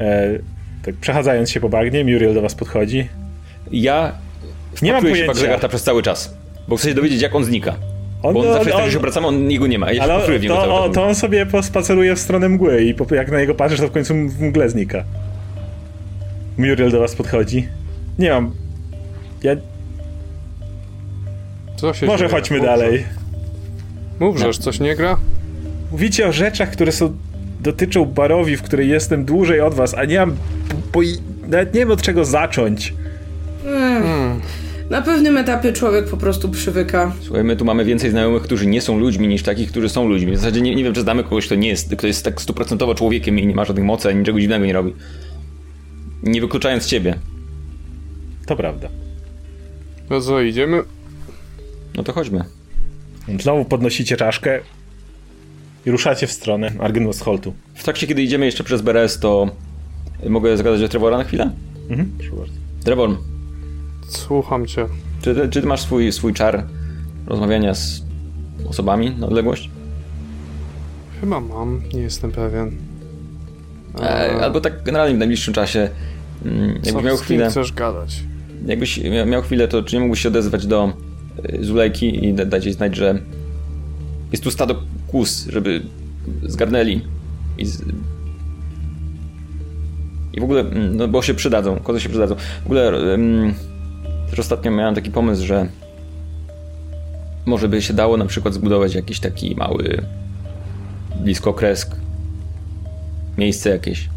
e, 0.00 0.38
tak 0.84 0.94
przechadzając 0.94 1.50
się 1.50 1.60
po 1.60 1.68
bagnie, 1.68 2.04
Muriel 2.04 2.34
do 2.34 2.42
was 2.42 2.54
podchodzi. 2.54 3.08
Ja 3.72 4.12
Nie 4.82 4.92
mam 4.92 5.02
pojęcia. 5.02 5.32
Agregarta 5.32 5.68
przez 5.68 5.82
cały 5.82 6.02
czas. 6.02 6.34
Bo 6.68 6.76
chcę 6.76 6.88
się 6.88 6.94
dowiedzieć, 6.94 7.22
jak 7.22 7.34
on 7.34 7.44
znika. 7.44 7.74
On, 8.22 8.34
Bo 8.34 8.40
on 8.40 8.46
zawsze 8.46 8.58
jest 8.58 8.70
tak, 8.70 8.78
on- 8.80 8.84
że 8.86 8.92
się 8.92 8.98
obracamy, 8.98 9.26
on 9.26 9.50
jego 9.50 9.66
nie 9.66 9.78
ma. 9.78 9.92
Ja 9.92 9.94
się 10.06 10.12
ale 10.12 10.38
w 10.38 10.42
niego 10.42 10.54
cały 10.56 10.68
to, 10.68 10.84
czas. 10.86 10.94
to 10.94 11.04
on 11.04 11.14
sobie 11.14 11.46
pospaceruje 11.46 12.14
w 12.16 12.18
stronę 12.18 12.48
mgły 12.48 12.82
i 12.82 12.94
po, 12.94 13.14
jak 13.14 13.30
na 13.30 13.38
niego 13.40 13.54
patrzysz, 13.54 13.80
to 13.80 13.88
w 13.88 13.92
końcu 13.92 14.14
w 14.14 14.40
mgle 14.40 14.70
znika. 14.70 15.04
Muriel 16.58 16.90
do 16.90 17.00
was 17.00 17.14
podchodzi. 17.16 17.68
Nie 18.18 18.30
mam... 18.30 18.54
Ja... 19.42 19.56
Co 21.76 21.94
się 21.94 22.06
Może 22.06 22.18
dzieje? 22.18 22.30
chodźmy 22.40 22.56
Mów, 22.56 22.66
dalej. 22.66 23.04
Mów, 24.20 24.38
że 24.38 24.52
coś 24.52 24.80
nie 24.80 24.96
gra? 24.96 25.16
Mówicie 25.92 26.28
o 26.28 26.32
rzeczach, 26.32 26.70
które 26.70 26.92
są 26.92 27.16
dotyczą 27.60 28.04
barowi, 28.04 28.56
w 28.56 28.62
której 28.62 28.88
jestem 28.88 29.24
dłużej 29.24 29.60
od 29.60 29.74
was, 29.74 29.94
a 29.94 30.04
nie 30.04 30.18
mam... 30.18 30.36
Po, 30.92 31.00
nawet 31.48 31.74
nie 31.74 31.80
wiem 31.80 31.90
od 31.90 32.02
czego 32.02 32.24
zacząć. 32.24 32.94
Ech, 33.66 34.02
Hmm. 34.02 34.40
Na 34.90 35.02
pewnym 35.02 35.36
etapie 35.36 35.72
człowiek 35.72 36.08
po 36.08 36.16
prostu 36.16 36.48
przywyka. 36.48 37.12
Słuchaj, 37.20 37.44
my 37.44 37.56
tu 37.56 37.64
mamy 37.64 37.84
więcej 37.84 38.10
znajomych, 38.10 38.42
którzy 38.42 38.66
nie 38.66 38.80
są 38.80 38.98
ludźmi, 38.98 39.28
niż 39.28 39.42
takich, 39.42 39.70
którzy 39.70 39.88
są 39.88 40.08
ludźmi. 40.08 40.32
W 40.32 40.36
zasadzie 40.36 40.60
nie, 40.60 40.74
nie 40.74 40.84
wiem, 40.84 40.94
czy 40.94 41.00
znamy 41.00 41.22
kogoś, 41.24 41.46
kto 41.46 41.54
nie 41.54 41.68
jest, 41.68 41.96
kto 41.96 42.06
jest 42.06 42.24
tak 42.24 42.40
stuprocentowo 42.42 42.94
człowiekiem 42.94 43.38
i 43.38 43.46
nie 43.46 43.54
ma 43.54 43.64
żadnych 43.64 43.84
mocy, 43.84 44.08
ani 44.08 44.18
niczego 44.18 44.40
dziwnego 44.40 44.66
nie 44.66 44.72
robi. 44.72 44.92
Nie 46.22 46.40
wykluczając 46.40 46.86
ciebie. 46.86 47.14
To 48.46 48.56
prawda. 48.56 48.88
No 50.10 50.20
co, 50.20 50.40
idziemy? 50.40 50.82
No 51.96 52.02
to 52.02 52.12
chodźmy. 52.12 52.44
Znowu 53.40 53.64
podnosicie 53.64 54.16
czaszkę 54.16 54.60
i 55.86 55.90
ruszacie 55.90 56.26
w 56.26 56.32
stronę 56.32 56.72
Argynwostholtu. 56.78 57.54
W 57.74 57.84
trakcie, 57.84 58.06
kiedy 58.06 58.22
idziemy 58.22 58.46
jeszcze 58.46 58.64
przez 58.64 58.82
Beres, 58.82 59.18
to 59.18 59.50
mogę 60.28 60.56
zagadać 60.56 60.82
o 60.82 60.88
Trevora 60.88 61.18
na 61.18 61.24
chwilę? 61.24 61.50
Mhm, 61.90 62.10
proszę 62.18 62.32
bardzo. 62.36 62.52
Trevor, 62.84 63.10
Słucham 64.08 64.66
cię. 64.66 64.86
czy, 65.22 65.34
ty- 65.34 65.48
czy 65.48 65.60
ty 65.60 65.66
masz 65.66 65.80
swój, 65.80 66.12
swój 66.12 66.32
czar 66.34 66.64
rozmawiania 67.26 67.74
z 67.74 68.02
osobami 68.68 69.10
na 69.18 69.26
odległość? 69.26 69.70
Chyba 71.20 71.40
mam, 71.40 71.82
nie 71.94 72.00
jestem 72.00 72.32
pewien. 72.32 72.70
E, 74.00 74.40
albo 74.44 74.60
tak 74.60 74.82
generalnie 74.82 75.14
w 75.14 75.18
najbliższym 75.18 75.54
czasie. 75.54 75.88
mm, 76.44 76.68
Jakbyś 76.68 76.92
co, 76.92 77.02
miał 77.02 77.16
chwilę, 77.16 77.50
chcesz 77.50 77.72
gadać? 77.72 78.22
jakbyś 78.66 78.98
mia- 78.98 79.26
miał 79.26 79.42
chwilę, 79.42 79.68
to 79.68 79.82
czy 79.82 79.96
nie 79.96 80.00
mógłbyś 80.00 80.20
się 80.22 80.28
odezwać 80.28 80.66
do 80.66 80.92
y, 81.54 81.64
Zulejki 81.64 82.26
i 82.26 82.34
da- 82.34 82.44
dać 82.44 82.64
jej 82.64 82.74
znać, 82.74 82.96
że 82.96 83.18
jest 84.32 84.44
tu 84.44 84.50
stado 84.50 84.82
kus, 85.06 85.46
żeby 85.48 85.82
zgarnęli 86.42 87.00
i 87.58 87.66
z... 87.66 87.82
i 90.32 90.40
w 90.40 90.44
ogóle, 90.44 90.60
mm, 90.60 90.96
no 90.96 91.08
bo 91.08 91.22
się 91.22 91.34
przydadzą, 91.34 91.76
kozy 91.80 92.00
się 92.00 92.08
przydadzą. 92.08 92.34
W 92.62 92.66
ogóle 92.66 93.10
um, 93.10 93.54
też 94.30 94.38
ostatnio 94.38 94.70
miałem 94.70 94.94
taki 94.94 95.10
pomysł, 95.10 95.46
że 95.46 95.68
może 97.46 97.68
by 97.68 97.82
się 97.82 97.94
dało 97.94 98.16
na 98.16 98.26
przykład 98.26 98.54
zbudować 98.54 98.94
jakiś 98.94 99.20
taki 99.20 99.56
mały 99.56 100.02
blisko 101.20 101.54
kresk 101.54 101.96
miejsce 103.38 103.70
jakieś 103.70 104.08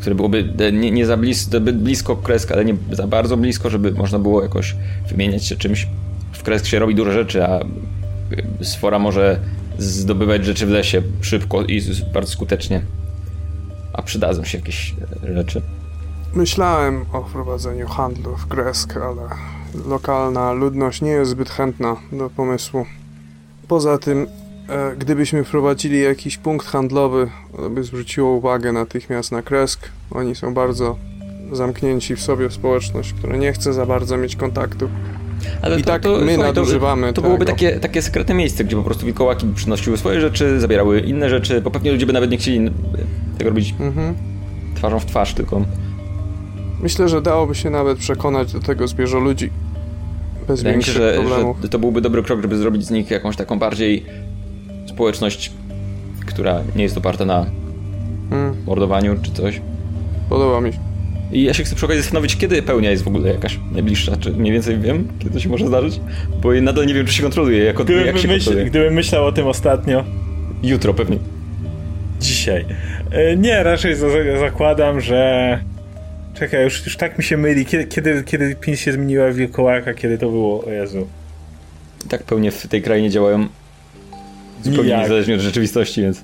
które 0.00 0.14
byłoby 0.14 0.52
e, 0.58 0.72
nie, 0.72 0.90
nie 0.90 1.06
za 1.06 1.16
blisko, 1.16 1.60
blisko 1.60 2.16
kresk, 2.16 2.52
ale 2.52 2.64
nie 2.64 2.76
za 2.92 3.06
bardzo 3.06 3.36
blisko, 3.36 3.70
żeby 3.70 3.92
można 3.92 4.18
było 4.18 4.42
jakoś 4.42 4.76
wymieniać 5.08 5.44
się 5.44 5.56
czymś. 5.56 5.88
W 6.32 6.42
kresk 6.42 6.66
się 6.66 6.78
robi 6.78 6.94
dużo 6.94 7.12
rzeczy, 7.12 7.44
a 7.44 7.60
y, 7.60 8.64
sfora 8.64 8.98
może 8.98 9.38
zdobywać 9.78 10.44
rzeczy 10.44 10.66
w 10.66 10.70
lesie 10.70 11.02
szybko 11.20 11.64
i 11.64 11.82
bardzo 12.14 12.32
skutecznie. 12.32 12.82
A 13.92 14.02
przydadzą 14.02 14.44
się 14.44 14.58
jakieś 14.58 14.94
e, 15.24 15.34
rzeczy. 15.34 15.62
Myślałem 16.38 17.04
o 17.12 17.22
wprowadzeniu 17.22 17.86
handlu 17.88 18.36
w 18.36 18.46
Gresk, 18.48 18.96
ale 18.96 19.22
lokalna 19.88 20.52
ludność 20.52 21.02
nie 21.02 21.10
jest 21.10 21.30
zbyt 21.30 21.50
chętna 21.50 21.96
do 22.12 22.30
pomysłu. 22.30 22.86
Poza 23.68 23.98
tym, 23.98 24.26
e, 24.68 24.96
gdybyśmy 24.96 25.44
wprowadzili 25.44 26.02
jakiś 26.02 26.36
punkt 26.36 26.66
handlowy, 26.66 27.30
to 27.56 27.70
by 27.70 27.84
zwróciło 27.84 28.32
uwagę 28.32 28.72
natychmiast 28.72 29.32
na 29.32 29.42
Kresk. 29.42 29.88
Oni 30.10 30.34
są 30.34 30.54
bardzo 30.54 30.96
zamknięci 31.52 32.16
w 32.16 32.20
sobie 32.20 32.48
w 32.48 32.52
społeczność, 32.54 33.12
która 33.12 33.36
nie 33.36 33.52
chce 33.52 33.72
za 33.72 33.86
bardzo 33.86 34.16
mieć 34.16 34.36
kontaktu. 34.36 34.88
Ale 35.62 35.80
I 35.80 35.82
tak 35.82 36.02
my 36.24 36.36
nadużywamy 36.38 37.06
To, 37.06 37.12
to 37.12 37.22
byłoby 37.22 37.44
tego. 37.44 37.56
takie, 37.56 37.80
takie 37.80 38.02
sekretne 38.02 38.34
miejsce, 38.34 38.64
gdzie 38.64 38.76
po 38.76 38.82
prostu 38.82 39.06
wilkołaki 39.06 39.46
przynosiły 39.54 39.96
swoje 39.96 40.20
rzeczy, 40.20 40.60
zabierały 40.60 41.00
inne 41.00 41.28
rzeczy, 41.30 41.60
bo 41.60 41.70
pewnie 41.70 41.92
ludzie 41.92 42.06
by 42.06 42.12
nawet 42.12 42.30
nie 42.30 42.36
chcieli 42.38 42.70
tego 43.38 43.50
robić 43.50 43.74
Mhm. 43.80 44.14
twarzą 44.74 44.98
w 45.00 45.06
twarz, 45.06 45.34
tylko 45.34 45.62
Myślę, 46.80 47.08
że 47.08 47.22
dałoby 47.22 47.54
się 47.54 47.70
nawet 47.70 47.98
przekonać 47.98 48.52
do 48.52 48.60
tego 48.60 48.88
zbieżo 48.88 49.18
ludzi. 49.18 49.50
Bez 50.48 50.58
Wydaje 50.60 50.74
większych 50.74 50.94
że, 50.94 51.12
problemów. 51.14 51.56
że 51.62 51.68
to 51.68 51.78
byłby 51.78 52.00
dobry 52.00 52.22
krok, 52.22 52.42
żeby 52.42 52.56
zrobić 52.56 52.86
z 52.86 52.90
nich 52.90 53.10
jakąś 53.10 53.36
taką 53.36 53.58
bardziej 53.58 54.04
społeczność, 54.86 55.52
która 56.26 56.60
nie 56.76 56.82
jest 56.82 56.96
oparta 56.98 57.24
na 57.24 57.46
Mm, 58.30 58.56
mordowaniu 58.66 59.16
czy 59.22 59.30
coś. 59.32 59.60
podoba 60.28 60.60
mi 60.60 60.72
się. 60.72 60.78
I 61.32 61.42
ja 61.42 61.54
się 61.54 61.64
chcę 61.64 61.76
przy 61.76 61.84
okazji 61.86 62.02
zastanowić, 62.02 62.36
kiedy 62.36 62.62
pełnia 62.62 62.90
jest 62.90 63.02
w 63.04 63.08
ogóle 63.08 63.28
jakaś 63.32 63.58
najbliższa, 63.72 64.16
czy 64.16 64.32
mniej 64.32 64.52
więcej 64.52 64.78
wiem, 64.78 65.08
kiedy 65.18 65.34
to 65.34 65.40
się 65.40 65.48
może 65.48 65.66
zdarzyć, 65.66 66.00
bo 66.42 66.52
ja 66.52 66.62
nadal 66.62 66.86
nie 66.86 66.94
wiem, 66.94 67.06
czy 67.06 67.12
się 67.14 67.22
kontroluje, 67.22 67.64
jak, 67.64 67.80
od, 67.80 67.88
jak 67.88 67.98
Gdybym, 68.02 68.22
się 68.22 68.28
myśl, 68.28 68.38
kontroluje. 68.44 68.70
gdybym 68.70 68.94
myślał 68.94 69.26
o 69.26 69.32
tym 69.32 69.46
ostatnio, 69.46 70.04
Jutro 70.62 70.94
pewnie. 70.94 71.18
dzisiaj. 72.20 72.64
E, 73.10 73.36
Nie, 73.36 73.62
raczej 73.62 73.94
za, 73.94 74.08
za- 74.10 74.38
zakładam, 74.40 75.00
że. 75.00 75.60
Czekaj, 76.38 76.64
już, 76.64 76.84
już 76.86 76.96
tak 76.96 77.18
mi 77.18 77.24
się 77.24 77.36
myli. 77.36 77.66
Kiedy, 77.66 77.86
kiedy, 77.86 78.24
kiedy 78.24 78.76
się 78.76 78.92
zmieniła 78.92 79.30
w 79.30 79.34
wilkołaka, 79.34 79.94
kiedy 79.94 80.18
to 80.18 80.28
było? 80.28 80.64
O 80.64 80.70
Jezu. 80.70 81.08
I 82.06 82.08
tak 82.08 82.22
pełnie 82.22 82.50
w 82.50 82.66
tej 82.66 82.82
krainie 82.82 83.10
działają 83.10 83.48
zupełnie 84.62 84.84
Nijak. 84.84 85.00
niezależnie 85.02 85.34
od 85.34 85.40
rzeczywistości, 85.40 86.02
więc... 86.02 86.22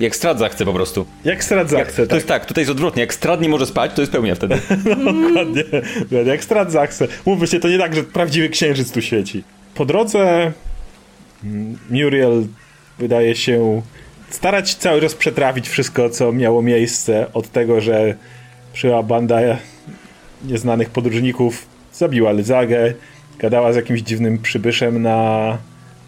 Jak 0.00 0.16
strat 0.16 0.38
zachce 0.38 0.64
po 0.64 0.72
prostu. 0.72 1.06
Jak 1.24 1.44
strat 1.44 1.70
zachce, 1.70 2.02
To 2.02 2.08
tak? 2.08 2.14
jest 2.14 2.26
tak, 2.28 2.46
tutaj 2.46 2.62
jest 2.62 2.70
odwrotnie, 2.70 3.00
jak 3.00 3.14
strat 3.14 3.40
nie 3.40 3.48
może 3.48 3.66
spać, 3.66 3.92
to 3.94 4.02
jest 4.02 4.12
pełnia 4.12 4.34
wtedy. 4.34 4.54
Dokładnie. 4.84 5.64
Dokładnie, 5.64 6.30
Jak 6.30 6.44
strat 6.44 6.72
zachce. 6.72 7.08
Mówmy 7.26 7.46
się, 7.46 7.60
to 7.60 7.68
nie 7.68 7.78
tak, 7.78 7.94
że 7.94 8.02
prawdziwy 8.02 8.48
księżyc 8.48 8.92
tu 8.92 9.02
świeci. 9.02 9.44
Po 9.74 9.84
drodze 9.84 10.52
mm, 11.44 11.78
Muriel 11.90 12.46
wydaje 12.98 13.36
się 13.36 13.82
starać 14.30 14.74
cały 14.74 15.00
czas 15.00 15.14
przetrawić 15.14 15.68
wszystko, 15.68 16.10
co 16.10 16.32
miało 16.32 16.62
miejsce 16.62 17.26
od 17.32 17.48
tego, 17.52 17.80
że 17.80 18.14
przyjęła 18.74 19.02
banda 19.02 19.38
nieznanych 20.44 20.90
podróżników, 20.90 21.66
zabiła 21.92 22.32
Lyzagę, 22.32 22.94
gadała 23.38 23.72
z 23.72 23.76
jakimś 23.76 24.00
dziwnym 24.00 24.38
przybyszem 24.38 25.02
na 25.02 25.58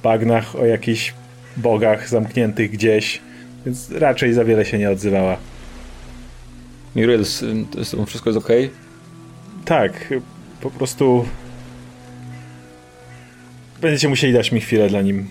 bagnach 0.02 0.56
o 0.56 0.64
jakichś 0.64 1.14
bogach 1.56 2.08
zamkniętych 2.08 2.70
gdzieś, 2.70 3.20
więc 3.66 3.90
raczej 3.90 4.32
za 4.32 4.44
wiele 4.44 4.64
się 4.64 4.78
nie 4.78 4.90
odzywała. 4.90 5.36
Muriel, 6.94 7.24
z, 7.24 7.40
z 7.82 7.90
tobą 7.90 8.06
wszystko 8.06 8.30
jest 8.30 8.44
okej? 8.44 8.70
Tak, 9.64 10.14
po 10.60 10.70
prostu. 10.70 11.24
Będziecie 13.80 14.08
musieli 14.08 14.32
dać 14.32 14.52
mi 14.52 14.60
chwilę 14.60 14.88
dla 14.88 15.02
nim. 15.02 15.26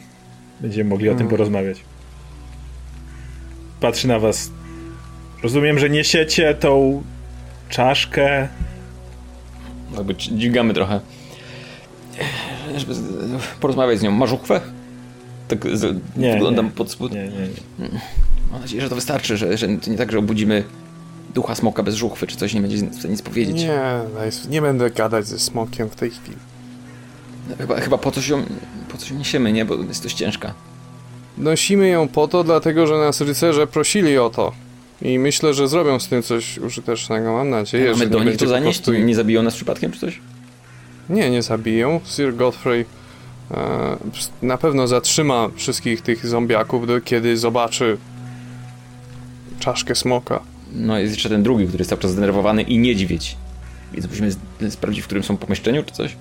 Będziemy 0.59 0.89
mogli 0.89 1.09
o 1.09 1.11
tym 1.11 1.21
Mhm. 1.21 1.29
porozmawiać. 1.29 1.81
Patrzy 3.79 4.07
na 4.07 4.19
was 4.19 4.51
Rozumiem, 5.43 5.79
że 5.79 5.89
niesiecie 5.89 6.53
tą 6.53 7.03
czaszkę. 7.69 8.47
Jakby 9.95 10.15
dźwigamy 10.15 10.73
trochę. 10.73 10.99
Żeby 12.77 12.93
porozmawiać 13.59 13.99
z 13.99 14.01
nią. 14.03 14.11
Masz 14.11 14.31
uchwę? 14.31 14.61
Tak 15.47 15.65
z, 15.77 16.01
Nie, 16.17 16.33
wyglądam 16.33 16.65
nie. 16.65 16.71
pod 16.71 16.91
spód. 16.91 17.11
Nie, 17.13 17.23
nie, 17.23 17.29
nie. 17.79 17.89
Mam 18.51 18.61
nadzieję, 18.61 18.81
że 18.81 18.89
to 18.89 18.95
wystarczy, 18.95 19.37
że, 19.37 19.57
że 19.57 19.67
to 19.67 19.89
nie 19.89 19.97
tak, 19.97 20.11
że 20.11 20.19
obudzimy 20.19 20.63
ducha 21.33 21.55
smoka 21.55 21.83
bez 21.83 21.95
żuchwy, 21.95 22.27
czy 22.27 22.37
coś 22.37 22.53
nie 22.53 22.61
będzie 22.61 22.77
w 22.77 22.95
stanie 22.95 23.11
nic 23.11 23.21
powiedzieć. 23.21 23.55
Nie, 23.63 23.81
nie 24.49 24.61
będę 24.61 24.91
gadać 24.91 25.27
ze 25.27 25.39
smokiem 25.39 25.89
w 25.89 25.95
tej 25.95 26.11
chwili. 26.11 26.37
Chyba, 27.57 27.75
chyba 27.81 27.97
po 27.97 28.11
coś 28.11 28.27
ją, 28.27 28.43
po 28.89 28.97
coś 28.97 29.11
ją 29.11 29.17
niesiemy, 29.17 29.51
nie? 29.51 29.65
Bo 29.65 29.75
jest 29.75 30.03
dość 30.03 30.15
ciężka. 30.17 30.53
Nosimy 31.37 31.87
ją 31.87 32.07
po 32.07 32.27
to, 32.27 32.43
dlatego 32.43 32.87
że 32.87 32.97
nas 32.97 33.21
rycerze 33.21 33.67
prosili 33.67 34.17
o 34.17 34.29
to. 34.29 34.51
I 35.01 35.19
myślę, 35.19 35.53
że 35.53 35.67
zrobią 35.67 35.99
z 35.99 36.07
tym 36.07 36.23
coś 36.23 36.57
użytecznego. 36.57 37.33
Mam 37.33 37.49
nadzieję, 37.49 37.85
Mamy 37.91 37.97
że 38.03 38.07
do 38.09 38.23
nich 38.23 38.37
to 38.37 38.47
zanieść? 38.47 38.81
prostu- 38.81 39.03
Nie 39.03 39.15
zabiją 39.15 39.43
nas 39.43 39.55
przypadkiem, 39.55 39.91
czy 39.91 39.99
coś? 39.99 40.19
Nie, 41.09 41.29
nie 41.29 41.41
zabiją. 41.41 41.99
Sir 42.05 42.35
Godfrey 42.35 42.85
e, 43.51 43.97
na 44.41 44.57
pewno 44.57 44.87
zatrzyma 44.87 45.49
wszystkich 45.55 46.01
tych 46.01 46.27
zombiaków, 46.27 46.87
do, 46.87 47.01
kiedy 47.01 47.37
zobaczy 47.37 47.97
czaszkę 49.59 49.95
smoka. 49.95 50.39
No 50.73 50.99
jest 50.99 51.13
jeszcze 51.13 51.29
ten 51.29 51.43
drugi, 51.43 51.67
który 51.67 51.81
jest 51.81 51.89
cały 51.89 52.01
czas 52.01 52.11
zdenerwowany 52.11 52.61
i 52.61 52.77
niedźwiedź. 52.77 53.37
Więc 53.93 54.07
musimy 54.09 54.31
sprawdzić, 54.71 55.01
w 55.03 55.05
którym 55.05 55.23
są 55.23 55.37
pomieszczeniu, 55.37 55.83
czy 55.83 55.93
coś? 55.93 56.15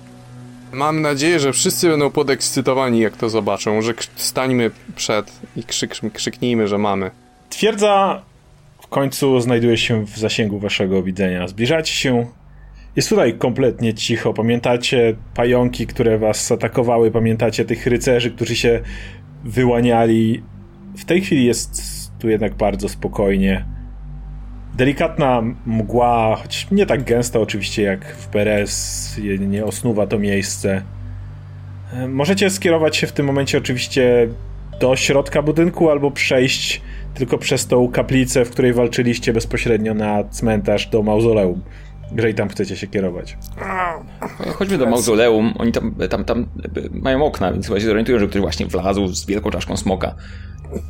Mam 0.71 1.01
nadzieję, 1.01 1.39
że 1.39 1.53
wszyscy 1.53 1.89
będą 1.89 2.11
podekscytowani, 2.11 2.99
jak 2.99 3.17
to 3.17 3.29
zobaczą, 3.29 3.81
że 3.81 3.93
stańmy 4.15 4.71
przed 4.95 5.31
i 5.55 5.63
krzyk, 5.63 5.95
krzyknijmy, 6.13 6.67
że 6.67 6.77
mamy. 6.77 7.11
Twierdza 7.49 8.21
w 8.85 8.87
końcu 8.87 9.39
znajduje 9.39 9.77
się 9.77 10.05
w 10.05 10.17
zasięgu 10.17 10.59
waszego 10.59 11.03
widzenia. 11.03 11.47
Zbliżacie 11.47 11.93
się. 11.93 12.25
Jest 12.95 13.09
tutaj 13.09 13.33
kompletnie 13.33 13.93
cicho. 13.93 14.33
Pamiętacie 14.33 15.15
pająki, 15.35 15.87
które 15.87 16.17
was 16.17 16.51
atakowały, 16.51 17.11
pamiętacie 17.11 17.65
tych 17.65 17.87
rycerzy, 17.87 18.31
którzy 18.31 18.55
się 18.55 18.81
wyłaniali. 19.43 20.43
W 20.97 21.05
tej 21.05 21.21
chwili 21.21 21.45
jest 21.45 21.81
tu 22.19 22.29
jednak 22.29 22.53
bardzo 22.55 22.89
spokojnie. 22.89 23.65
Delikatna 24.77 25.41
mgła, 25.65 26.35
choć 26.35 26.67
nie 26.71 26.85
tak 26.85 27.03
gęsta 27.03 27.39
oczywiście 27.39 27.83
jak 27.83 28.05
w 28.15 28.27
je- 29.17 29.37
nie 29.39 29.65
osnuwa 29.65 30.07
to 30.07 30.19
miejsce. 30.19 30.81
E, 31.93 32.07
Możecie 32.07 32.49
skierować 32.49 32.97
się 32.97 33.07
w 33.07 33.11
tym 33.11 33.25
momencie 33.25 33.57
oczywiście 33.57 34.27
do 34.79 34.95
środka 34.95 35.41
budynku 35.41 35.89
albo 35.89 36.11
przejść 36.11 36.81
tylko 37.13 37.37
przez 37.37 37.67
tą 37.67 37.91
kaplicę, 37.91 38.45
w 38.45 38.49
której 38.51 38.73
walczyliście 38.73 39.33
bezpośrednio 39.33 39.93
na 39.93 40.23
cmentarz 40.23 40.87
do 40.87 41.03
mauzoleum. 41.03 41.61
Jeżeli 42.15 42.33
tam 42.33 42.49
chcecie 42.49 42.75
się 42.77 42.87
kierować. 42.87 43.37
Chodźmy 44.55 44.77
do 44.77 44.85
mauzoleum, 44.85 45.53
oni 45.57 45.71
tam, 45.71 45.95
tam, 46.09 46.25
tam 46.25 46.45
mają 46.91 47.25
okna, 47.25 47.51
więc 47.53 47.67
chyba 47.67 47.79
się 47.79 47.85
zorientują, 47.85 48.19
że 48.19 48.27
ktoś 48.27 48.41
właśnie 48.41 48.65
wlazł 48.65 49.07
z 49.07 49.25
wielką 49.25 49.51
czaszką 49.51 49.77
smoka. 49.77 50.15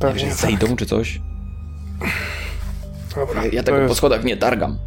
Pewnie 0.00 0.20
Że 0.20 0.26
tak. 0.26 0.36
zejdą 0.36 0.76
czy 0.76 0.86
coś. 0.86 1.20
Dobra, 3.16 3.42
Ja 3.52 3.62
tego 3.62 3.78
po 3.78 3.82
jest- 3.82 3.96
schodach 3.96 4.24
nie 4.24 4.36
targam. 4.36 4.78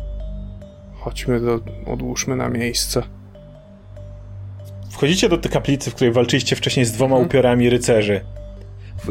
Chodźmy 0.99 1.39
do... 1.39 1.59
odłóżmy 1.85 2.35
na 2.35 2.49
miejsce. 2.49 3.03
Wchodzicie 4.91 5.29
do 5.29 5.37
tej 5.37 5.51
kaplicy, 5.51 5.91
w 5.91 5.95
której 5.95 6.13
walczyliście 6.13 6.55
wcześniej 6.55 6.85
z 6.85 6.91
dwoma 6.91 7.15
upiorami 7.15 7.69
rycerzy. 7.69 8.21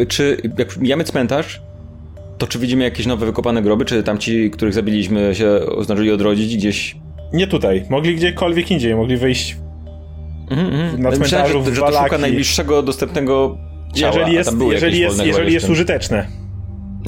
Czy 0.09 0.37
jak 0.59 0.77
mijamy 0.77 1.05
cmentarz, 1.05 1.63
to 2.39 2.47
czy 2.47 2.59
widzimy 2.59 2.85
jakieś 2.85 3.07
nowe 3.07 3.27
wykopane 3.27 3.63
groby, 3.63 3.85
czy 3.85 4.03
tam 4.03 4.19
ci, 4.19 4.51
których 4.51 4.75
zabiliśmy 4.75 5.35
się 5.35 5.61
zdążyli 5.81 6.13
odrodzić 6.13 6.57
gdzieś? 6.57 6.97
Nie 7.33 7.47
tutaj, 7.47 7.85
mogli 7.91 8.17
gdziekolwiek 8.17 8.71
indziej, 8.71 8.95
mogli 8.95 9.17
wyjść. 9.17 9.57
Mhm. 10.51 11.03
Na 11.03 11.11
Myślałem, 11.11 11.15
cmentarzu 11.15 11.65
że, 11.65 11.71
w 11.71 11.75
że 11.75 11.81
to 11.81 12.03
szuka 12.03 12.19
najbliższego 12.19 12.83
dostępnego 12.83 13.59
ciała, 13.95 14.19
Jeżeli 14.19 14.35
jest, 14.35 14.53
jeżeli 14.71 15.01
jest, 15.01 15.27
jeżeli 15.27 15.53
jest 15.53 15.69
użyteczne. 15.69 16.27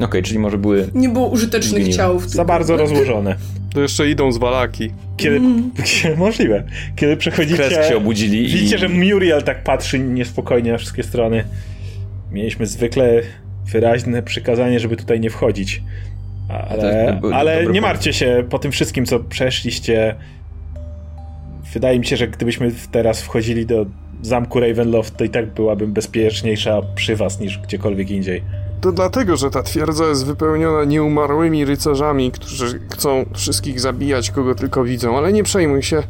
Okej, 0.02 0.22
czyli 0.22 0.38
może 0.38 0.58
były... 0.58 0.88
Nie 0.94 1.08
było 1.08 1.28
użytecznych 1.28 1.82
Zgniły. 1.82 1.96
ciał 1.96 2.18
w 2.18 2.22
tym. 2.22 2.30
Za 2.30 2.44
bardzo 2.44 2.76
rozłożone. 2.76 3.36
To 3.74 3.80
jeszcze 3.80 4.10
idą 4.10 4.32
z 4.32 4.38
walaki. 4.38 4.90
Kiedy, 5.16 5.40
możliwe. 6.16 6.64
Kiedy 6.96 7.16
przechodzicie... 7.16 7.56
Kresk 7.56 7.88
się 7.88 7.96
obudzili 7.96 8.44
i... 8.44 8.48
Widzicie, 8.48 8.78
że 8.78 8.88
Muriel 8.88 9.42
tak 9.42 9.64
patrzy 9.64 9.98
niespokojnie 9.98 10.72
na 10.72 10.78
wszystkie 10.78 11.02
strony. 11.02 11.44
Mieliśmy 12.32 12.66
zwykle 12.66 13.22
wyraźne 13.72 14.22
przykazanie, 14.22 14.80
żeby 14.80 14.96
tutaj 14.96 15.20
nie 15.20 15.30
wchodzić. 15.30 15.82
Ale, 16.70 17.20
ale 17.32 17.66
nie 17.66 17.80
martwcie 17.80 18.12
się, 18.12 18.44
po 18.50 18.58
tym 18.58 18.72
wszystkim, 18.72 19.06
co 19.06 19.20
przeszliście, 19.20 20.14
wydaje 21.72 21.98
mi 21.98 22.06
się, 22.06 22.16
że 22.16 22.28
gdybyśmy 22.28 22.72
teraz 22.90 23.22
wchodzili 23.22 23.66
do 23.66 23.86
zamku 24.22 24.60
Ravenloft, 24.60 25.16
to 25.16 25.24
i 25.24 25.30
tak 25.30 25.54
byłabym 25.54 25.92
bezpieczniejsza 25.92 26.80
przy 26.94 27.16
was 27.16 27.40
niż 27.40 27.58
gdziekolwiek 27.58 28.10
indziej. 28.10 28.42
To 28.80 28.92
dlatego, 28.92 29.36
że 29.36 29.50
ta 29.50 29.62
twierdza 29.62 30.04
jest 30.04 30.26
wypełniona 30.26 30.84
nieumarłymi 30.84 31.64
rycerzami, 31.64 32.30
którzy 32.30 32.80
chcą 32.90 33.24
wszystkich 33.34 33.80
zabijać, 33.80 34.30
kogo 34.30 34.54
tylko 34.54 34.84
widzą, 34.84 35.18
ale 35.18 35.32
nie 35.32 35.42
przejmuj 35.42 35.82
się, 35.82 36.02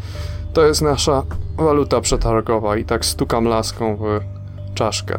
to 0.53 0.67
jest 0.67 0.83
nasza 0.83 1.23
waluta 1.57 2.01
przetargowa 2.01 2.77
i 2.77 2.85
tak 2.85 3.05
stukam 3.05 3.45
laską 3.45 3.97
w 3.97 4.21
czaszkę. 4.75 5.19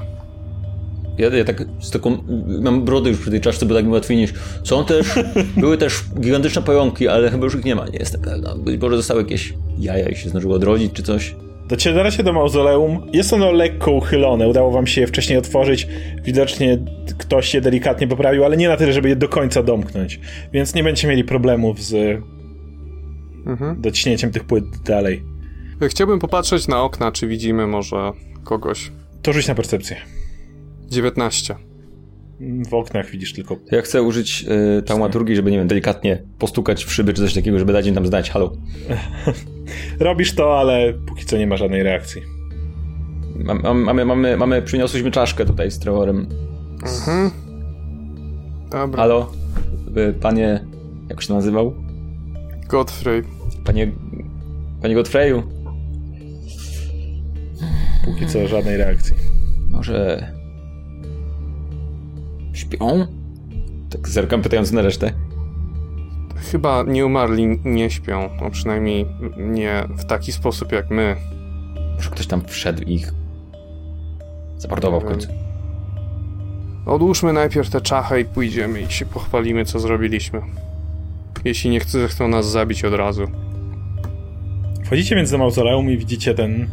Ja, 1.18 1.30
ja 1.30 1.44
tak 1.44 1.64
z 1.80 1.92
taką... 1.92 2.18
Mam 2.62 2.86
brodę 2.86 3.10
już 3.10 3.20
przy 3.20 3.32
tej 3.32 3.42
czaszce, 3.42 3.66
bo 3.66 3.76
tak 3.76 3.86
mi 3.86 3.92
łatwiej 3.92 4.18
niż... 4.18 4.34
Są 4.64 4.86
też... 4.86 5.08
były 5.58 5.78
też 5.78 6.04
gigantyczne 6.20 6.62
pająki, 6.62 7.08
ale 7.08 7.30
chyba 7.30 7.44
już 7.46 7.56
ich 7.56 7.66
nie 7.66 7.76
ma, 7.76 7.86
nie 7.88 8.00
jestem 8.00 8.22
pewna. 8.22 8.56
Być 8.56 8.82
może 8.82 8.98
zostały 8.98 9.22
jakieś 9.22 9.54
jaja 9.80 10.10
i 10.10 10.16
się 10.16 10.30
zdążyły 10.30 10.56
odrodzić, 10.56 10.94
czy 10.94 11.04
coś. 11.04 11.36
Docieracie 11.68 12.24
do 12.24 12.34
mauzoleum. 12.34 13.08
Jest 13.14 13.34
ono 13.34 13.52
lekko 13.52 13.92
uchylone. 13.92 14.48
Udało 14.48 14.72
wam 14.72 14.88
się 14.88 15.02
je 15.02 15.08
wcześniej 15.08 15.38
otworzyć. 15.40 15.88
Widocznie 16.24 16.78
ktoś 17.18 17.54
je 17.54 17.62
delikatnie 17.62 18.08
poprawił, 18.08 18.46
ale 18.46 18.58
nie 18.58 18.68
na 18.68 18.78
tyle, 18.78 18.94
żeby 18.94 19.10
je 19.10 19.16
do 19.16 19.30
końca 19.30 19.64
domknąć. 19.64 20.20
Więc 20.54 20.76
nie 20.76 20.84
będziecie 20.84 21.08
mieli 21.08 21.24
problemów 21.24 21.82
z 21.82 22.22
Mhm. 23.46 23.82
dociśnięciem 23.82 24.32
tych 24.32 24.44
płyt 24.44 24.66
dalej. 24.86 25.24
Chciałbym 25.90 26.20
popatrzeć 26.20 26.68
na 26.68 26.84
okna, 26.84 27.12
czy 27.12 27.28
widzimy 27.28 27.68
może 27.68 28.12
kogoś. 28.44 28.92
To 29.22 29.34
rzuć 29.34 29.48
na 29.48 29.56
percepcję. 29.56 29.96
19. 30.94 31.56
W 32.70 32.74
oknach 32.74 33.10
widzisz 33.10 33.34
tylko. 33.34 33.58
Ja 33.72 33.82
chcę 33.82 34.02
użyć 34.04 34.46
y, 34.80 34.82
taumaturgii, 34.82 35.36
żeby, 35.36 35.52
nie 35.52 35.58
wiem, 35.58 35.68
delikatnie 35.68 36.24
postukać 36.40 36.86
w 36.86 36.94
szyby, 36.94 37.14
czy 37.14 37.22
coś 37.22 37.34
takiego, 37.34 37.60
żeby 37.60 37.74
dać 37.74 37.88
im 37.88 37.96
tam 37.96 38.08
znać, 38.08 38.30
halo. 38.30 38.52
Robisz 40.00 40.36
to, 40.36 40.60
ale 40.60 40.94
póki 40.94 41.26
co 41.26 41.38
nie 41.38 41.48
ma 41.48 41.58
żadnej 41.58 41.84
reakcji. 41.84 42.22
Mam- 43.36 43.62
mam- 43.64 43.84
Mamy, 43.84 44.06
mamy, 44.06 44.38
mamy, 44.38 44.62
przyniosłyśmy 44.62 45.12
czaszkę 45.12 45.46
tutaj 45.46 45.72
z 45.72 45.80
Trevorem. 45.80 46.28
Mhm. 46.84 47.32
Dobra. 48.72 48.98
Halo? 49.02 49.32
Y, 49.98 50.14
Panie... 50.14 50.66
Jak 51.10 51.22
się 51.22 51.28
to 51.28 51.34
nazywał? 51.34 51.74
Godfrey. 52.68 53.24
Panie... 53.66 53.92
Panie 54.82 54.96
Godfreyu? 54.96 55.44
Póki 58.06 58.28
co 58.28 58.48
żadnej 58.48 58.78
reakcji. 58.78 59.16
Może... 59.70 60.32
Śpią? 62.54 63.08
Tak 63.90 64.10
zerkam 64.10 64.42
pytając 64.42 64.72
na 64.72 64.82
resztę. 64.82 65.14
Chyba 66.52 66.84
nie 66.84 67.06
umarli 67.06 67.60
nie 67.66 67.90
śpią, 67.90 68.30
a 68.46 68.50
przynajmniej 68.50 69.06
nie 69.38 69.84
w 69.98 70.06
taki 70.06 70.32
sposób 70.32 70.72
jak 70.72 70.90
my. 70.90 71.16
Może 71.96 72.10
ktoś 72.10 72.28
tam 72.28 72.42
wszedł 72.48 72.84
i 72.84 72.94
ich... 72.94 73.14
Zamordował 74.58 75.02
w 75.02 75.06
końcu. 75.06 75.28
Odłóżmy 76.86 77.34
najpierw 77.34 77.70
tę 77.70 77.82
czachę 77.82 78.22
i 78.22 78.26
pójdziemy 78.26 78.82
i 78.82 78.92
się 78.92 79.06
pochwalimy, 79.06 79.66
co 79.66 79.80
zrobiliśmy. 79.80 80.42
Jeśli 81.46 81.70
nie 81.70 81.80
chcą, 81.80 82.00
chcą 82.08 82.28
nas 82.28 82.52
zabić 82.52 82.86
od 82.86 82.94
razu. 82.94 83.28
Wchodzicie 84.86 85.16
więc 85.16 85.32
do 85.32 85.38
mauzoleum 85.38 85.90
i 85.92 85.98
widzicie 85.98 86.34
ten 86.34 86.70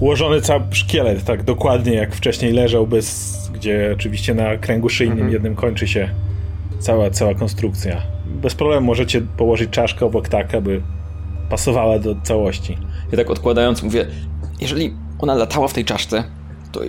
ułożony 0.00 0.40
cały 0.40 0.62
szkielet, 0.70 1.24
tak 1.24 1.42
dokładnie 1.42 1.94
jak 1.94 2.14
wcześniej 2.14 2.52
leżał, 2.52 2.86
bez, 2.86 3.34
gdzie 3.54 3.90
oczywiście 3.94 4.34
na 4.34 4.56
kręgu 4.56 4.88
szyjnym 4.88 5.18
Mhm. 5.18 5.32
jednym 5.32 5.54
kończy 5.56 5.88
się 5.88 6.08
cała, 6.78 7.10
cała 7.10 7.34
konstrukcja. 7.34 8.02
Bez 8.26 8.54
problemu 8.54 8.86
możecie 8.86 9.20
położyć 9.20 9.70
czaszkę 9.70 10.06
obok 10.06 10.28
tak, 10.28 10.54
aby 10.54 10.82
pasowała 11.50 11.98
do 11.98 12.14
całości. 12.22 12.78
Ja 13.12 13.18
tak 13.18 13.30
odkładając 13.30 13.82
mówię, 13.82 14.06
jeżeli 14.60 14.94
ona 15.18 15.34
latała 15.34 15.68
w 15.68 15.72
tej 15.72 15.84
czaszce, 15.84 16.24
to 16.72 16.80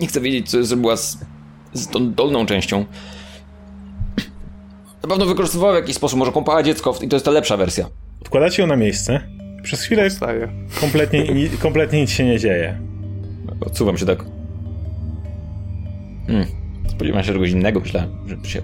nie 0.00 0.06
chcę 0.06 0.20
wiedzieć, 0.20 0.50
co 0.50 0.64
zrobiła 0.64 0.96
z, 0.96 1.18
z 1.72 1.88
tą 1.88 2.12
dolną 2.12 2.46
częścią. 2.46 2.84
Na 5.02 5.08
pewno 5.08 5.26
wykorzystywała 5.26 5.72
w 5.72 5.76
jakiś 5.76 5.96
sposób, 5.96 6.18
może 6.18 6.32
kąpała 6.32 6.62
dziecko 6.62 6.94
i 7.02 7.08
to 7.08 7.16
jest 7.16 7.24
ta 7.26 7.30
lepsza 7.30 7.56
wersja. 7.56 7.86
Wkładacie 8.24 8.62
ją 8.62 8.68
na 8.68 8.76
miejsce. 8.76 9.20
Przez 9.62 9.82
chwilę 9.82 10.10
Wstaję. 10.10 10.48
kompletnie, 10.80 11.22
ni- 11.24 11.48
kompletnie 11.50 12.00
nic 12.00 12.10
się 12.10 12.24
nie 12.24 12.38
dzieje. 12.38 12.78
Odsuwam 13.66 13.98
się 13.98 14.06
tak. 14.06 14.24
Hmm. 16.26 16.46
Spodziewałem 16.88 17.24
się 17.26 17.32
czegoś 17.32 17.50
innego, 17.50 17.80
myślałem, 17.80 18.10
że 18.42 18.50
się 18.50 18.60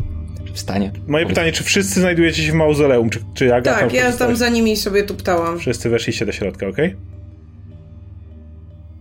Wstanie. 0.56 0.92
Moje 1.06 1.24
Powiedz. 1.24 1.28
pytanie, 1.28 1.52
czy 1.52 1.64
wszyscy 1.64 2.00
znajdujecie 2.00 2.42
się 2.42 2.52
w 2.52 2.54
mauzoleum, 2.54 3.10
czy, 3.10 3.20
czy 3.34 3.54
Agata 3.54 3.80
Tak, 3.80 3.92
ja 3.92 4.12
tam 4.12 4.36
za 4.36 4.48
nimi 4.48 4.76
sobie 4.76 5.02
tuptałam. 5.02 5.58
Wszyscy 5.58 5.90
weszliście 5.90 6.26
do 6.26 6.32
środka, 6.32 6.66
ok? 6.66 6.76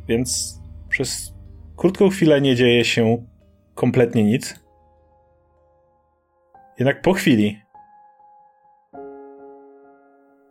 Więc 0.08 0.60
przez 0.90 1.34
krótką 1.78 2.10
chwilę 2.10 2.42
nie 2.42 2.56
dzieje 2.56 2.86
się 2.86 3.24
kompletnie 3.76 4.24
nic. 4.24 4.60
Jednak 6.80 7.02
po 7.02 7.14
chwili 7.14 7.60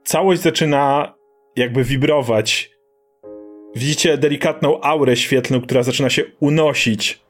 całość 0.04 0.42
zaczyna 0.42 1.13
jakby 1.56 1.84
wibrować. 1.84 2.70
Widzicie 3.74 4.18
delikatną 4.18 4.80
aurę 4.80 5.16
świetlną, 5.16 5.60
która 5.60 5.82
zaczyna 5.82 6.10
się 6.10 6.22
unosić 6.40 7.20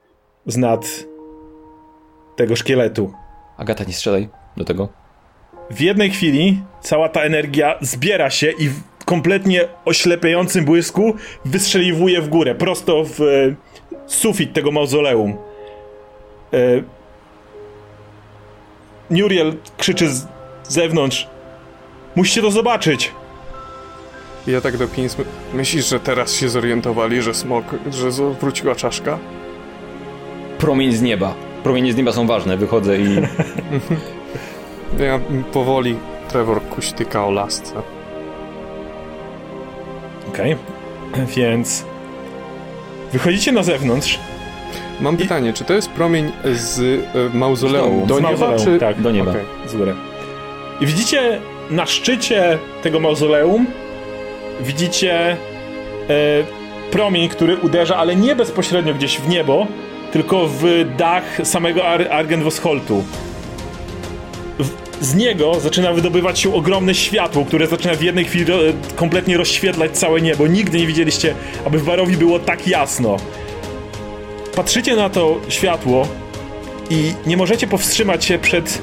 z 0.46 0.56
nad 0.56 1.04
tego 2.36 2.56
szkieletu. 2.56 3.12
Agata, 3.56 3.84
nie 3.84 3.92
strzelaj 3.92 4.28
do 4.56 4.64
tego. 4.64 4.88
W 5.70 5.80
jednej 5.80 6.10
chwili 6.10 6.60
cała 6.80 7.08
ta 7.08 7.20
energia 7.20 7.78
zbiera 7.80 8.30
się 8.30 8.50
i 8.50 8.68
w 8.68 8.82
kompletnie 9.04 9.68
oślepiającym 9.84 10.64
błysku 10.64 11.14
wystrzeliwuje 11.44 12.22
w 12.22 12.28
górę, 12.28 12.54
prosto 12.54 13.04
w 13.04 13.20
e, 13.20 13.54
sufit 14.06 14.52
tego 14.52 14.70
mauzoleum. 14.70 15.36
E, 16.52 16.82
Nuriel 19.10 19.56
krzyczy 19.76 20.08
z 20.08 20.26
zewnątrz. 20.68 21.28
Musicie 22.16 22.42
to 22.42 22.50
zobaczyć. 22.50 23.12
I 24.46 24.50
ja 24.50 24.60
tak 24.60 24.76
do 24.76 24.88
Pins... 24.88 25.18
my- 25.18 25.24
Myślisz, 25.54 25.88
że 25.88 26.00
teraz 26.00 26.32
się 26.32 26.48
zorientowali, 26.48 27.22
że 27.22 27.34
smok... 27.34 27.64
że 27.90 28.10
wróciła 28.40 28.74
czaszka? 28.74 29.18
Promień 30.58 30.92
z 30.92 31.02
nieba. 31.02 31.34
Promienie 31.62 31.92
z 31.92 31.96
nieba 31.96 32.12
są 32.12 32.26
ważne. 32.26 32.56
Wychodzę 32.56 32.98
i... 32.98 33.06
Ja 34.98 35.20
powoli 35.52 35.96
Trevor 36.28 36.62
kuśtyka 36.62 37.26
o 37.26 37.30
lasce. 37.30 37.72
Okej. 40.28 40.56
Więc 41.36 41.84
wychodzicie 43.12 43.52
na 43.52 43.62
zewnątrz. 43.62 44.18
Mam 45.00 45.16
pytanie, 45.16 45.52
czy 45.52 45.64
to 45.64 45.74
jest 45.74 45.90
promień 45.90 46.32
z 46.52 46.80
e, 47.34 47.36
mauzoleum 47.38 48.04
Z 48.04 48.08
do 48.08 48.14
z 48.14 48.16
nieba, 48.18 48.28
mauzoleum, 48.30 48.64
czy... 48.64 48.78
tak. 48.78 49.00
Do 49.00 49.10
nieba. 49.10 49.30
Okej. 49.30 49.44
z 49.66 49.74
góry. 49.76 49.94
I 50.80 50.86
widzicie 50.86 51.40
na 51.70 51.86
szczycie 51.86 52.58
tego 52.82 53.00
mauzoleum 53.00 53.66
widzicie 54.60 55.30
e, 55.30 55.36
promień, 56.90 57.28
który 57.28 57.56
uderza, 57.56 57.96
ale 57.96 58.16
nie 58.16 58.36
bezpośrednio 58.36 58.94
gdzieś 58.94 59.18
w 59.18 59.28
niebo, 59.28 59.66
tylko 60.12 60.46
w 60.48 60.64
dach 60.98 61.24
samego 61.44 61.86
Ar 61.86 62.08
Argenvosholtu. 62.12 63.04
W- 64.58 65.04
Z 65.04 65.14
niego 65.14 65.60
zaczyna 65.60 65.92
wydobywać 65.92 66.38
się 66.38 66.54
ogromne 66.54 66.94
światło, 66.94 67.44
które 67.44 67.66
zaczyna 67.66 67.94
w 67.94 68.02
jednej 68.02 68.24
chwili 68.24 68.44
kompletnie 68.96 69.36
rozświetlać 69.36 69.90
całe 69.98 70.20
niebo. 70.20 70.46
Nigdy 70.46 70.78
nie 70.78 70.86
widzieliście, 70.86 71.34
aby 71.64 71.78
w 71.78 71.84
Barowi 71.84 72.16
było 72.16 72.38
tak 72.38 72.68
jasno. 72.68 73.16
Patrzycie 74.56 74.96
na 74.96 75.10
to 75.10 75.40
światło 75.48 76.08
i 76.90 77.12
nie 77.26 77.36
możecie 77.36 77.66
powstrzymać 77.66 78.24
się 78.24 78.38
przed 78.38 78.82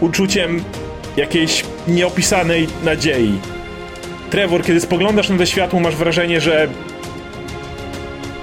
uczuciem 0.00 0.64
jakiejś 1.16 1.64
nieopisanej 1.88 2.66
nadziei. 2.84 3.38
Trevor, 4.34 4.62
kiedy 4.62 4.80
spoglądasz 4.80 5.28
na 5.28 5.38
to 5.38 5.46
światło, 5.46 5.80
masz 5.80 5.96
wrażenie, 5.96 6.40
że 6.40 6.68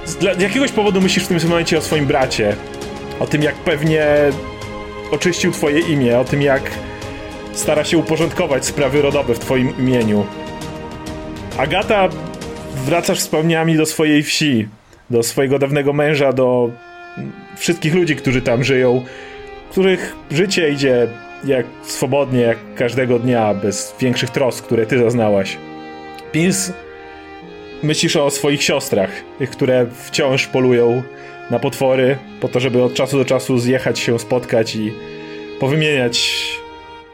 z 0.04 0.16
dla 0.16 0.32
jakiegoś 0.32 0.72
powodu 0.72 1.00
myślisz 1.00 1.24
w 1.24 1.28
tym 1.28 1.48
momencie 1.48 1.78
o 1.78 1.80
swoim 1.80 2.06
bracie. 2.06 2.56
O 3.20 3.26
tym, 3.26 3.42
jak 3.42 3.54
pewnie 3.54 4.06
oczyścił 5.10 5.52
twoje 5.52 5.80
imię, 5.80 6.18
o 6.18 6.24
tym, 6.24 6.42
jak 6.42 6.70
stara 7.52 7.84
się 7.84 7.98
uporządkować 7.98 8.66
sprawy 8.66 9.02
rodowe 9.02 9.34
w 9.34 9.38
twoim 9.38 9.78
imieniu. 9.78 10.26
Agata, 11.58 12.08
wracasz 12.86 13.18
wspomnieniami 13.18 13.76
do 13.76 13.86
swojej 13.86 14.22
wsi, 14.22 14.68
do 15.10 15.22
swojego 15.22 15.58
dawnego 15.58 15.92
męża, 15.92 16.32
do 16.32 16.70
wszystkich 17.56 17.94
ludzi, 17.94 18.16
którzy 18.16 18.42
tam 18.42 18.64
żyją, 18.64 19.04
których 19.70 20.16
życie 20.30 20.70
idzie 20.70 21.08
jak 21.44 21.66
swobodnie, 21.82 22.40
jak 22.40 22.58
każdego 22.76 23.18
dnia, 23.18 23.54
bez 23.54 23.94
większych 24.00 24.30
trosk, 24.30 24.64
które 24.64 24.86
ty 24.86 24.98
zaznałaś. 24.98 25.58
Pins, 26.32 26.72
myślisz 27.82 28.16
o 28.16 28.30
swoich 28.30 28.62
siostrach, 28.62 29.10
które 29.52 29.86
wciąż 30.04 30.46
polują 30.46 31.02
na 31.50 31.58
potwory, 31.58 32.18
po 32.40 32.48
to, 32.48 32.60
żeby 32.60 32.82
od 32.82 32.94
czasu 32.94 33.18
do 33.18 33.24
czasu 33.24 33.58
zjechać 33.58 33.98
się, 33.98 34.18
spotkać 34.18 34.76
i 34.76 34.92
powymieniać 35.60 36.42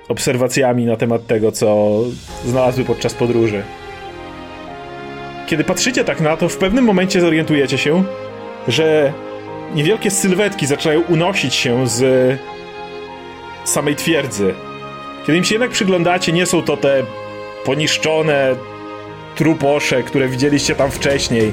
obserwacjami 0.09 0.85
na 0.85 0.97
temat 0.97 1.27
tego, 1.27 1.53
co 1.53 1.99
znalazły 2.45 2.85
podczas 2.85 3.15
podróży. 3.15 3.63
Kiedy 5.47 5.65
patrzycie 5.65 6.05
tak 6.05 6.21
na 6.21 6.37
to, 6.37 6.49
w 6.49 6.57
pewnym 6.57 6.85
momencie 6.85 7.21
zorientujecie 7.21 7.79
się, 7.79 8.05
że 8.69 9.13
niewielkie 9.75 10.11
sylwetki 10.11 10.67
zaczynają 10.67 11.01
unosić 11.01 11.55
się 11.55 11.89
z 11.89 12.39
samej 13.65 13.97
twierdzy. 13.97 14.55
Kiedy 15.27 15.39
im 15.39 15.45
się 15.45 15.55
jednak 15.55 15.71
przyglądacie, 15.71 16.33
nie 16.33 16.47
są 16.47 16.63
to 16.63 16.77
te 16.77 17.03
poniszczone 17.65 18.55
truposze, 19.39 20.03
które 20.03 20.29
widzieliście 20.29 20.75
tam 20.75 20.91
wcześniej, 20.91 21.53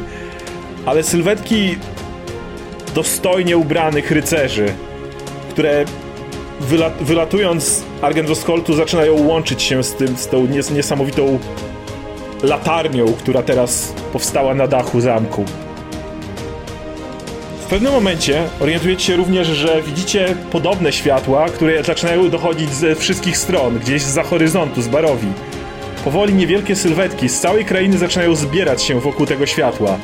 ale 0.86 1.04
sylwetki 1.04 1.78
dostojnie 2.96 3.58
ubranych 3.58 4.12
rycerzy, 4.12 4.74
które 5.50 5.86
wyla 6.60 6.90
wylatując 6.90 7.64
z 7.64 7.84
Argentroskoltu 8.02 8.74
zaczynają 8.74 9.28
łączyć 9.28 9.64
się 9.64 9.84
z 9.84 9.94
tym, 9.94 10.18
z 10.18 10.28
tą 10.28 10.46
nies 10.46 10.72
niesamowitą 10.72 11.40
latarnią, 12.44 13.14
która 13.14 13.44
teraz 13.44 13.94
powstała 14.14 14.54
na 14.54 14.68
dachu 14.68 15.02
zamku. 15.02 15.46
W 17.62 17.68
pewnym 17.68 17.94
momencie 17.94 18.44
orientujecie 18.60 19.06
się 19.06 19.16
również, 19.16 19.48
że 19.48 19.82
widzicie 19.82 20.36
podobne 20.52 20.92
światła, 20.94 21.50
które 21.50 21.84
zaczynają 21.84 22.30
dochodzić 22.30 22.74
ze 22.74 22.96
wszystkich 22.96 23.38
stron, 23.38 23.80
gdzieś 23.80 24.02
za 24.02 24.24
horyzontu, 24.24 24.82
z 24.82 24.88
Barowi. 24.88 25.28
Powoli 26.06 26.34
niewielkie 26.34 26.76
sylwetki 26.76 27.30
z 27.30 27.40
całej 27.40 27.66
krainy 27.66 27.98
zaczynają 27.98 28.36
zbierać 28.36 28.84
się 28.84 29.00
wokół 29.00 29.26
tego 29.26 29.46
światła. 29.46 30.00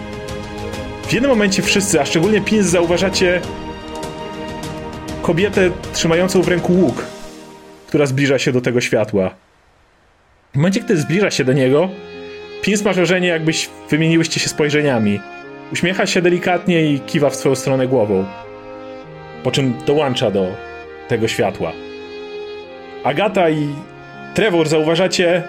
W 1.07 1.13
jednym 1.13 1.31
momencie 1.31 1.61
wszyscy, 1.61 2.01
a 2.01 2.05
szczególnie 2.05 2.41
Pins, 2.41 2.67
zauważacie 2.67 3.41
kobietę 5.21 5.71
trzymającą 5.93 6.41
w 6.41 6.47
ręku 6.47 6.73
łuk, 6.73 7.05
która 7.87 8.05
zbliża 8.05 8.39
się 8.39 8.51
do 8.51 8.61
tego 8.61 8.81
światła. 8.81 9.35
W 10.53 10.55
momencie, 10.55 10.79
gdy 10.79 10.97
zbliża 10.97 11.31
się 11.31 11.43
do 11.43 11.53
niego, 11.53 11.89
Pins 12.61 12.83
ma 12.83 12.93
wrażenie, 12.93 13.27
jakbyś 13.27 13.69
wymieniłyście 13.89 14.39
się 14.39 14.49
spojrzeniami. 14.49 15.19
Uśmiecha 15.73 16.05
się 16.05 16.21
delikatnie 16.21 16.85
i 16.85 16.99
kiwa 16.99 17.29
w 17.29 17.35
swoją 17.35 17.55
stronę 17.55 17.87
głową. 17.87 18.25
Po 19.43 19.51
czym 19.51 19.73
dołącza 19.85 20.31
do 20.31 20.47
tego 21.07 21.27
światła. 21.27 21.71
Agata 23.03 23.49
i 23.49 23.67
Trevor 24.33 24.67
zauważacie 24.67 25.43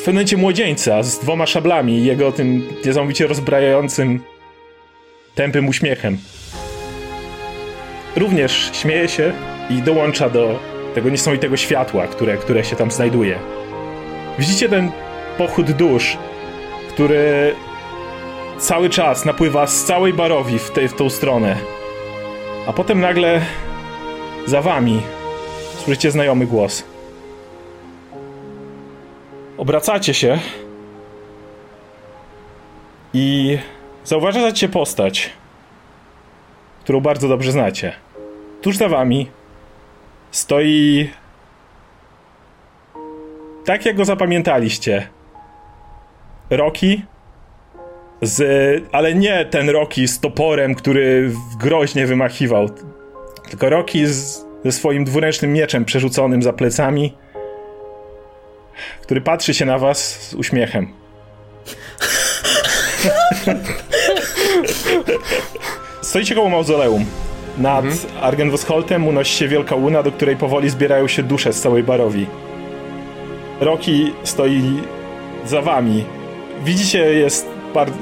w 0.00 0.02
pewnym 0.02 0.14
momencie 0.14 0.36
młodzieńca 0.36 1.02
z 1.02 1.18
dwoma 1.18 1.46
szablami 1.46 1.98
i 1.98 2.04
jego 2.04 2.32
tym 2.32 2.68
niesamowicie 2.86 3.26
rozbrajającym, 3.26 4.20
tępym 5.34 5.68
uśmiechem. 5.68 6.18
Również 8.16 8.70
śmieje 8.72 9.08
się 9.08 9.32
i 9.70 9.82
dołącza 9.82 10.30
do 10.30 10.58
tego 10.94 11.10
niesamowitego 11.10 11.56
światła, 11.56 12.06
które, 12.06 12.36
które 12.36 12.64
się 12.64 12.76
tam 12.76 12.90
znajduje. 12.90 13.38
Widzicie 14.38 14.68
ten 14.68 14.90
pochód 15.38 15.70
dusz, 15.70 16.16
który 16.88 17.54
cały 18.58 18.90
czas 18.90 19.24
napływa 19.24 19.66
z 19.66 19.84
całej 19.84 20.12
barowi 20.12 20.58
w, 20.58 20.70
te, 20.70 20.88
w 20.88 20.94
tą 20.94 21.10
stronę. 21.10 21.56
A 22.66 22.72
potem 22.72 23.00
nagle 23.00 23.40
za 24.46 24.62
wami 24.62 25.02
słyszycie 25.84 26.10
znajomy 26.10 26.46
głos. 26.46 26.89
Obracacie 29.60 30.14
się 30.14 30.38
i 33.14 33.58
zauważacie 34.04 34.68
postać, 34.68 35.30
którą 36.84 37.00
bardzo 37.00 37.28
dobrze 37.28 37.52
znacie. 37.52 37.92
Tuż 38.62 38.76
za 38.76 38.88
wami 38.88 39.30
stoi 40.30 41.10
tak 43.64 43.86
jak 43.86 43.96
go 43.96 44.04
zapamiętaliście. 44.04 45.08
Rocky 46.50 47.02
z, 48.22 48.42
ale 48.92 49.14
nie 49.14 49.44
ten 49.44 49.70
Rocky 49.70 50.08
z 50.08 50.20
toporem, 50.20 50.74
który 50.74 51.32
groźnie 51.58 52.06
wymachiwał, 52.06 52.68
tylko 53.48 53.70
Rocky 53.70 54.08
z, 54.08 54.46
ze 54.64 54.72
swoim 54.72 55.04
dwuręcznym 55.04 55.52
mieczem 55.52 55.84
przerzuconym 55.84 56.42
za 56.42 56.52
plecami, 56.52 57.14
który 59.02 59.20
patrzy 59.20 59.54
się 59.54 59.64
na 59.64 59.78
was 59.78 60.28
z 60.28 60.34
uśmiechem. 60.34 60.92
Stoicie 66.02 66.34
koło 66.34 66.48
mauzoleum. 66.48 67.04
Nad 67.58 67.84
mhm. 67.84 69.06
Unosi 69.06 69.36
się 69.36 69.48
wielka 69.48 69.74
łuna, 69.74 70.02
do 70.02 70.12
której 70.12 70.36
powoli 70.36 70.70
zbierają 70.70 71.08
się 71.08 71.22
dusze 71.22 71.52
z 71.52 71.60
całej 71.60 71.82
barowi. 71.82 72.26
Roki 73.60 74.12
stoi 74.24 74.82
za 75.46 75.62
wami. 75.62 76.04
Widzicie, 76.64 76.98
jest, 76.98 77.46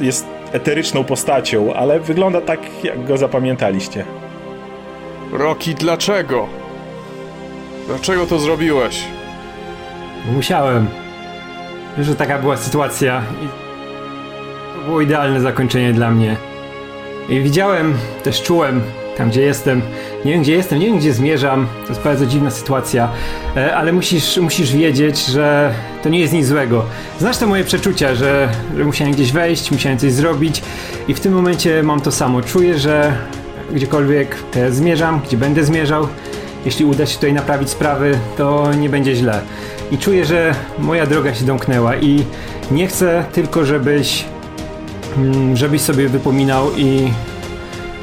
jest 0.01 0.27
eteryczną 0.53 1.05
postacią, 1.05 1.75
ale 1.75 2.01
wygląda 2.01 2.41
tak, 2.41 2.61
jak 2.85 3.05
go 3.05 3.17
zapamiętaliście. 3.19 4.05
Roki, 5.33 5.75
dlaczego? 5.75 6.49
Dlaczego 7.87 8.27
to 8.27 8.39
zrobiłeś? 8.39 9.05
Musiałem. 10.35 10.87
Że 11.99 12.15
taka 12.15 12.39
była 12.39 12.57
sytuacja 12.57 13.23
i 13.45 13.49
to 14.79 14.85
było 14.85 15.01
idealne 15.01 15.41
zakończenie 15.41 15.93
dla 15.93 16.11
mnie. 16.11 16.37
I 17.29 17.41
widziałem, 17.41 17.95
też 18.23 18.43
czułem, 18.43 18.81
tam 19.17 19.31
gdzie 19.31 19.43
jestem, 19.43 19.83
nie 20.25 20.33
wiem 20.33 20.43
gdzie 20.43 20.53
jestem, 20.53 20.79
nie 20.79 20.87
wiem 20.87 20.99
gdzie 20.99 21.13
zmierzam, 21.13 21.67
to 21.83 21.89
jest 21.89 22.03
bardzo 22.03 22.27
dziwna 22.27 22.51
sytuacja, 22.51 23.09
e, 23.57 23.77
ale 23.77 23.93
musisz, 23.93 24.37
musisz 24.37 24.73
wiedzieć, 24.73 25.27
że 25.27 25.75
to 26.03 26.09
nie 26.09 26.21
jest 26.21 26.33
nic 26.33 26.47
złego. 26.47 26.85
Znasz 27.19 27.37
te 27.37 27.47
moje 27.47 27.65
przeczucia, 27.65 28.15
że, 28.15 28.49
że 28.77 28.85
musiałem 28.85 29.15
gdzieś 29.15 29.33
wejść, 29.33 29.71
musiałem 29.71 29.99
coś 29.99 30.13
zrobić 30.13 30.63
i 31.09 31.15
w 31.15 31.21
tym 31.21 31.33
momencie 31.33 31.83
mam 31.83 32.01
to 32.01 32.13
samo. 32.13 32.43
Czuję, 32.43 32.79
że 32.79 33.13
gdziekolwiek 33.73 34.37
teraz 34.51 34.75
zmierzam, 34.75 35.21
gdzie 35.27 35.37
będę 35.37 35.65
zmierzał, 35.65 36.09
jeśli 36.65 36.85
uda 36.85 37.07
się 37.07 37.15
tutaj 37.15 37.33
naprawić 37.33 37.71
sprawy, 37.71 38.19
to 38.37 38.75
nie 38.75 38.89
będzie 38.89 39.17
źle. 39.17 39.41
I 39.93 39.99
czuję, 39.99 40.25
że 40.25 40.55
moja 40.79 41.07
droga 41.07 41.35
się 41.35 41.45
domknęła 41.45 41.97
i 41.97 42.25
nie 42.71 42.87
chcę 42.87 43.25
tylko, 43.33 43.65
żebyś 43.65 44.25
mm, 45.17 45.57
żebyś 45.57 45.81
sobie 45.81 46.09
wypominał 46.09 46.77
i 46.77 47.13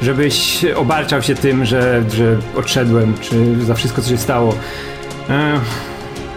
żebyś 0.02 0.64
obarczał 0.64 1.22
się 1.22 1.34
tym, 1.34 1.64
że, 1.64 2.02
że 2.10 2.36
odszedłem, 2.56 3.14
czy 3.20 3.64
za 3.64 3.74
wszystko, 3.74 4.02
co 4.02 4.08
się 4.08 4.18
stało. 4.18 4.54
Eee, 5.30 5.60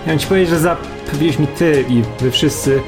ja 0.07 0.17
ci 0.17 0.27
powiedzieć, 0.27 0.49
że 0.49 0.59
zapewniłeś 0.59 1.39
mi 1.39 1.47
ty 1.47 1.85
i 1.89 2.03
wy 2.19 2.31
wszyscy 2.31 2.81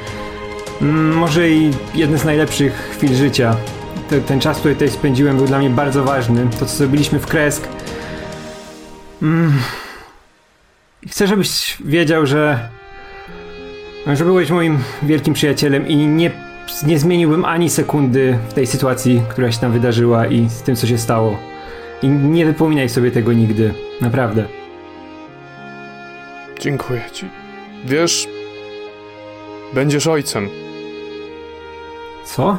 mm, 0.82 1.16
może 1.16 1.50
i 1.50 1.70
jedne 1.94 2.18
z 2.18 2.24
najlepszych 2.24 2.90
chwil 2.96 3.14
życia. 3.14 3.56
Te, 4.10 4.20
ten 4.20 4.40
czas, 4.40 4.58
który 4.58 4.74
tutaj 4.74 4.90
spędziłem, 4.90 5.36
był 5.36 5.46
dla 5.46 5.58
mnie 5.58 5.70
bardzo 5.70 6.04
ważny. 6.04 6.46
To, 6.58 6.66
co 6.66 6.76
zrobiliśmy 6.76 7.18
w 7.18 7.26
Kresk. 7.26 7.68
Mm. 9.22 9.52
Chcę, 11.10 11.26
żebyś 11.26 11.76
wiedział, 11.84 12.26
że 12.26 12.68
że 14.06 14.24
byłeś 14.24 14.50
moim 14.50 14.78
wielkim 15.02 15.34
przyjacielem 15.34 15.88
i 15.88 15.96
nie 15.96 16.30
nie 16.86 16.98
zmieniłbym 16.98 17.44
ani 17.44 17.70
sekundy 17.70 18.38
w 18.48 18.52
tej 18.52 18.66
sytuacji, 18.66 19.22
która 19.30 19.52
się 19.52 19.60
tam 19.60 19.72
wydarzyła 19.72 20.26
i 20.26 20.48
z 20.48 20.62
tym, 20.62 20.76
co 20.76 20.86
się 20.86 20.98
stało. 20.98 21.38
I 22.02 22.08
nie 22.08 22.46
wypominaj 22.46 22.88
sobie 22.88 23.10
tego 23.10 23.32
nigdy. 23.32 23.74
Naprawdę. 24.00 24.44
Dziękuję 26.60 27.02
ci. 27.12 27.28
Wiesz, 27.84 28.28
będziesz 29.74 30.06
ojcem. 30.06 30.48
Co? 32.24 32.58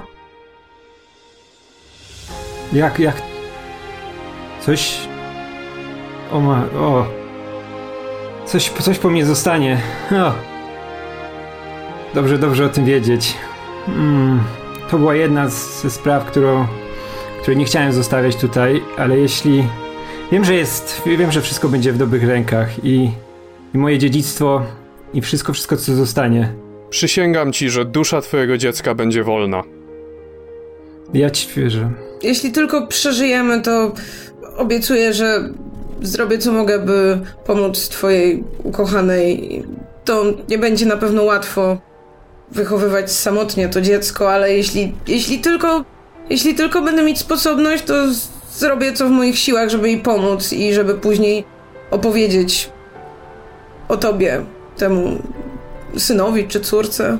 Jak, 2.73 2.99
jak... 2.99 3.21
Coś... 4.61 4.97
O 6.31 6.39
ma... 6.39 6.65
o... 6.79 7.22
Coś, 8.45 8.69
coś 8.69 8.99
po 8.99 9.09
mnie 9.09 9.25
zostanie. 9.25 9.81
O. 10.11 10.33
Dobrze, 12.15 12.37
dobrze 12.37 12.65
o 12.65 12.69
tym 12.69 12.85
wiedzieć. 12.85 13.33
Mm, 13.87 14.39
to 14.91 14.97
była 14.97 15.15
jedna 15.15 15.49
ze 15.49 15.89
spraw, 15.89 16.25
którą, 16.25 16.67
której 17.41 17.57
nie 17.57 17.65
chciałem 17.65 17.93
zostawiać 17.93 18.35
tutaj, 18.35 18.81
ale 18.97 19.17
jeśli. 19.19 19.63
Wiem, 20.31 20.45
że 20.45 20.53
jest. 20.53 21.01
Wiem, 21.05 21.31
że 21.31 21.41
wszystko 21.41 21.69
będzie 21.69 21.93
w 21.93 21.97
dobrych 21.97 22.23
rękach 22.23 22.85
i, 22.85 23.11
i 23.73 23.77
moje 23.77 23.97
dziedzictwo 23.97 24.61
i 25.13 25.21
wszystko, 25.21 25.53
wszystko, 25.53 25.77
co 25.77 25.95
zostanie. 25.95 26.53
Przysięgam 26.89 27.53
ci, 27.53 27.69
że 27.69 27.85
dusza 27.85 28.21
twojego 28.21 28.57
dziecka 28.57 28.95
będzie 28.95 29.23
wolna. 29.23 29.63
Ja 31.13 31.29
ci 31.29 31.47
wierzę. 31.55 31.91
Jeśli 32.23 32.51
tylko 32.51 32.87
przeżyjemy, 32.87 33.61
to 33.61 33.93
obiecuję, 34.57 35.13
że 35.13 35.49
zrobię 36.03 36.37
co 36.37 36.51
mogę, 36.51 36.79
by 36.79 37.19
pomóc 37.45 37.89
twojej 37.89 38.43
ukochanej. 38.63 39.63
To 40.05 40.23
nie 40.49 40.57
będzie 40.57 40.85
na 40.85 40.97
pewno 40.97 41.23
łatwo, 41.23 41.77
wychowywać 42.51 43.11
samotnie 43.11 43.69
to 43.69 43.81
dziecko, 43.81 44.31
ale 44.31 44.53
jeśli, 44.53 44.93
jeśli 45.07 45.39
tylko 45.39 45.83
jeśli 46.29 46.55
tylko 46.55 46.81
będę 46.81 47.03
mieć 47.03 47.19
sposobność, 47.19 47.83
to 47.83 47.93
zrobię 48.51 48.93
co 48.93 49.07
w 49.07 49.11
moich 49.11 49.39
siłach, 49.39 49.69
żeby 49.69 49.87
jej 49.87 49.99
pomóc 49.99 50.53
i 50.53 50.73
żeby 50.73 50.93
później 50.93 51.43
opowiedzieć 51.91 52.69
o 53.87 53.97
tobie, 53.97 54.45
temu 54.77 55.17
synowi 55.97 56.47
czy 56.47 56.59
córce. 56.59 57.17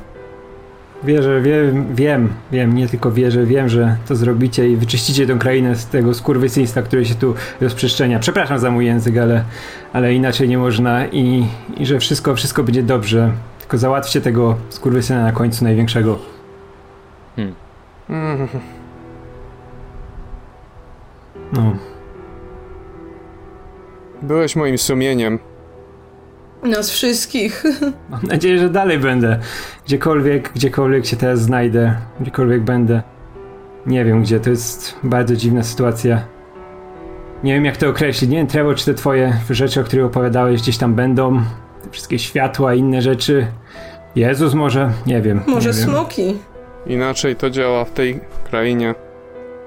Wierzę, 1.04 1.42
wiem, 1.42 1.96
wiem, 1.96 2.30
wiem, 2.52 2.76
nie 2.76 2.88
tylko 2.88 3.12
wierzę, 3.12 3.46
wiem, 3.46 3.70
że 3.70 3.98
to 4.08 4.16
zrobicie 4.16 4.70
i 4.70 4.76
wyczyścicie 4.76 5.28
tę 5.28 5.34
krainę 5.34 5.76
z 5.76 5.86
tego 5.88 6.14
skurwysyństwa, 6.14 6.82
które 6.82 7.06
się 7.06 7.16
tu 7.16 7.36
rozprzestrzenia. 7.62 8.20
Przepraszam 8.20 8.60
za 8.60 8.72
mój 8.72 8.86
język, 8.86 9.18
ale, 9.18 9.44
ale 9.94 10.14
inaczej 10.14 10.50
nie 10.50 10.58
można 10.58 11.08
i, 11.08 11.46
i 11.78 11.86
że 11.86 12.00
wszystko, 12.00 12.36
wszystko 12.36 12.64
będzie 12.64 12.84
dobrze. 12.84 13.32
Tylko 13.60 13.78
załatwcie 13.78 14.22
tego 14.22 14.58
skurwysyna 14.70 15.24
na 15.24 15.32
końcu 15.32 15.64
największego. 15.64 16.20
Hmm. 17.36 17.56
No. 21.54 21.76
Byłeś 24.22 24.56
moim 24.56 24.78
sumieniem. 24.78 25.40
Nas 26.64 26.90
wszystkich. 26.90 27.64
Mam 28.10 28.22
nadzieję, 28.24 28.60
że 28.60 28.70
dalej 28.70 29.00
będę. 29.00 29.40
Gdziekolwiek, 29.86 30.52
gdziekolwiek 30.56 31.06
się 31.06 31.18
teraz 31.18 31.42
znajdę, 31.42 31.96
gdziekolwiek 32.20 32.62
będę. 32.62 33.02
Nie 33.86 34.06
wiem 34.06 34.22
gdzie, 34.22 34.40
to 34.40 34.50
jest 34.50 34.96
bardzo 35.04 35.36
dziwna 35.36 35.64
sytuacja. 35.64 36.22
Nie 37.44 37.54
wiem 37.54 37.66
jak 37.66 37.78
to 37.78 37.90
określić. 37.90 38.30
Nie 38.30 38.38
wiem, 38.38 38.48
Trevor, 38.48 38.76
czy 38.76 38.86
te 38.86 38.94
twoje 38.94 39.34
rzeczy, 39.50 39.82
o 39.82 39.84
których 39.84 40.06
opowiadałeś, 40.06 40.62
gdzieś 40.62 40.78
tam 40.78 40.96
będą 40.96 41.42
wszystkie 41.92 42.20
światła, 42.20 42.74
inne 42.74 43.02
rzeczy. 43.02 43.48
Jezus 44.16 44.54
może? 44.54 44.92
Nie 45.06 45.22
wiem. 45.22 45.42
Może 45.48 45.70
nie 45.70 45.74
smoki? 45.74 46.26
Wiem. 46.26 46.38
Inaczej 46.88 47.36
to 47.36 47.50
działa 47.50 47.86
w 47.86 47.92
tej 47.92 48.20
krainie. 48.50 48.96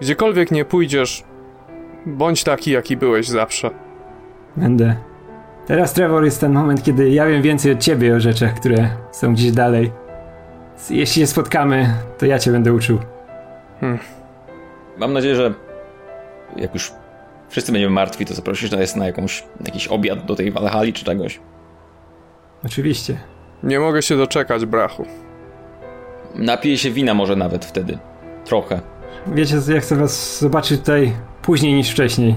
Gdziekolwiek 0.00 0.50
nie 0.50 0.64
pójdziesz, 0.64 1.24
bądź 2.06 2.44
taki, 2.44 2.70
jaki 2.70 2.96
byłeś 2.96 3.28
zawsze. 3.28 3.70
Będę. 4.56 4.96
Teraz, 5.66 5.92
Trevor, 5.92 6.24
jest 6.24 6.40
ten 6.40 6.52
moment, 6.52 6.82
kiedy 6.82 7.10
ja 7.10 7.26
wiem 7.26 7.42
więcej 7.42 7.72
od 7.72 7.78
ciebie 7.78 8.16
o 8.16 8.20
rzeczach, 8.20 8.54
które 8.54 8.90
są 9.12 9.34
gdzieś 9.34 9.52
dalej. 9.52 9.92
Jeśli 10.90 11.20
się 11.22 11.26
spotkamy, 11.26 11.94
to 12.18 12.26
ja 12.26 12.38
cię 12.38 12.52
będę 12.52 12.72
uczył. 12.72 12.98
Hmm. 13.80 13.98
Mam 14.98 15.12
nadzieję, 15.12 15.36
że 15.36 15.54
jak 16.56 16.74
już 16.74 16.92
wszyscy 17.48 17.72
będziemy 17.72 17.94
martwi, 17.94 18.24
to 18.24 18.34
zaprosisz 18.34 18.70
nas 18.70 18.96
na 18.96 19.06
jakąś, 19.06 19.44
jakiś 19.66 19.88
obiad 19.88 20.24
do 20.24 20.36
tej 20.36 20.52
Walhali 20.52 20.92
czy 20.92 21.04
czegoś. 21.04 21.40
Oczywiście. 22.64 23.18
Nie 23.62 23.80
mogę 23.80 24.02
się 24.02 24.16
doczekać, 24.16 24.66
brachu. 24.66 25.06
Napiję 26.34 26.78
się 26.78 26.90
wina 26.90 27.14
może 27.14 27.36
nawet 27.36 27.64
wtedy. 27.64 27.98
Trochę. 28.44 28.80
Wiecie, 29.26 29.56
ja 29.68 29.80
chcę 29.80 29.96
was 29.96 30.40
zobaczyć 30.40 30.80
tutaj 30.80 31.12
później 31.42 31.74
niż 31.74 31.90
wcześniej. 31.90 32.34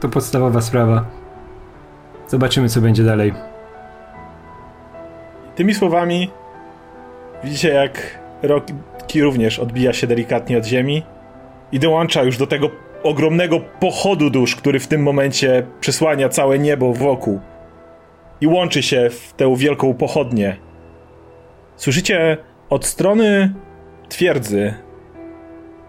To 0.00 0.08
podstawowa 0.08 0.60
sprawa. 0.60 1.17
Zobaczymy, 2.28 2.68
co 2.68 2.80
będzie 2.80 3.04
dalej. 3.04 3.32
Tymi 5.54 5.74
słowami 5.74 6.30
widzicie, 7.44 7.68
jak 7.68 8.18
Rocky 8.42 9.22
również 9.22 9.58
odbija 9.58 9.92
się 9.92 10.06
delikatnie 10.06 10.58
od 10.58 10.64
ziemi 10.64 11.02
i 11.72 11.78
dołącza 11.78 12.22
już 12.22 12.36
do 12.36 12.46
tego 12.46 12.70
ogromnego 13.02 13.60
pochodu 13.60 14.30
dusz, 14.30 14.56
który 14.56 14.80
w 14.80 14.86
tym 14.86 15.02
momencie 15.02 15.66
przysłania 15.80 16.28
całe 16.28 16.58
niebo 16.58 16.92
wokół 16.92 17.40
i 18.40 18.46
łączy 18.46 18.82
się 18.82 19.10
w 19.10 19.32
tę 19.32 19.56
wielką 19.56 19.94
pochodnię. 19.94 20.56
Słyszycie 21.76 22.36
od 22.70 22.86
strony 22.86 23.54
twierdzy 24.08 24.74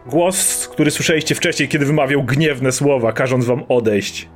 głos, 0.06 0.68
który 0.68 0.92
słyszeliście 0.92 1.36
wcześniej, 1.36 1.70
kiedy 1.70 1.86
wymawiał 1.86 2.24
gniewne 2.24 2.72
słowa, 2.72 3.12
każąc 3.12 3.46
wam 3.46 3.64
odejść. 3.70 4.30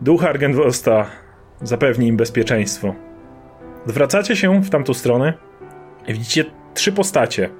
Duch 0.00 0.24
Argenvosta 0.24 1.06
zapewni 1.64 2.06
im 2.06 2.16
bezpieczeństwo. 2.16 2.94
Zwracacie 3.86 4.36
się 4.36 4.62
w 4.62 4.70
tamtą 4.70 4.94
stronę 4.94 5.34
i 6.08 6.12
widzicie 6.12 6.44
trzy 6.74 6.92
postacie. 6.92 7.50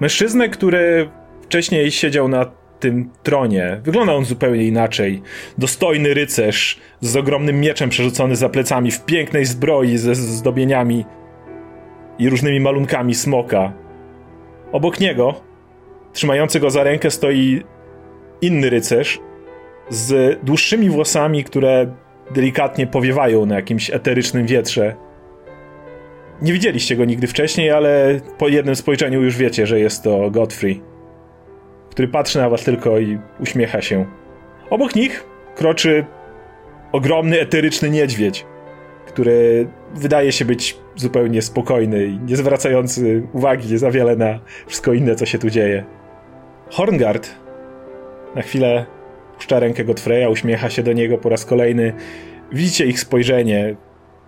Mężczyznę, 0.00 0.48
który 0.48 1.10
wcześniej 1.42 1.90
siedział 1.90 2.28
na 2.28 2.46
tym 2.80 3.10
tronie. 3.22 3.80
Wygląda 3.84 4.14
on 4.14 4.24
zupełnie 4.24 4.64
inaczej. 4.64 5.22
Dostojny 5.58 6.14
rycerz 6.14 6.80
z 7.00 7.16
ogromnym 7.16 7.60
mieczem 7.60 7.90
przerzucony 7.90 8.36
za 8.36 8.48
plecami, 8.48 8.90
w 8.90 9.04
pięknej 9.04 9.44
zbroi 9.44 9.96
ze 9.96 10.14
zdobieniami 10.14 11.04
i 12.18 12.30
różnymi 12.30 12.60
malunkami 12.60 13.14
smoka. 13.14 13.72
Obok 14.72 15.00
niego, 15.00 15.40
trzymający 16.12 16.60
go 16.60 16.70
za 16.70 16.84
rękę, 16.84 17.10
stoi 17.10 17.62
inny 18.40 18.70
rycerz 18.70 19.20
z 19.88 20.38
dłuższymi 20.44 20.90
włosami, 20.90 21.44
które 21.44 21.94
delikatnie 22.34 22.86
powiewają 22.86 23.46
na 23.46 23.54
jakimś 23.54 23.90
eterycznym 23.90 24.46
wietrze. 24.46 24.94
Nie 26.42 26.52
widzieliście 26.52 26.96
go 26.96 27.04
nigdy 27.04 27.26
wcześniej, 27.26 27.70
ale 27.70 28.20
po 28.38 28.48
jednym 28.48 28.76
spojrzeniu 28.76 29.22
już 29.22 29.36
wiecie, 29.36 29.66
że 29.66 29.80
jest 29.80 30.02
to 30.02 30.30
Godfrey, 30.30 30.82
który 31.90 32.08
patrzy 32.08 32.38
na 32.38 32.50
was 32.50 32.64
tylko 32.64 32.98
i 32.98 33.18
uśmiecha 33.40 33.82
się. 33.82 34.06
Obok 34.70 34.94
nich 34.94 35.24
kroczy 35.56 36.04
ogromny 36.92 37.40
eteryczny 37.40 37.90
niedźwiedź, 37.90 38.46
który 39.06 39.68
wydaje 39.94 40.32
się 40.32 40.44
być 40.44 40.78
zupełnie 40.96 41.42
spokojny 41.42 42.06
i 42.06 42.18
nie 42.18 42.36
zwracający 42.36 43.22
uwagi 43.32 43.78
za 43.78 43.90
wiele 43.90 44.16
na 44.16 44.40
wszystko 44.66 44.92
inne, 44.92 45.14
co 45.14 45.26
się 45.26 45.38
tu 45.38 45.50
dzieje. 45.50 45.84
Horngard 46.70 47.30
na 48.34 48.42
chwilę 48.42 48.86
puszcza 49.40 49.60
rękę 49.60 49.84
Godfreya, 49.84 50.30
uśmiecha 50.32 50.70
się 50.70 50.82
do 50.82 50.92
niego 50.92 51.18
po 51.18 51.28
raz 51.28 51.44
kolejny. 51.44 51.92
Widzicie 52.52 52.86
ich 52.86 53.00
spojrzenie, 53.00 53.76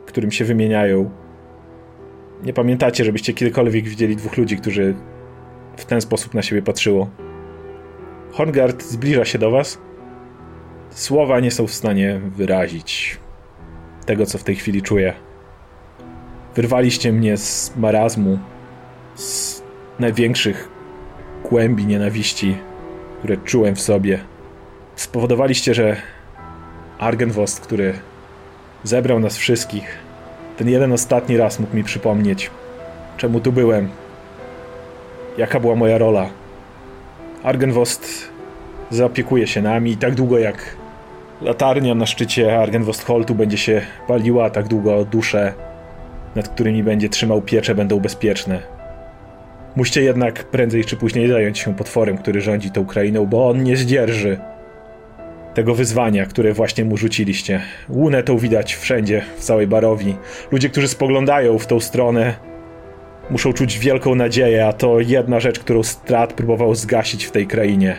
którym 0.07 0.31
się 0.31 0.45
wymieniają. 0.45 1.11
Nie 2.43 2.53
pamiętacie, 2.53 3.05
żebyście 3.05 3.33
kiedykolwiek 3.33 3.89
widzieli 3.89 4.17
dwóch 4.17 4.37
ludzi, 4.37 4.57
którzy 4.57 4.95
w 5.77 5.85
ten 5.85 6.01
sposób 6.01 6.35
na 6.35 6.43
siebie 6.43 6.63
patrzyło. 6.63 7.11
Horngard 8.33 8.83
zbliża 8.83 9.25
się 9.25 9.39
do 9.39 9.51
was. 9.51 9.79
Słowa 10.91 11.41
nie 11.41 11.51
są 11.51 11.67
w 11.67 11.73
stanie 11.73 12.21
wyrazić 12.37 13.19
tego, 14.07 14.27
co 14.27 14.39
w 14.39 14.45
tej 14.45 14.55
chwili 14.57 14.83
czuję. 14.83 15.13
Wyrwaliście 16.55 17.13
mnie 17.13 17.37
z 17.37 17.73
marazmu, 17.77 18.39
z 19.15 19.63
największych 19.99 20.69
głębi 21.51 21.87
nienawiści, 21.87 22.57
które 23.19 23.37
czułem 23.37 23.75
w 23.75 23.81
sobie. 23.81 24.32
Spowodowaliście, 24.97 25.75
że 25.75 25.97
Argenvost, 26.99 27.61
który 27.61 27.95
zebrał 28.85 29.21
nas 29.21 29.37
wszystkich, 29.37 29.99
ten 30.57 30.69
jeden 30.69 30.93
ostatni 30.93 31.37
raz 31.37 31.61
mógł 31.61 31.77
mi 31.77 31.85
przypomnieć, 31.85 32.51
czemu 33.17 33.41
tu 33.41 33.53
byłem, 33.53 33.89
jaka 35.39 35.61
była 35.61 35.75
moja 35.75 35.99
rola. 35.99 36.29
Argenvost 37.43 38.33
zaopiekuje 38.91 39.47
się 39.47 39.63
nami 39.63 39.91
i 39.91 39.97
tak 39.97 40.15
długo 40.15 40.39
jak 40.39 40.77
latarnia 41.41 41.95
na 41.95 42.07
szczycie 42.07 42.59
Argenvost 42.59 43.05
Holtu 43.05 43.35
będzie 43.35 43.59
się 43.59 43.83
paliła, 44.09 44.51
tak 44.51 44.69
długo 44.69 45.05
dusze, 45.05 45.53
nad 46.35 46.49
którymi 46.49 46.83
będzie 46.83 47.09
trzymał 47.09 47.43
pieczę, 47.43 47.75
będą 47.75 48.01
bezpieczne. 48.01 48.63
Musicie 49.77 50.03
jednak 50.03 50.45
prędzej 50.45 50.85
czy 50.85 50.97
później 50.97 51.29
zająć 51.29 51.59
się 51.59 51.75
potworem, 51.75 52.19
który 52.19 52.41
rządzi 52.41 52.71
tą 52.71 52.87
krainą, 52.87 53.27
bo 53.27 53.49
on 53.49 53.63
nie 53.63 53.77
zdzierży 53.77 54.39
tego 55.55 55.75
wyzwania, 55.75 56.27
które 56.27 56.53
właśnie 56.53 56.85
mu 56.85 56.97
rzuciliście. 56.97 57.61
Łunę 57.89 58.23
tą 58.23 58.39
widać 58.39 58.75
wszędzie, 58.75 59.23
w 59.37 59.41
całej 59.41 59.67
Barowi. 59.67 60.17
Ludzie, 60.53 60.69
którzy 60.69 60.89
spoglądają 60.89 61.59
w 61.59 61.67
tą 61.67 61.81
stronę, 61.81 62.35
muszą 63.31 63.53
czuć 63.53 63.79
wielką 63.79 64.15
nadzieję, 64.15 64.67
a 64.67 64.73
to 64.73 65.01
jedna 65.01 65.41
rzecz, 65.41 65.59
którą 65.59 65.83
Strat 65.83 66.33
próbował 66.33 66.75
zgasić 66.75 67.25
w 67.25 67.31
tej 67.31 67.47
krainie. 67.47 67.97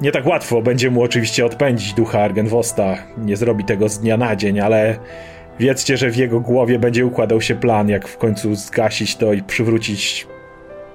Nie 0.00 0.12
tak 0.12 0.26
łatwo 0.26 0.62
będzie 0.62 0.90
mu 0.90 1.02
oczywiście 1.02 1.46
odpędzić 1.46 1.94
ducha 1.94 2.20
Argenvosta. 2.20 2.96
Nie 3.18 3.36
zrobi 3.36 3.64
tego 3.64 3.88
z 3.88 3.98
dnia 3.98 4.16
na 4.16 4.36
dzień, 4.36 4.60
ale 4.60 4.98
wiedzcie, 5.58 5.96
że 5.96 6.10
w 6.10 6.16
jego 6.16 6.40
głowie 6.40 6.78
będzie 6.78 7.06
układał 7.06 7.40
się 7.40 7.54
plan, 7.54 7.88
jak 7.88 8.08
w 8.08 8.18
końcu 8.18 8.54
zgasić 8.54 9.16
to 9.16 9.32
i 9.32 9.42
przywrócić 9.42 10.26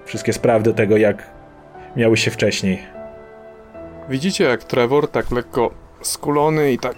wszystkie 0.06 0.34
sprawy 0.34 0.64
do 0.64 0.74
tego, 0.74 0.98
jak 0.98 1.24
miały 1.96 2.18
się 2.18 2.32
wcześniej. 2.32 3.03
Widzicie, 4.10 4.44
jak 4.44 4.64
Trevor 4.64 5.08
tak 5.08 5.32
lekko 5.32 5.72
skulony 6.02 6.72
i 6.72 6.78
tak 6.78 6.96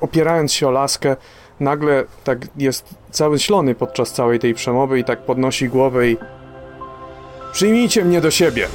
opierając 0.00 0.52
się 0.52 0.68
o 0.68 0.70
laskę, 0.70 1.16
nagle 1.60 2.04
tak 2.24 2.38
jest 2.56 2.94
cały 3.10 3.38
ślony 3.38 3.74
podczas 3.74 4.12
całej 4.12 4.38
tej 4.38 4.54
przemowy 4.54 4.98
i 4.98 5.04
tak 5.04 5.18
podnosi 5.18 5.68
głowę 5.68 6.08
i 6.08 6.16
Przyjmijcie 7.56 8.04
mnie 8.04 8.20
do 8.20 8.30
siebie. 8.30 8.68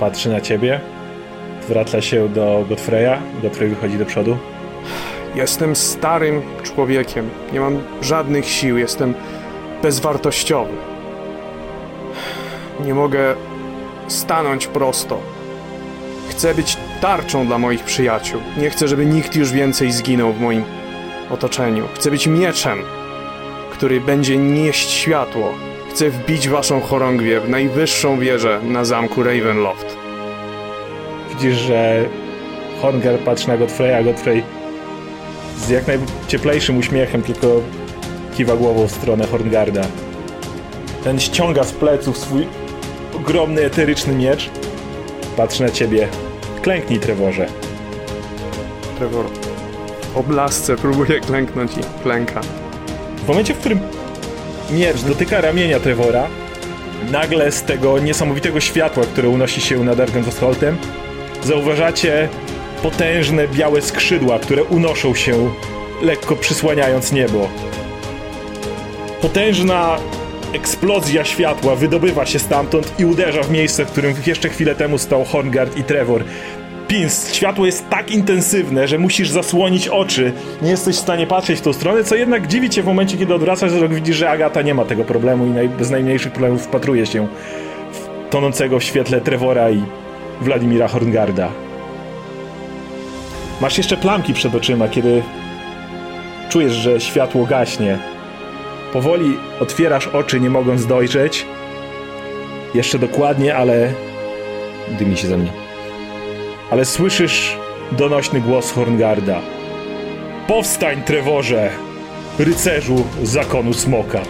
Patrzy 0.00 0.28
na 0.28 0.40
ciebie, 0.40 0.80
zwraca 1.66 2.00
się 2.00 2.28
do 2.28 2.64
Godfreya, 2.68 3.18
Godfrey 3.42 3.68
wychodzi 3.68 3.98
do 3.98 4.06
przodu. 4.06 4.38
Jestem 5.34 5.76
starym 5.76 6.42
człowiekiem. 6.62 7.30
Nie 7.52 7.60
mam 7.60 7.82
żadnych 8.02 8.48
sił, 8.48 8.78
jestem 8.78 9.14
bezwartościowy. 9.82 10.72
Nie 12.84 12.94
mogę 12.94 13.34
stanąć 14.08 14.66
prosto. 14.66 15.20
Chcę 16.30 16.54
być 16.54 16.76
tarczą 17.00 17.46
dla 17.46 17.58
moich 17.58 17.84
przyjaciół. 17.84 18.40
Nie 18.58 18.70
chcę, 18.70 18.88
żeby 18.88 19.06
nikt 19.06 19.36
już 19.36 19.52
więcej 19.52 19.92
zginął 19.92 20.32
w 20.32 20.40
moim 20.40 20.64
otoczeniu. 21.30 21.84
Chcę 21.94 22.10
być 22.10 22.26
mieczem, 22.26 22.78
który 23.72 24.00
będzie 24.00 24.36
nieść 24.36 24.90
światło. 24.90 25.54
Chcę 25.90 26.10
wbić 26.10 26.48
waszą 26.48 26.80
chorągwię 26.80 27.40
w 27.40 27.48
najwyższą 27.48 28.18
wieżę 28.18 28.60
na 28.62 28.84
zamku 28.84 29.22
Ravenloft. 29.22 29.96
Widzisz, 31.30 31.56
że 31.56 32.04
Hornger 32.82 33.18
patrzy 33.18 33.48
na 33.48 33.56
Godfreya, 33.56 34.04
Godfrey 34.04 34.42
z 35.58 35.68
jak 35.68 35.86
najcieplejszym 35.86 36.78
uśmiechem 36.78 37.22
tylko 37.22 37.46
kiwa 38.36 38.56
głową 38.56 38.86
w 38.86 38.90
stronę 38.90 39.26
Horngarda. 39.26 39.82
Ten 41.04 41.20
ściąga 41.20 41.64
z 41.64 41.72
pleców 41.72 42.18
swój 42.18 42.46
ogromny 43.20 43.64
eteryczny 43.64 44.14
miecz. 44.14 44.50
Patrzy 45.36 45.62
na 45.62 45.70
ciebie. 45.70 46.08
Klęknij, 46.62 47.00
Trevorze. 47.00 47.46
Trevor 48.98 49.24
w 50.12 50.16
oblasce 50.16 50.76
próbuje 50.76 51.20
klęknąć 51.20 51.72
i 51.72 52.02
klęka. 52.02 52.40
W 53.16 53.28
momencie, 53.28 53.54
w 53.54 53.58
którym 53.58 53.80
miecz 54.70 55.02
dotyka 55.02 55.40
ramienia 55.40 55.80
Trevora, 55.80 56.26
nagle 57.10 57.52
z 57.52 57.62
tego 57.62 57.98
niesamowitego 57.98 58.60
światła, 58.60 59.04
które 59.04 59.28
unosi 59.28 59.60
się 59.60 59.84
nad 59.84 60.00
Argentostoltem, 60.00 60.76
zauważacie 61.44 62.28
potężne 62.82 63.48
białe 63.48 63.82
skrzydła, 63.82 64.38
które 64.38 64.64
unoszą 64.64 65.14
się, 65.14 65.50
lekko 66.02 66.36
przysłaniając 66.36 67.12
niebo. 67.12 67.48
Potężna 69.20 69.98
eksplozja 70.52 71.24
światła 71.24 71.76
wydobywa 71.76 72.26
się 72.26 72.38
stamtąd 72.38 73.00
i 73.00 73.04
uderza 73.04 73.42
w 73.42 73.50
miejsce, 73.50 73.84
w 73.84 73.90
którym 73.90 74.14
jeszcze 74.26 74.48
chwilę 74.48 74.74
temu 74.74 74.98
stał 74.98 75.24
Horngard 75.24 75.76
i 75.76 75.84
Trevor. 75.84 76.24
Pins, 76.88 77.34
światło 77.34 77.66
jest 77.66 77.88
tak 77.90 78.10
intensywne, 78.10 78.88
że 78.88 78.98
musisz 78.98 79.30
zasłonić 79.30 79.88
oczy. 79.88 80.32
Nie 80.62 80.70
jesteś 80.70 80.96
w 80.96 81.00
stanie 81.00 81.26
patrzeć 81.26 81.58
w 81.58 81.62
tą 81.62 81.72
stronę, 81.72 82.04
co 82.04 82.14
jednak 82.14 82.46
dziwi 82.46 82.70
cię 82.70 82.82
w 82.82 82.86
momencie, 82.86 83.16
kiedy 83.16 83.34
odwracasz 83.34 83.72
wzrok, 83.72 83.94
widzisz, 83.94 84.16
że 84.16 84.30
Agata 84.30 84.62
nie 84.62 84.74
ma 84.74 84.84
tego 84.84 85.04
problemu 85.04 85.46
i 85.46 85.50
naj, 85.50 85.68
bez 85.68 85.90
najmniejszych 85.90 86.32
problemów 86.32 86.62
wpatruje 86.62 87.06
się 87.06 87.28
w 87.92 88.30
tonącego 88.30 88.78
w 88.78 88.84
świetle 88.84 89.20
Trevora 89.20 89.70
i 89.70 89.82
Wladimira 90.40 90.88
Horngarda. 90.88 91.48
Masz 93.60 93.78
jeszcze 93.78 93.96
plamki 93.96 94.34
przed 94.34 94.54
oczyma, 94.54 94.88
kiedy 94.88 95.22
czujesz, 96.48 96.72
że 96.72 97.00
światło 97.00 97.46
gaśnie. 97.46 97.98
Powoli 98.92 99.38
otwierasz 99.60 100.06
oczy, 100.06 100.40
nie 100.40 100.50
mogąc 100.50 100.86
dojrzeć. 100.86 101.46
Jeszcze 102.74 102.98
dokładnie, 102.98 103.56
ale 103.56 103.92
Dymi 104.98 105.16
się 105.16 105.28
ze 105.28 105.36
mnie. 105.36 105.52
ale 106.70 106.84
słyszysz 106.84 107.56
donośny 107.92 108.40
głos 108.40 108.72
Horngarda. 108.72 109.40
Powstań, 110.46 111.02
Trevorze, 111.02 111.70
rycerzu 112.38 113.04
zakonu 113.22 113.72
smoka. 113.74 114.20